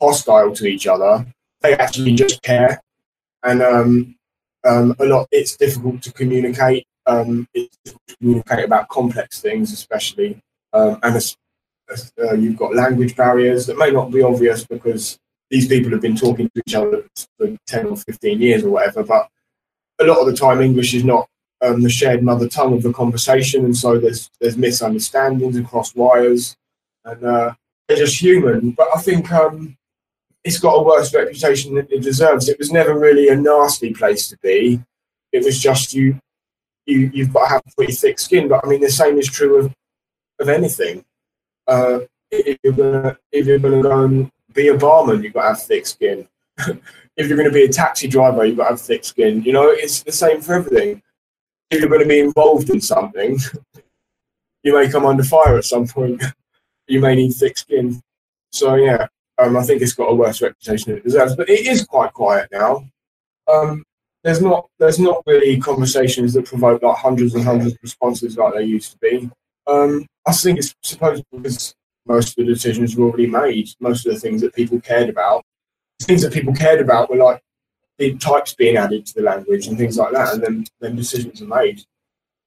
hostile 0.00 0.54
to 0.54 0.66
each 0.66 0.86
other. 0.86 1.26
they 1.60 1.74
actually 1.74 2.14
just 2.14 2.40
care, 2.42 2.80
and 3.42 3.60
um, 3.60 4.14
um, 4.64 4.94
a 4.98 5.04
lot. 5.04 5.28
It's 5.32 5.56
difficult 5.56 6.02
to 6.02 6.12
communicate. 6.12 6.86
Um, 7.06 7.48
it's 7.52 7.76
difficult 7.84 8.06
to 8.08 8.16
communicate 8.16 8.64
about 8.64 8.88
complex 8.88 9.40
things, 9.40 9.72
especially, 9.72 10.40
um, 10.72 10.98
and 11.02 11.16
uh, 12.18 12.34
you've 12.34 12.56
got 12.56 12.74
language 12.74 13.16
barriers 13.16 13.66
that 13.66 13.78
may 13.78 13.90
not 13.90 14.10
be 14.10 14.22
obvious 14.22 14.64
because 14.64 15.18
these 15.50 15.66
people 15.66 15.90
have 15.90 16.00
been 16.00 16.16
talking 16.16 16.48
to 16.48 16.62
each 16.66 16.74
other 16.74 17.04
for 17.36 17.56
ten 17.66 17.86
or 17.86 17.96
fifteen 17.96 18.40
years 18.40 18.62
or 18.62 18.70
whatever. 18.70 19.02
But 19.02 19.28
a 20.00 20.04
lot 20.04 20.18
of 20.18 20.26
the 20.26 20.36
time, 20.36 20.60
English 20.60 20.94
is 20.94 21.04
not 21.04 21.28
um, 21.60 21.82
the 21.82 21.90
shared 21.90 22.22
mother 22.22 22.48
tongue 22.48 22.74
of 22.74 22.82
the 22.82 22.92
conversation, 22.92 23.64
and 23.64 23.76
so 23.76 23.98
there's 23.98 24.30
there's 24.40 24.56
misunderstandings 24.56 25.56
across 25.56 25.94
wires, 25.94 26.56
and 27.04 27.24
uh, 27.24 27.54
they're 27.88 27.98
just 27.98 28.20
human. 28.20 28.70
But 28.70 28.88
I 28.94 29.00
think 29.00 29.30
um, 29.32 29.76
it's 30.44 30.58
got 30.58 30.74
a 30.74 30.82
worse 30.82 31.12
reputation 31.12 31.74
than 31.74 31.86
it 31.90 32.02
deserves. 32.02 32.48
It 32.48 32.58
was 32.58 32.72
never 32.72 32.98
really 32.98 33.28
a 33.28 33.36
nasty 33.36 33.92
place 33.92 34.28
to 34.28 34.38
be. 34.42 34.80
It 35.32 35.44
was 35.44 35.58
just 35.58 35.92
you, 35.92 36.18
you 36.86 37.10
you've 37.12 37.32
got 37.32 37.46
to 37.46 37.54
have 37.54 37.62
pretty 37.76 37.92
thick 37.92 38.18
skin. 38.18 38.48
But 38.48 38.64
I 38.64 38.68
mean, 38.68 38.80
the 38.80 38.90
same 38.90 39.18
is 39.18 39.28
true 39.28 39.56
of 39.56 39.74
of 40.38 40.48
anything. 40.48 41.04
Uh, 41.70 42.00
if 42.30 42.58
you're 42.62 42.72
gonna 42.72 43.16
if 43.32 43.46
you're 43.46 43.58
gonna 43.58 43.82
go 43.82 44.04
and 44.04 44.30
be 44.52 44.68
a 44.68 44.76
barman, 44.76 45.22
you've 45.22 45.32
got 45.32 45.42
to 45.42 45.48
have 45.48 45.62
thick 45.62 45.86
skin. 45.86 46.28
if 46.58 47.28
you're 47.28 47.36
going 47.36 47.48
to 47.48 47.54
be 47.54 47.64
a 47.64 47.68
taxi 47.68 48.08
driver, 48.08 48.44
you've 48.44 48.56
got 48.56 48.64
to 48.64 48.70
have 48.70 48.80
thick 48.80 49.04
skin. 49.04 49.42
You 49.42 49.52
know, 49.52 49.68
it's 49.70 50.02
the 50.02 50.12
same 50.12 50.40
for 50.40 50.54
everything. 50.54 51.02
If 51.70 51.80
you're 51.80 51.88
going 51.88 52.02
to 52.02 52.08
be 52.08 52.20
involved 52.20 52.70
in 52.70 52.80
something, 52.80 53.38
you 54.62 54.74
may 54.74 54.90
come 54.90 55.06
under 55.06 55.22
fire 55.22 55.56
at 55.56 55.64
some 55.64 55.86
point. 55.86 56.22
you 56.88 57.00
may 57.00 57.14
need 57.14 57.32
thick 57.32 57.56
skin. 57.56 58.00
So 58.52 58.74
yeah, 58.74 59.06
um, 59.38 59.56
I 59.56 59.62
think 59.62 59.80
it's 59.80 59.92
got 59.92 60.10
a 60.10 60.14
worse 60.14 60.42
reputation 60.42 60.90
than 60.90 60.98
it 60.98 61.04
deserves, 61.04 61.36
but 61.36 61.48
it 61.48 61.66
is 61.66 61.84
quite 61.84 62.12
quiet 62.12 62.48
now. 62.50 62.84
Um, 63.52 63.84
there's 64.24 64.42
not 64.42 64.68
there's 64.78 64.98
not 64.98 65.22
really 65.26 65.58
conversations 65.60 66.34
that 66.34 66.44
provoke 66.44 66.82
like 66.82 66.96
hundreds 66.96 67.34
and 67.34 67.44
hundreds 67.44 67.72
of 67.72 67.78
responses 67.82 68.36
like 68.36 68.54
they 68.54 68.64
used 68.64 68.92
to 68.92 68.98
be. 68.98 69.30
Um, 69.66 70.06
I 70.26 70.32
think 70.32 70.58
it's 70.58 70.74
supposed 70.82 71.24
because 71.32 71.74
most 72.06 72.30
of 72.30 72.46
the 72.46 72.52
decisions 72.52 72.96
were 72.96 73.06
already 73.06 73.26
made. 73.26 73.68
Most 73.80 74.06
of 74.06 74.14
the 74.14 74.20
things 74.20 74.40
that 74.42 74.54
people 74.54 74.80
cared 74.80 75.08
about, 75.08 75.44
things 76.02 76.22
that 76.22 76.32
people 76.32 76.54
cared 76.54 76.80
about 76.80 77.10
were 77.10 77.16
like 77.16 77.42
the 77.98 78.16
types 78.18 78.54
being 78.54 78.76
added 78.76 79.06
to 79.06 79.14
the 79.14 79.22
language 79.22 79.66
and 79.66 79.76
things 79.78 79.96
like 79.98 80.12
that, 80.12 80.34
and 80.34 80.42
then 80.42 80.66
then 80.80 80.96
decisions 80.96 81.40
are 81.42 81.46
made. 81.46 81.82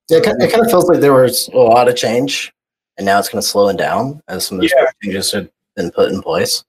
Yeah, 0.09 0.17
it, 0.17 0.25
it 0.39 0.51
kind 0.51 0.65
of 0.65 0.69
feels 0.71 0.89
like 0.89 0.99
there 0.99 1.13
was 1.13 1.47
a 1.49 1.57
lot 1.57 1.87
of 1.87 1.95
change, 1.95 2.51
and 2.97 3.05
now 3.05 3.19
it's 3.19 3.29
kind 3.29 3.39
of 3.39 3.45
slowing 3.45 3.77
down 3.77 4.21
as 4.27 4.47
some 4.47 4.57
of 4.57 4.61
those 4.61 4.71
Yeah. 4.75 4.85
changes 5.03 5.31
have 5.31 5.49
been 5.75 5.91
put 5.91 6.11
in 6.11 6.21
place. 6.21 6.63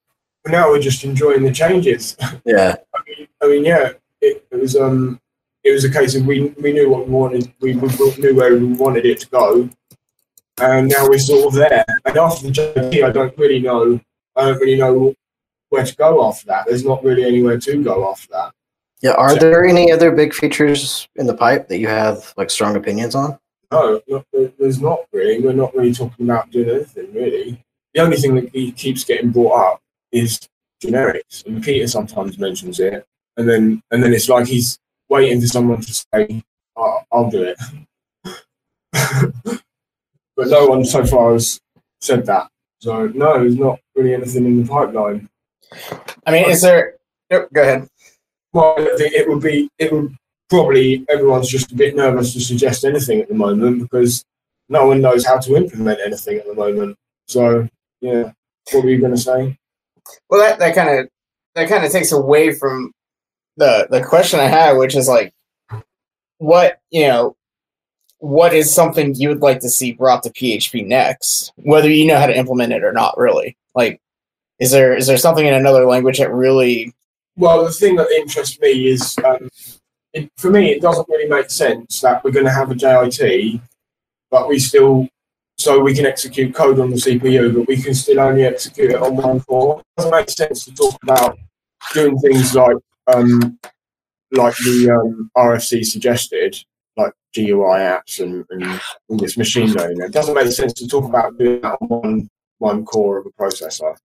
But 0.44 0.52
now 0.52 0.68
we're 0.68 0.80
just 0.80 1.05
enjoying 1.05 1.42
the 1.42 1.52
changes. 1.52 2.16
Yeah, 2.44 2.76
I 2.94 2.98
mean, 3.07 3.28
I 3.42 3.46
mean, 3.48 3.64
yeah, 3.64 3.92
it, 4.20 4.46
it 4.50 4.61
was 4.61 4.76
um, 4.76 5.20
it 5.64 5.72
was 5.72 5.84
a 5.84 5.90
case 5.90 6.14
of 6.14 6.26
we 6.26 6.48
we 6.61 6.72
knew 6.72 6.90
what 6.90 7.07
we 7.09 7.12
wanted, 7.14 7.52
we, 7.61 7.74
we 7.74 7.88
knew 8.18 8.34
where 8.36 8.55
we 8.57 8.64
wanted 8.64 9.07
it 9.07 9.20
to 9.20 9.28
go, 9.30 9.68
and 10.61 10.88
now 10.88 11.09
we're 11.09 11.18
sort 11.18 11.46
of 11.46 11.52
there. 11.55 11.84
And 12.05 12.16
after 12.16 12.46
the 12.46 12.52
JIT, 12.52 13.02
I 13.05 13.11
don't 13.11 13.36
really 13.38 13.61
know, 13.61 14.00
I 14.36 14.44
don't 14.46 14.59
really 14.61 14.76
know 14.78 15.14
where 15.70 15.84
to 15.84 15.96
go 15.96 16.26
after 16.26 16.46
that. 16.46 16.66
There's 16.66 16.84
not 16.84 17.02
really 17.02 17.24
anywhere 17.24 17.59
to 17.59 17.82
go 17.82 18.09
after 18.11 18.28
that. 18.32 18.52
yeah. 19.00 19.12
Are 19.12 19.30
So- 19.30 19.36
there 19.36 19.64
any 19.64 19.90
other 19.92 20.12
big 20.12 20.32
features 20.34 21.09
in 21.16 21.26
the 21.26 21.34
pipe 21.34 21.68
that 21.68 21.78
you 21.78 21.88
have 21.88 22.32
like 22.36 22.50
strong 22.50 22.76
opinions 22.76 23.14
on? 23.14 23.38
No, 23.72 24.00
not, 24.07 24.24
there's 24.59 24.80
not 24.80 25.00
really. 25.12 25.40
We're 25.40 25.52
not 25.52 25.74
really 25.74 25.92
talking 25.92 26.26
about 26.26 26.50
doing 26.50 26.70
anything 26.70 27.12
really. 27.12 27.64
The 27.94 28.00
only 28.02 28.16
thing 28.16 28.34
that 28.36 28.50
he 28.55 28.70
keeps 28.70 29.02
getting 29.05 29.30
brought 29.30 29.72
up 29.74 29.80
is 30.12 30.38
generics, 30.82 31.44
and 31.46 31.62
Peter 31.62 31.86
sometimes 31.88 32.38
mentions 32.38 32.78
it, 32.78 33.05
and 33.36 33.48
then 33.48 33.82
and 33.90 34.02
then 34.02 34.12
it's 34.12 34.28
like 34.28 34.46
he's 34.46 34.78
waiting 35.09 35.40
for 35.40 35.46
someone 35.48 35.80
to 35.80 35.92
say, 35.94 36.44
"I'll, 36.76 37.05
I'll 37.11 37.30
do 37.30 37.42
it," 37.55 37.59
but 40.37 40.49
no 40.49 40.66
one 40.66 40.85
so 40.85 41.05
far 41.05 41.32
has 41.32 41.61
said 42.01 42.26
that. 42.26 42.49
So 42.80 43.07
no, 43.09 43.39
there's 43.39 43.57
not 43.57 43.80
really 43.95 44.14
anything 44.14 44.45
in 44.45 44.62
the 44.62 44.68
pipeline. 44.68 45.28
I 46.26 46.32
mean, 46.32 46.51
is 46.51 46.62
there? 46.62 46.95
Go 47.30 47.47
ahead. 47.57 47.89
Well, 48.53 48.76
I 48.78 48.97
think 48.97 49.14
it 49.14 49.28
would 49.28 49.43
be 49.43 49.68
it 49.78 49.93
would 49.93 50.14
probably 50.49 51.05
everyone's 51.09 51.49
just 51.49 51.72
a 51.72 51.74
bit 51.74 51.97
nervous 51.97 52.32
to 52.35 52.41
suggest 52.41 52.85
anything 52.85 53.20
at 53.20 53.28
the 53.28 53.35
moment 53.35 53.82
because 53.82 54.24
no 54.68 54.87
one 54.87 55.01
knows 55.01 55.26
how 55.26 55.39
to 55.39 55.57
implement 55.57 56.01
anything 56.05 56.39
at 56.39 56.47
the 56.47 56.55
moment. 56.55 56.97
So 57.26 57.68
yeah, 58.01 58.32
what 58.72 58.85
were 58.85 58.91
you 58.91 59.01
going 59.01 59.14
to 59.14 59.20
say? 59.20 59.59
Well, 60.28 60.41
that 60.41 60.59
that 60.59 60.74
kind 60.74 61.01
of 61.01 61.09
that 61.55 61.68
kind 61.68 61.85
of 61.85 61.91
takes 61.91 62.12
away 62.12 62.53
from 62.53 62.93
the 63.57 63.89
the 63.91 64.03
question 64.03 64.41
I 64.41 64.47
had, 64.47 64.72
which 64.76 64.95
is 64.95 65.09
like, 65.09 65.32
what 66.39 66.80
you 66.91 67.09
know, 67.09 67.37
what 68.19 68.55
is 68.55 68.73
something 68.73 69.15
you 69.15 69.29
would 69.29 69.43
like 69.43 69.61
to 69.61 69.69
see 69.69 69.93
brought 69.93 70.23
to 70.23 70.31
PHP 70.31 70.87
next, 70.87 71.53
whether 71.57 71.91
you 71.91 72.07
know 72.07 72.19
how 72.19 72.27
to 72.27 72.37
implement 72.37 72.73
it 72.73 72.85
or 72.85 72.93
not. 72.93 73.19
Really, 73.19 73.57
like, 73.75 74.01
is 74.59 74.71
there 74.71 74.95
is 74.95 75.07
there 75.07 75.19
something 75.19 75.47
in 75.47 75.55
another 75.55 75.87
language 75.87 76.19
that 76.19 76.33
really? 76.33 76.95
Well, 77.37 77.65
the 77.65 77.73
thing 77.73 77.97
that 77.97 78.11
interests 78.11 78.61
me 78.61 78.87
is 78.89 79.17
um, 79.25 79.49
it, 80.12 80.31
for 80.37 80.51
me, 80.51 80.71
it 80.71 80.81
doesn't 80.81 81.09
really 81.09 81.29
make 81.29 81.51
sense 81.51 82.01
that 82.01 82.23
we're 82.23 82.31
going 82.31 82.47
to 82.47 82.53
have 82.53 82.71
a 82.71 82.75
JIT, 82.75 83.61
but 84.31 84.49
we 84.49 84.59
still 84.59 85.09
so 85.57 85.81
we 85.81 85.95
can 85.95 86.07
execute 86.07 86.55
code 86.55 86.81
on 86.81 86.91
the 86.91 86.97
CPU, 86.97 87.55
but 87.55 87.69
we 87.69 87.81
can 87.81 87.95
still 87.95 88.21
only 88.21 88.45
execute 88.45 88.91
it 88.91 89.01
on 89.01 89.17
one 89.17 89.41
core. 89.41 89.81
It 89.81 90.01
doesn't 90.01 90.11
make 90.11 90.31
sense 90.31 90.65
to 90.65 90.75
talk 90.75 91.01
about 91.03 91.39
doing 91.93 92.19
things 92.19 92.55
like 92.55 92.77
um, 93.07 93.59
like 94.33 94.57
the 94.57 94.91
um, 94.91 95.31
RFC 95.37 95.85
suggested, 95.85 96.57
like 96.97 97.12
GUI 97.34 97.80
apps 97.80 98.20
and, 98.20 98.45
and 98.51 98.80
this 99.20 99.36
machine 99.36 99.72
learning. 99.72 100.01
It 100.01 100.12
doesn't 100.12 100.34
make 100.34 100.53
sense 100.53 100.72
to 100.74 100.86
talk 100.86 101.05
about 101.05 101.36
doing 101.38 101.61
that 101.62 101.78
on 101.80 101.88
one 101.88 102.30
one 102.59 102.84
core 102.84 103.18
of 103.18 103.26
a 103.26 103.30
processor. 103.30 103.97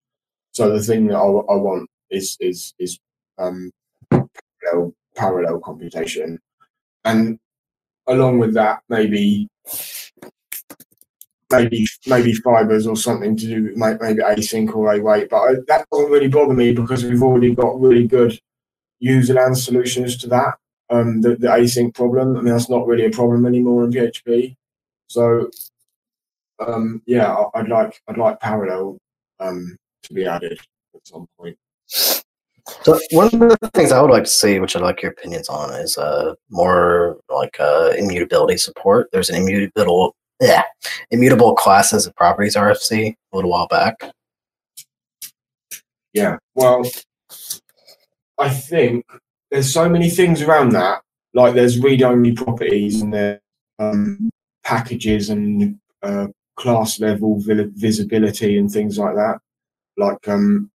So 0.51 0.73
the 0.73 0.81
thing 0.81 1.07
that 1.07 1.17
I, 1.17 1.25
I 1.25 1.55
want 1.55 1.89
is 2.09 2.37
is 2.39 2.73
is 2.79 2.99
um, 3.37 3.71
parallel, 4.09 4.93
parallel 5.15 5.59
computation, 5.59 6.39
and 7.05 7.39
along 8.07 8.39
with 8.39 8.53
that, 8.55 8.81
maybe 8.89 9.47
maybe 11.51 11.87
maybe 12.07 12.33
fibers 12.33 12.87
or 12.87 12.95
something 12.95 13.35
to 13.35 13.47
do 13.47 13.63
with 13.63 13.77
maybe 13.77 14.21
async 14.21 14.75
or 14.75 14.91
a 14.91 14.99
await. 14.99 15.29
But 15.29 15.37
I, 15.37 15.53
that 15.67 15.85
doesn't 15.91 16.11
really 16.11 16.27
bother 16.27 16.53
me 16.53 16.73
because 16.73 17.03
we've 17.03 17.23
already 17.23 17.55
got 17.55 17.79
really 17.79 18.07
good 18.07 18.39
userland 19.03 19.57
solutions 19.57 20.17
to 20.17 20.27
that. 20.27 20.55
Um, 20.91 21.21
the, 21.21 21.35
the 21.35 21.47
async 21.47 21.93
problem. 21.93 22.35
I 22.35 22.41
mean, 22.41 22.53
that's 22.53 22.69
not 22.69 22.87
really 22.87 23.05
a 23.05 23.11
problem 23.11 23.45
anymore 23.45 23.83
in 23.83 23.91
PHP. 23.91 24.55
So 25.07 25.49
um, 26.59 27.01
yeah, 27.05 27.33
I- 27.33 27.59
I'd 27.59 27.69
like 27.69 28.01
I'd 28.07 28.17
like 28.17 28.39
parallel 28.39 28.97
um, 29.39 29.77
to 30.03 30.13
be 30.13 30.25
added 30.25 30.59
at 30.95 31.07
some 31.07 31.27
point. 31.37 31.57
So 31.85 32.99
one 33.11 33.25
of 33.33 33.57
the 33.61 33.71
things 33.73 33.91
I 33.91 34.01
would 34.01 34.11
like 34.11 34.25
to 34.25 34.29
see, 34.29 34.59
which 34.59 34.75
I'd 34.75 34.81
like 34.83 35.01
your 35.01 35.11
opinions 35.11 35.49
on, 35.49 35.73
is 35.73 35.97
uh, 35.97 36.35
more 36.49 37.17
like 37.29 37.59
uh, 37.59 37.93
immutability 37.97 38.57
support. 38.57 39.09
There's 39.11 39.29
an 39.29 39.37
immutable, 39.37 40.15
yeah, 40.39 40.63
immutable 41.09 41.55
classes 41.55 42.05
and 42.05 42.15
properties 42.15 42.55
RFC 42.55 43.15
a 43.31 43.35
little 43.35 43.49
while 43.49 43.67
back. 43.67 43.95
Yeah. 46.13 46.37
Well, 46.53 46.83
I 48.37 48.49
think 48.49 49.05
there's 49.51 49.73
so 49.73 49.89
many 49.89 50.09
things 50.09 50.41
around 50.41 50.69
that. 50.73 51.01
Like 51.33 51.53
there's 51.53 51.79
read-only 51.79 52.33
properties 52.33 53.01
and 53.01 53.13
there's 53.13 53.39
um, 53.77 54.29
packages 54.63 55.29
and 55.29 55.79
uh, 56.01 56.27
class 56.55 56.99
level 56.99 57.39
visibility 57.39 58.57
and 58.57 58.71
things 58.71 58.97
like 58.97 59.15
that. 59.15 59.39
Like 59.97 60.27
um, 60.27 60.71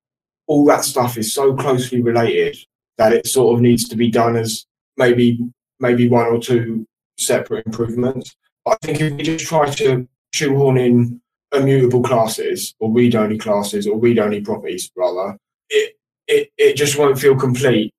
all 0.47 0.65
that 0.67 0.85
stuff 0.85 1.17
is 1.17 1.35
so 1.35 1.55
closely 1.55 2.03
related 2.03 2.57
that 2.99 3.13
it 3.13 3.27
sort 3.27 3.55
of 3.55 3.61
needs 3.61 3.89
to 3.89 3.97
be 3.97 4.11
done 4.11 4.37
as 4.37 4.67
maybe 4.97 5.39
maybe 5.81 6.09
one 6.09 6.27
or 6.27 6.39
two 6.39 6.87
separate 7.19 7.67
improvements. 7.67 8.37
I 8.67 8.77
think 8.83 9.01
if 9.01 9.13
we 9.13 9.23
just 9.23 9.47
try 9.47 9.69
to 9.69 10.09
shoehorn 10.33 10.79
in 10.79 11.21
immutable 11.53 12.03
classes 12.03 12.75
or 12.81 12.91
read-only 12.91 13.39
classes 13.39 13.87
or 13.87 13.99
read-only 13.99 14.41
properties 14.41 14.91
rather, 14.97 15.37
it 15.69 15.97
it, 16.27 16.51
it 16.57 16.77
just 16.77 16.99
won't 16.99 17.19
feel 17.19 17.37
complete 17.37 17.93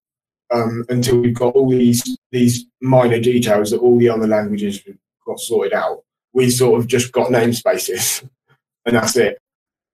um, 0.55 0.85
until 0.89 1.19
we've 1.19 1.35
got 1.35 1.53
all 1.55 1.69
these 1.69 2.17
these 2.31 2.65
minor 2.81 3.19
details 3.19 3.71
that 3.71 3.79
all 3.79 3.97
the 3.97 4.09
other 4.09 4.27
languages 4.27 4.81
got 5.25 5.39
sorted 5.39 5.73
out. 5.73 6.03
We 6.33 6.49
sort 6.49 6.79
of 6.79 6.87
just 6.87 7.11
got 7.11 7.29
namespaces, 7.29 8.27
and 8.85 8.95
that's 8.95 9.17
it. 9.17 9.37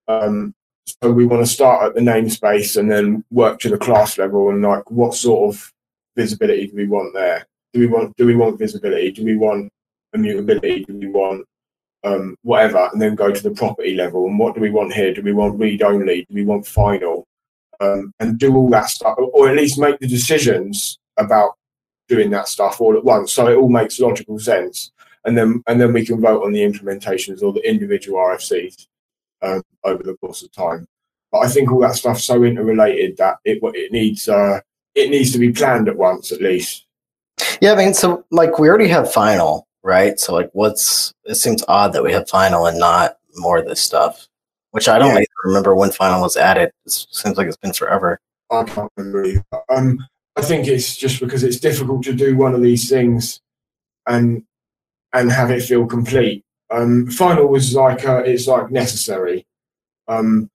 Um, 0.08 0.54
so 1.02 1.12
we 1.12 1.26
want 1.26 1.44
to 1.44 1.52
start 1.52 1.84
at 1.84 1.94
the 1.94 2.00
namespace 2.00 2.76
and 2.76 2.90
then 2.90 3.24
work 3.30 3.60
to 3.60 3.68
the 3.68 3.78
class 3.78 4.18
level 4.18 4.50
and 4.50 4.62
like 4.62 4.90
what 4.90 5.14
sort 5.14 5.54
of 5.54 5.72
visibility 6.16 6.66
do 6.66 6.76
we 6.76 6.88
want 6.88 7.14
there? 7.14 7.46
Do 7.72 7.80
we 7.80 7.86
want 7.86 8.16
do 8.16 8.26
we 8.26 8.36
want 8.36 8.58
visibility? 8.58 9.10
Do 9.12 9.24
we 9.24 9.36
want 9.36 9.70
immutability? 10.12 10.84
Do 10.84 10.94
we 10.94 11.08
want 11.08 11.46
um, 12.04 12.36
whatever? 12.42 12.88
And 12.92 13.00
then 13.00 13.14
go 13.14 13.30
to 13.32 13.42
the 13.42 13.52
property 13.52 13.94
level 13.94 14.26
and 14.26 14.38
what 14.38 14.54
do 14.54 14.60
we 14.60 14.70
want 14.70 14.92
here? 14.92 15.14
Do 15.14 15.22
we 15.22 15.32
want 15.32 15.58
read 15.58 15.82
only? 15.82 16.26
Do 16.28 16.34
we 16.34 16.44
want 16.44 16.66
final? 16.66 17.26
Um, 17.82 18.14
and 18.20 18.38
do 18.38 18.54
all 18.54 18.70
that 18.70 18.88
stuff, 18.88 19.16
or 19.18 19.48
at 19.48 19.56
least 19.56 19.78
make 19.78 19.98
the 19.98 20.06
decisions 20.06 20.98
about 21.16 21.52
doing 22.08 22.30
that 22.30 22.48
stuff 22.48 22.80
all 22.80 22.96
at 22.96 23.04
once, 23.04 23.32
so 23.32 23.48
it 23.48 23.56
all 23.56 23.68
makes 23.68 24.00
logical 24.00 24.38
sense, 24.38 24.92
and 25.24 25.36
then 25.36 25.62
and 25.66 25.80
then 25.80 25.92
we 25.92 26.06
can 26.06 26.20
vote 26.20 26.44
on 26.44 26.52
the 26.52 26.60
implementations 26.60 27.42
or 27.42 27.52
the 27.52 27.68
individual 27.68 28.18
RFCs 28.18 28.86
um, 29.42 29.62
over 29.84 30.02
the 30.02 30.16
course 30.16 30.42
of 30.42 30.52
time. 30.52 30.86
But 31.30 31.40
I 31.40 31.48
think 31.48 31.72
all 31.72 31.80
that 31.80 31.94
stuff's 31.94 32.24
so 32.24 32.44
interrelated 32.44 33.16
that 33.16 33.36
it 33.44 33.58
it 33.74 33.92
needs 33.92 34.28
uh, 34.28 34.60
it 34.94 35.10
needs 35.10 35.32
to 35.32 35.38
be 35.38 35.52
planned 35.52 35.88
at 35.88 35.96
once 35.96 36.32
at 36.32 36.42
least. 36.42 36.86
Yeah, 37.60 37.72
I 37.72 37.76
mean, 37.76 37.94
so 37.94 38.24
like 38.30 38.58
we 38.58 38.68
already 38.68 38.88
have 38.88 39.12
final, 39.12 39.66
right? 39.82 40.20
So 40.20 40.34
like, 40.34 40.50
what's 40.52 41.12
it 41.24 41.36
seems 41.36 41.64
odd 41.68 41.92
that 41.94 42.04
we 42.04 42.12
have 42.12 42.28
final 42.28 42.66
and 42.66 42.78
not 42.78 43.16
more 43.34 43.58
of 43.58 43.66
this 43.66 43.80
stuff, 43.80 44.28
which 44.72 44.88
I 44.88 44.98
don't 44.98 45.08
Yeah. 45.14 45.14
even 45.18 45.26
remember 45.44 45.74
when 45.74 45.90
final 45.92 46.20
was 46.20 46.36
added. 46.36 46.70
It 46.84 46.92
seems 46.92 47.36
like 47.38 47.46
it's 47.46 47.56
been 47.56 47.72
forever. 47.72 48.18
I 48.50 48.64
can't 48.64 48.90
remember. 48.96 49.24
either. 49.24 49.44
Um, 49.70 49.98
I 50.36 50.42
think 50.42 50.66
it's 50.66 50.96
just 50.96 51.20
because 51.20 51.42
it's 51.44 51.60
difficult 51.60 52.02
to 52.04 52.12
do 52.12 52.36
one 52.36 52.54
of 52.54 52.62
these 52.62 52.88
things 52.90 53.40
and 54.06 54.42
and 55.12 55.30
have 55.30 55.50
it 55.50 55.62
feel 55.62 55.86
complete. 55.86 56.42
Um, 56.70 57.06
final 57.08 57.46
was 57.48 57.74
like 57.74 58.04
uh, 58.06 58.22
it's 58.24 58.46
like 58.46 58.70
necessary 58.70 59.46
um, 60.08 60.50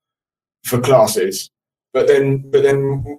for 0.66 0.80
classes, 0.82 1.50
but 1.94 2.08
then 2.08 2.40
but 2.50 2.64
then 2.64 3.18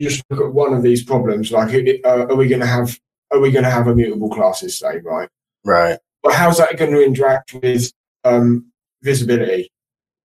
just 0.00 0.22
look 0.30 0.40
at 0.40 0.52
one 0.52 0.74
of 0.74 0.82
these 0.82 1.02
problems. 1.04 1.50
Like, 1.52 1.72
it- 1.74 2.04
uh, 2.04 2.26
are 2.28 2.34
we 2.36 2.48
going 2.48 2.60
to 2.60 2.66
have 2.66 2.98
are 3.30 3.38
we 3.40 3.50
going 3.52 3.64
to 3.64 3.70
have 3.70 3.86
immutable 3.88 4.30
classes? 4.30 4.78
Say 4.78 4.98
right, 5.04 5.28
Right. 5.64 5.98
but 6.24 6.34
how's 6.34 6.58
that 6.58 6.76
going 6.76 6.90
to 6.92 7.04
interact 7.04 7.54
with 7.54 7.92
um, 8.24 8.66
visibility? 9.02 9.70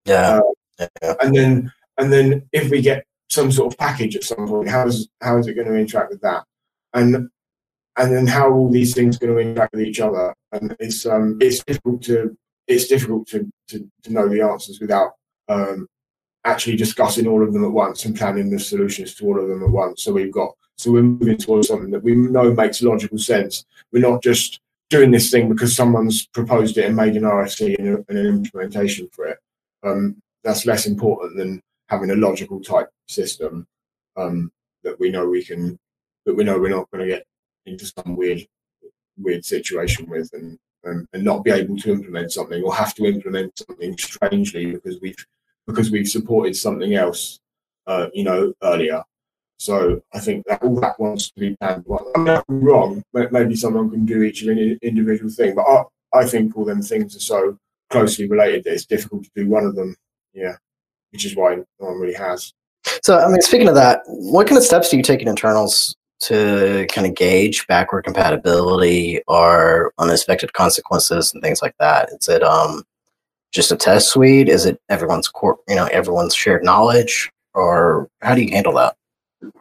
Yeah. 0.04 0.40
Uh, 0.78 0.86
yeah. 1.02 1.14
and 1.22 1.34
then 1.34 1.72
and 1.98 2.12
then 2.12 2.48
if 2.52 2.70
we 2.70 2.80
get 2.80 3.04
some 3.30 3.50
sort 3.50 3.72
of 3.72 3.78
package 3.78 4.16
at 4.16 4.24
some 4.24 4.46
point, 4.46 4.68
how's 4.68 5.08
how 5.20 5.38
is 5.38 5.46
it 5.46 5.54
going 5.54 5.68
to 5.68 5.74
interact 5.74 6.10
with 6.10 6.20
that? 6.22 6.44
And 6.92 7.28
and 7.96 8.14
then 8.14 8.26
how 8.26 8.48
are 8.48 8.54
all 8.54 8.70
these 8.70 8.94
things 8.94 9.18
going 9.18 9.32
to 9.34 9.38
interact 9.40 9.72
with 9.74 9.82
each 9.82 10.00
other? 10.00 10.34
And 10.52 10.76
it's 10.80 11.06
um 11.06 11.38
it's 11.40 11.62
difficult 11.64 12.02
to 12.04 12.36
it's 12.66 12.86
difficult 12.88 13.28
to 13.28 13.50
to, 13.68 13.88
to 14.02 14.12
know 14.12 14.28
the 14.28 14.40
answers 14.42 14.80
without 14.80 15.12
um 15.48 15.86
actually 16.44 16.76
discussing 16.76 17.26
all 17.26 17.42
of 17.42 17.52
them 17.52 17.64
at 17.64 17.70
once 17.70 18.04
and 18.04 18.16
planning 18.16 18.50
the 18.50 18.58
solutions 18.58 19.14
to 19.14 19.24
all 19.24 19.40
of 19.40 19.48
them 19.48 19.62
at 19.62 19.70
once. 19.70 20.02
So 20.02 20.12
we've 20.12 20.32
got 20.32 20.52
so 20.76 20.90
we're 20.90 21.02
moving 21.02 21.38
towards 21.38 21.68
something 21.68 21.90
that 21.92 22.02
we 22.02 22.14
know 22.14 22.52
makes 22.52 22.82
logical 22.82 23.18
sense. 23.18 23.64
We're 23.92 24.08
not 24.08 24.22
just 24.22 24.60
doing 24.90 25.10
this 25.10 25.30
thing 25.30 25.48
because 25.48 25.74
someone's 25.74 26.26
proposed 26.26 26.76
it 26.78 26.84
and 26.84 26.96
made 26.96 27.16
an 27.16 27.22
RFC 27.22 27.78
and, 27.78 27.88
a- 27.88 28.04
and 28.08 28.18
an 28.18 28.26
implementation 28.26 29.08
for 29.12 29.26
it. 29.26 29.38
Um, 29.84 30.16
that's 30.42 30.66
less 30.66 30.86
important 30.86 31.36
than 31.36 31.60
having 31.88 32.10
a 32.10 32.16
logical 32.16 32.60
type 32.60 32.88
system 33.08 33.66
um, 34.16 34.50
that 34.82 34.98
we 34.98 35.10
know 35.10 35.28
we 35.28 35.44
can 35.44 35.78
that 36.26 36.34
we 36.34 36.44
know 36.44 36.58
we're 36.58 36.70
not 36.70 36.90
going 36.90 37.06
to 37.06 37.14
get 37.14 37.26
into 37.66 37.86
some 37.86 38.16
weird 38.16 38.46
weird 39.18 39.44
situation 39.44 40.08
with 40.08 40.30
and, 40.32 40.58
and 40.84 41.06
and 41.12 41.22
not 41.22 41.44
be 41.44 41.50
able 41.50 41.76
to 41.76 41.92
implement 41.92 42.32
something 42.32 42.62
or 42.62 42.74
have 42.74 42.94
to 42.94 43.04
implement 43.04 43.56
something 43.58 43.96
strangely 43.98 44.72
because 44.72 45.00
we've 45.00 45.26
because 45.66 45.90
we've 45.90 46.08
supported 46.08 46.54
something 46.56 46.94
else 46.94 47.40
uh, 47.86 48.08
you 48.12 48.24
know 48.24 48.52
earlier 48.62 49.02
so 49.58 50.02
I 50.12 50.18
think 50.18 50.44
that 50.46 50.62
all 50.62 50.78
that 50.80 50.98
wants 50.98 51.30
to 51.30 51.40
be 51.40 51.56
planned. 51.56 51.84
Well, 51.86 52.10
I'm 52.16 52.24
not 52.24 52.44
wrong. 52.48 53.02
May- 53.14 53.28
Maybe 53.30 53.54
someone 53.54 53.88
can 53.88 54.04
do 54.04 54.22
each 54.22 54.42
indi- 54.42 54.78
individual 54.82 55.30
thing, 55.30 55.54
but 55.54 55.62
I, 55.62 55.84
I 56.12 56.26
think 56.26 56.56
all 56.56 56.64
them 56.64 56.82
things 56.82 57.14
are 57.16 57.20
so 57.20 57.56
closely 57.98 58.28
related 58.28 58.64
that 58.64 58.72
it's 58.72 58.86
difficult 58.86 59.24
to 59.24 59.30
do 59.34 59.48
one 59.48 59.64
of 59.64 59.74
them. 59.74 59.96
Yeah, 60.32 60.56
which 61.10 61.24
is 61.24 61.36
why 61.36 61.54
no 61.56 61.64
one 61.78 61.98
really 61.98 62.14
has. 62.14 62.52
So, 63.02 63.18
I 63.18 63.28
mean, 63.28 63.40
speaking 63.40 63.68
of 63.68 63.74
that, 63.76 64.02
what 64.06 64.46
kind 64.46 64.58
of 64.58 64.64
steps 64.64 64.90
do 64.90 64.96
you 64.96 65.02
take 65.02 65.22
in 65.22 65.28
internals 65.28 65.96
to 66.20 66.86
kind 66.90 67.06
of 67.06 67.14
gauge 67.14 67.66
backward 67.66 68.04
compatibility 68.04 69.20
or 69.26 69.92
unexpected 69.98 70.52
consequences 70.52 71.32
and 71.32 71.42
things 71.42 71.62
like 71.62 71.74
that? 71.78 72.10
Is 72.10 72.28
it 72.28 72.42
um 72.42 72.84
just 73.52 73.72
a 73.72 73.76
test 73.76 74.08
suite? 74.08 74.48
Is 74.48 74.66
it 74.66 74.80
everyone's 74.88 75.28
core, 75.28 75.58
you 75.68 75.76
know, 75.76 75.86
everyone's 75.86 76.34
shared 76.34 76.64
knowledge, 76.64 77.30
or 77.54 78.08
how 78.20 78.34
do 78.34 78.42
you 78.42 78.50
handle 78.50 78.74
that? 78.74 78.96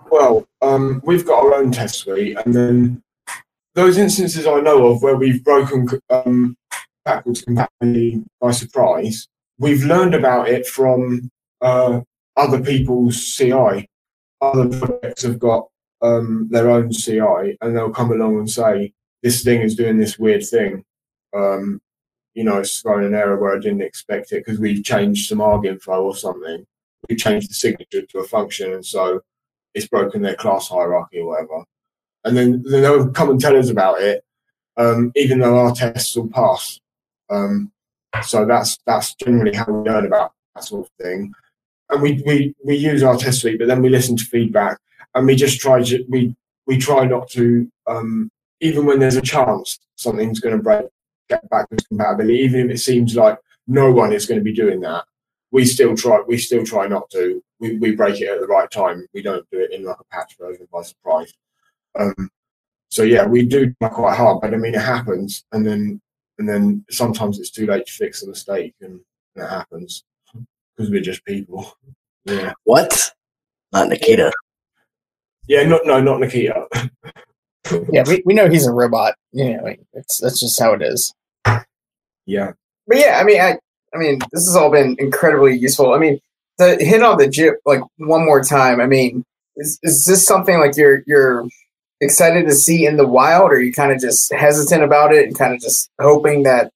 Well, 0.09 0.47
um, 0.61 1.01
we've 1.05 1.25
got 1.25 1.43
our 1.43 1.55
own 1.55 1.71
test 1.71 1.99
suite, 1.99 2.38
and 2.43 2.53
then 2.53 3.03
those 3.75 3.97
instances 3.97 4.47
I 4.47 4.59
know 4.59 4.88
of 4.88 5.01
where 5.01 5.15
we've 5.15 5.43
broken 5.43 5.88
um, 6.09 6.55
backwards 7.06 7.41
compatibility 7.41 8.22
by 8.39 8.51
surprise, 8.51 9.28
we've 9.58 9.84
learned 9.84 10.14
about 10.14 10.49
it 10.49 10.66
from 10.66 11.30
uh, 11.62 12.01
other 12.36 12.62
people's 12.62 13.36
CI. 13.36 13.88
Other 14.41 14.68
projects 14.78 15.24
have 15.24 15.39
got 15.39 15.68
um, 16.01 16.47
their 16.51 16.70
own 16.70 16.91
CI, 16.91 17.58
and 17.62 17.76
they'll 17.76 17.89
come 17.89 18.12
along 18.12 18.38
and 18.38 18.49
say, 18.49 18.93
"This 19.22 19.43
thing 19.43 19.62
is 19.62 19.76
doing 19.76 19.97
this 19.97 20.20
weird 20.20 20.45
thing." 20.45 20.84
Um, 21.34 21.82
you 22.34 22.43
know, 22.43 22.58
it's 22.58 22.82
throwing 22.82 23.06
an 23.06 23.14
error 23.14 23.39
where 23.39 23.56
I 23.56 23.60
didn't 23.60 23.82
expect 23.82 24.32
it 24.32 24.43
because 24.43 24.60
we've 24.60 24.84
changed 24.84 25.30
some 25.30 25.41
arg 25.41 25.66
info 25.66 26.04
or 26.04 26.16
something. 26.16 26.66
We 27.10 27.16
changed 27.16 27.49
the 27.49 27.54
signature 27.54 28.01
to 28.06 28.20
a 28.20 28.28
function, 28.28 28.74
and 28.74 28.86
so 28.86 29.22
it's 29.74 29.88
broken 29.88 30.22
their 30.22 30.36
class 30.36 30.68
hierarchy 30.68 31.20
or 31.20 31.28
whatever. 31.28 31.64
And 32.24 32.38
then, 32.38 32.64
then 32.64 32.82
they'll 32.82 33.10
come 33.10 33.30
and 33.30 33.39
tell 33.39 33.58
us 33.58 33.70
about 33.70 34.01
it, 34.01 34.24
um, 34.78 35.12
even 35.16 35.39
though 35.39 35.58
our 35.58 35.74
tests 35.74 36.16
will 36.16 36.30
pass. 36.30 36.80
Um, 37.30 37.71
so 38.24 38.45
that's 38.45 38.78
that's 38.86 39.15
generally 39.15 39.55
how 39.55 39.65
we 39.65 39.89
learn 39.89 40.05
about 40.05 40.34
that 40.55 40.63
sort 40.63 40.86
of 40.86 40.91
thing. 41.03 41.34
And 41.89 42.01
we, 42.01 42.24
we, 42.26 42.55
we 42.63 42.76
use 42.76 43.03
our 43.03 43.17
test 43.17 43.41
suite, 43.41 43.59
but 43.59 43.67
then 43.67 43.82
we 43.82 43.89
listen 43.89 44.17
to 44.17 44.26
feedback 44.26 44.80
and 45.13 45.28
we 45.28 45.36
just 45.36 45.59
try 45.59 45.84
to, 45.84 46.03
we, 46.09 46.36
we 46.65 46.78
try 46.78 47.05
not 47.05 47.30
to, 47.32 47.69
um, 47.88 48.32
even 48.61 48.86
when 48.86 48.99
there's 48.99 49.17
a 49.17 49.21
chance 49.21 49.80
something's 49.95 50.39
going 50.39 50.55
to 50.55 50.63
break, 50.63 50.86
get 51.30 51.47
backwards 51.49 51.86
compatibility, 51.86 52.39
even 52.39 52.61
if 52.61 52.76
it 52.76 52.80
seems 52.80 53.15
like 53.15 53.38
no 53.67 53.91
one 53.91 54.13
is 54.13 54.26
going 54.26 54.39
to 54.39 54.43
be 54.43 54.53
doing 54.53 54.80
that, 54.82 55.03
we 55.51 55.65
still 55.65 55.95
try, 55.95 56.19
we 56.26 56.38
still 56.38 56.65
try 56.65 56.88
not 56.88 57.09
to 57.11 57.43
we, 57.63 57.78
we 57.78 57.95
break 57.95 58.19
it 58.19 58.28
at 58.28 58.41
the 58.41 58.47
right 58.47 58.69
time. 58.69 59.07
We 59.13 59.21
don't 59.21 59.49
do 59.49 59.59
it 59.59 59.71
in 59.71 59.86
like 59.86 59.95
a 59.99 60.03
patch 60.05 60.36
version 60.38 60.67
by 60.71 60.82
surprise. 60.82 61.34
Um, 61.97 62.30
so 62.89 63.03
yeah, 63.03 63.26
we 63.26 63.45
do 63.45 63.74
quite 63.82 64.17
hard, 64.17 64.41
but 64.41 64.53
I 64.53 64.57
mean 64.57 64.76
it 64.76 64.82
happens, 64.82 65.45
and 65.53 65.65
then 65.65 66.01
and 66.39 66.47
then 66.49 66.84
sometimes 66.89 67.39
it's 67.39 67.51
too 67.51 67.65
late 67.65 67.86
to 67.86 67.91
fix 67.91 68.23
a 68.23 68.27
mistake, 68.27 68.73
and 68.81 68.99
it 69.36 69.47
happens 69.47 70.03
because 70.75 70.89
we're 70.91 71.01
just 71.01 71.23
people. 71.25 71.77
Yeah, 72.25 72.53
What? 72.63 73.11
Not 73.71 73.89
Nikita. 73.89 74.31
yeah, 75.47 75.63
not 75.63 75.81
no, 75.86 75.99
not 76.01 76.19
Nikita. 76.19 76.67
Yeah, 77.91 78.03
we, 78.05 78.21
we 78.25 78.34
know 78.34 78.49
he's 78.49 78.67
a 78.67 78.73
robot. 78.73 79.15
You 79.31 79.55
know, 79.55 79.73
it's 79.93 80.19
that's 80.19 80.39
just 80.41 80.59
how 80.59 80.73
it 80.73 80.81
is. 80.81 81.13
yeah, 82.25 82.51
But 82.88 82.97
yeah, 82.97 83.19
I 83.21 83.23
mean, 83.23 83.39
I 83.39 83.57
I 83.93 83.97
mean, 83.97 84.19
this 84.34 84.45
has 84.47 84.55
all 84.57 84.69
been 84.69 84.97
incredibly 84.99 85.57
useful. 85.57 85.93
I 85.93 85.97
mean, 85.97 86.19
to 86.59 86.75
hit 86.79 87.01
on 87.01 87.17
the 87.17 87.27
JIT 87.27 87.55
like 87.65 87.79
one 87.97 88.25
more 88.25 88.43
time. 88.43 88.81
I 88.81 88.86
mean, 88.86 89.23
is 89.55 89.79
is 89.81 90.03
this 90.03 90.27
something 90.27 90.59
like 90.59 90.75
you're 90.75 91.03
you're 91.07 91.45
excited 92.04 92.45
to 92.47 92.54
see 92.54 92.86
in 92.86 92.97
the 92.97 93.08
wild, 93.08 93.51
or 93.51 93.56
are 93.56 93.62
you 93.62 93.74
kind 93.74 93.91
of 93.91 93.99
just 93.99 94.32
hesitant 94.34 94.84
about 94.84 95.14
it 95.14 95.26
and 95.28 95.38
kind 95.38 95.54
of 95.54 95.62
just 95.62 95.89
hoping 95.99 96.43
that 96.43 96.72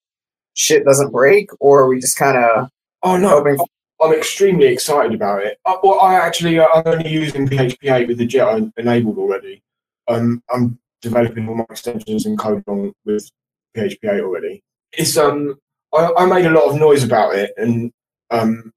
shit 0.54 0.86
doesn't 0.86 1.12
break, 1.12 1.50
or 1.60 1.82
are 1.82 1.88
we 1.88 2.00
just 2.00 2.18
kind 2.18 2.38
of 2.38 2.70
Oh 3.04 3.18
no, 3.18 3.30
hoping? 3.30 3.58
I'm 4.02 4.14
extremely 4.14 4.68
excited 4.68 5.14
about 5.14 5.44
it. 5.44 5.58
Uh, 5.66 5.76
well, 5.84 6.00
I 6.00 6.16
actually 6.16 6.60
uh, 6.60 6.68
I'm 6.74 6.84
only 6.86 7.10
using 7.10 7.48
PHP 7.48 7.92
8 7.92 8.08
with 8.08 8.18
the 8.18 8.26
JIT 8.26 8.48
en- 8.48 8.74
enabled 8.78 9.18
already. 9.18 9.62
Um, 10.08 10.42
I'm 10.54 10.80
developing 11.02 11.48
all 11.48 11.56
my 11.56 11.66
extensions 11.70 12.26
and 12.26 12.38
code 12.38 12.64
along 12.68 12.94
with 13.06 13.30
PHP 13.76 13.98
8 14.04 14.22
already. 14.22 14.64
It's 14.94 15.18
um 15.18 15.56
I, 15.94 16.12
I 16.18 16.26
made 16.26 16.46
a 16.46 16.52
lot 16.52 16.70
of 16.70 16.80
noise 16.80 17.04
about 17.04 17.36
it 17.36 17.52
and 17.58 17.92
um 18.32 18.72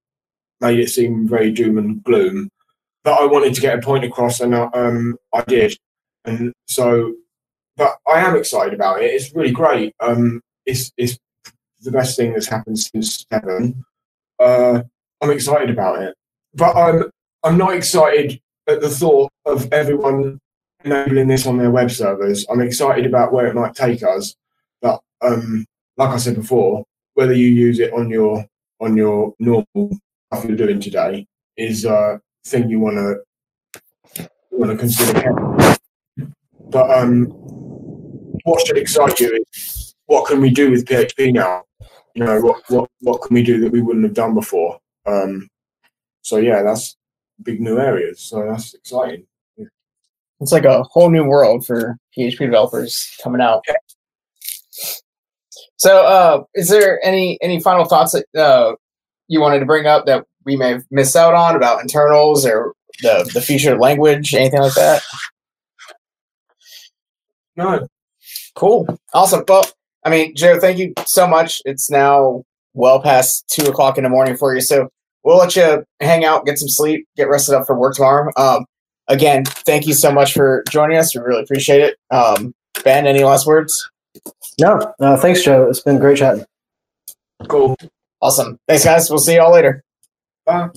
made 0.61 0.79
it 0.79 0.91
seem 0.91 1.27
very 1.29 1.51
doom 1.51 1.79
and 1.79 2.03
gloom, 2.05 2.51
but 3.05 3.21
I 3.21 3.27
wanted 3.27 3.55
to 3.55 3.61
get 3.61 3.79
a 3.79 3.83
point 3.83 4.05
across 4.05 4.41
and 4.41 4.55
uh, 4.55 4.71
um 4.75 5.17
I 5.33 5.43
did, 5.43 5.79
and 6.25 6.53
so 6.67 7.15
but 7.77 7.97
I 8.07 8.21
am 8.21 8.37
excited 8.37 8.75
about 8.75 9.01
it. 9.01 9.07
It's 9.07 9.35
really 9.35 9.53
great. 9.53 9.95
Um, 10.01 10.43
it's 10.67 10.93
it's 10.97 11.19
the 11.81 11.91
best 11.91 12.17
thing 12.17 12.33
that's 12.33 12.49
happened 12.49 12.79
since 12.79 13.25
seven 13.33 13.85
uh, 14.41 14.83
I'm 15.21 15.31
excited 15.31 15.71
about 15.71 16.03
it, 16.03 16.15
but 16.55 16.75
I'm 16.75 17.05
I'm 17.43 17.59
not 17.59 17.75
excited 17.75 18.41
at 18.69 18.81
the 18.81 18.89
thought 18.89 19.31
of 19.45 19.71
everyone 19.73 20.41
enabling 20.85 21.29
this 21.29 21.47
on 21.47 21.59
their 21.59 21.71
web 21.71 21.91
servers. 21.91 22.47
I'm 22.51 22.63
excited 22.63 23.07
about 23.07 23.33
where 23.33 23.47
it 23.47 23.55
might 23.55 23.75
take 23.75 24.03
us, 24.03 24.35
but 24.81 25.01
um, 25.21 25.67
like 25.99 26.11
I 26.11 26.17
said 26.17 26.37
before, 26.37 26.85
whether 27.15 27.35
you 27.35 27.49
use 27.49 27.79
it 27.79 27.93
on 27.93 28.09
your 28.09 28.47
on 28.81 28.97
your 28.97 29.35
normal 29.39 29.99
stuff 30.33 30.45
you're 30.47 30.57
doing 30.57 30.81
today 30.81 31.27
is 31.57 31.85
a 31.85 32.21
thing 32.47 32.71
you 32.71 32.81
want 32.81 32.97
to 32.97 34.31
want 34.51 34.73
to 34.73 34.79
consider. 34.79 35.77
But 36.71 36.91
um, 36.91 37.27
what 38.45 38.67
should 38.67 38.79
excite 38.79 39.21
you 39.21 39.45
is 39.55 39.95
what 40.07 40.27
can 40.29 40.41
we 40.41 40.51
do 40.51 40.71
with 40.71 40.87
PHP 40.87 41.33
now? 41.33 41.63
You 42.15 42.25
know, 42.25 42.41
what 42.41 42.63
what 42.69 42.91
what 43.01 43.23
can 43.23 43.35
we 43.35 43.43
do 43.43 43.61
that 43.61 43.73
we 43.73 43.81
wouldn't 43.81 44.05
have 44.05 44.15
done 44.15 44.35
before? 44.35 44.79
Um, 45.07 45.49
so 46.23 46.39
yeah, 46.39 46.63
that's 46.63 46.97
big 47.43 47.61
new 47.61 47.79
areas. 47.79 48.21
So 48.21 48.47
that's 48.47 48.75
exciting. 48.75 49.27
It's 50.41 50.53
like 50.53 50.65
a 50.65 50.83
whole 50.85 51.11
new 51.11 51.25
world 51.25 51.67
for 51.67 51.99
PHP 52.17 52.39
developers 52.39 53.15
coming 53.23 53.43
out. 53.43 53.63
So, 55.77 56.05
uh, 56.05 56.45
is 56.55 56.69
there 56.69 56.99
any 57.05 57.39
any 57.43 57.61
final 57.61 57.85
thoughts 57.85 58.13
that 58.13 58.27
uh, 58.41 58.75
you 59.29 59.41
wanted 59.41 59.61
to 59.61 59.67
bring 59.67 59.87
up 59.87 60.07
that 60.07 60.27
we 60.45 60.57
may 60.57 60.71
have 60.71 60.85
missed 60.91 61.17
out 61.17 61.35
on 61.35 61.57
about 61.57 61.81
internals 61.81 62.47
or 62.47 62.75
the 63.03 63.31
the 63.35 63.41
future 63.41 63.75
of 63.75 63.81
language, 63.81 64.35
anything 64.35 64.61
like 64.61 64.75
that? 64.75 65.03
No, 67.61 67.87
Cool, 68.55 68.99
awesome. 69.15 69.45
Well, 69.47 69.65
I 70.05 70.11
mean, 70.11 70.35
Joe, 70.35 70.59
thank 70.59 70.79
you 70.79 70.93
so 71.07 71.27
much. 71.27 71.61
It's 71.65 71.91
now 71.91 72.43
well 72.75 73.01
past 73.01 73.49
two 73.49 73.69
o'clock 73.69 73.99
in 73.99 74.05
the 74.05 74.11
morning 74.11 74.37
for 74.37 74.55
you, 74.55 74.61
so 74.61 74.89
we'll 75.25 75.39
let 75.39 75.57
you 75.57 75.85
hang 76.01 76.25
out, 76.25 76.47
get 76.47 76.59
some 76.59 76.69
sleep, 76.69 77.07
get 77.17 77.29
rested 77.29 77.55
up 77.55 77.67
for 77.67 77.79
work 77.79 77.95
tomorrow. 77.95 78.31
Um, 78.37 78.65
again, 79.09 79.45
thank 79.45 79.87
you 79.87 79.95
so 79.95 80.11
much 80.11 80.33
for 80.33 80.65
joining 80.71 80.97
us. 80.97 81.15
We 81.15 81.23
really 81.23 81.43
appreciate 81.43 81.81
it. 81.83 81.97
Um, 82.11 82.55
ben, 82.83 83.07
any 83.07 83.25
last 83.25 83.47
words? 83.47 83.91
No, 84.59 84.95
no, 84.99 85.17
thanks, 85.17 85.43
Joe. 85.43 85.69
It's 85.69 85.81
been 85.81 85.99
great 85.99 86.19
chatting. 86.19 86.45
cool. 87.49 87.77
Awesome. 88.23 88.59
Thanks, 88.69 88.85
guys. 88.85 89.09
We'll 89.09 89.19
see 89.19 89.35
you 89.35 89.43
all 89.43 89.53
later. 89.53 89.83
Bye. 90.45 90.69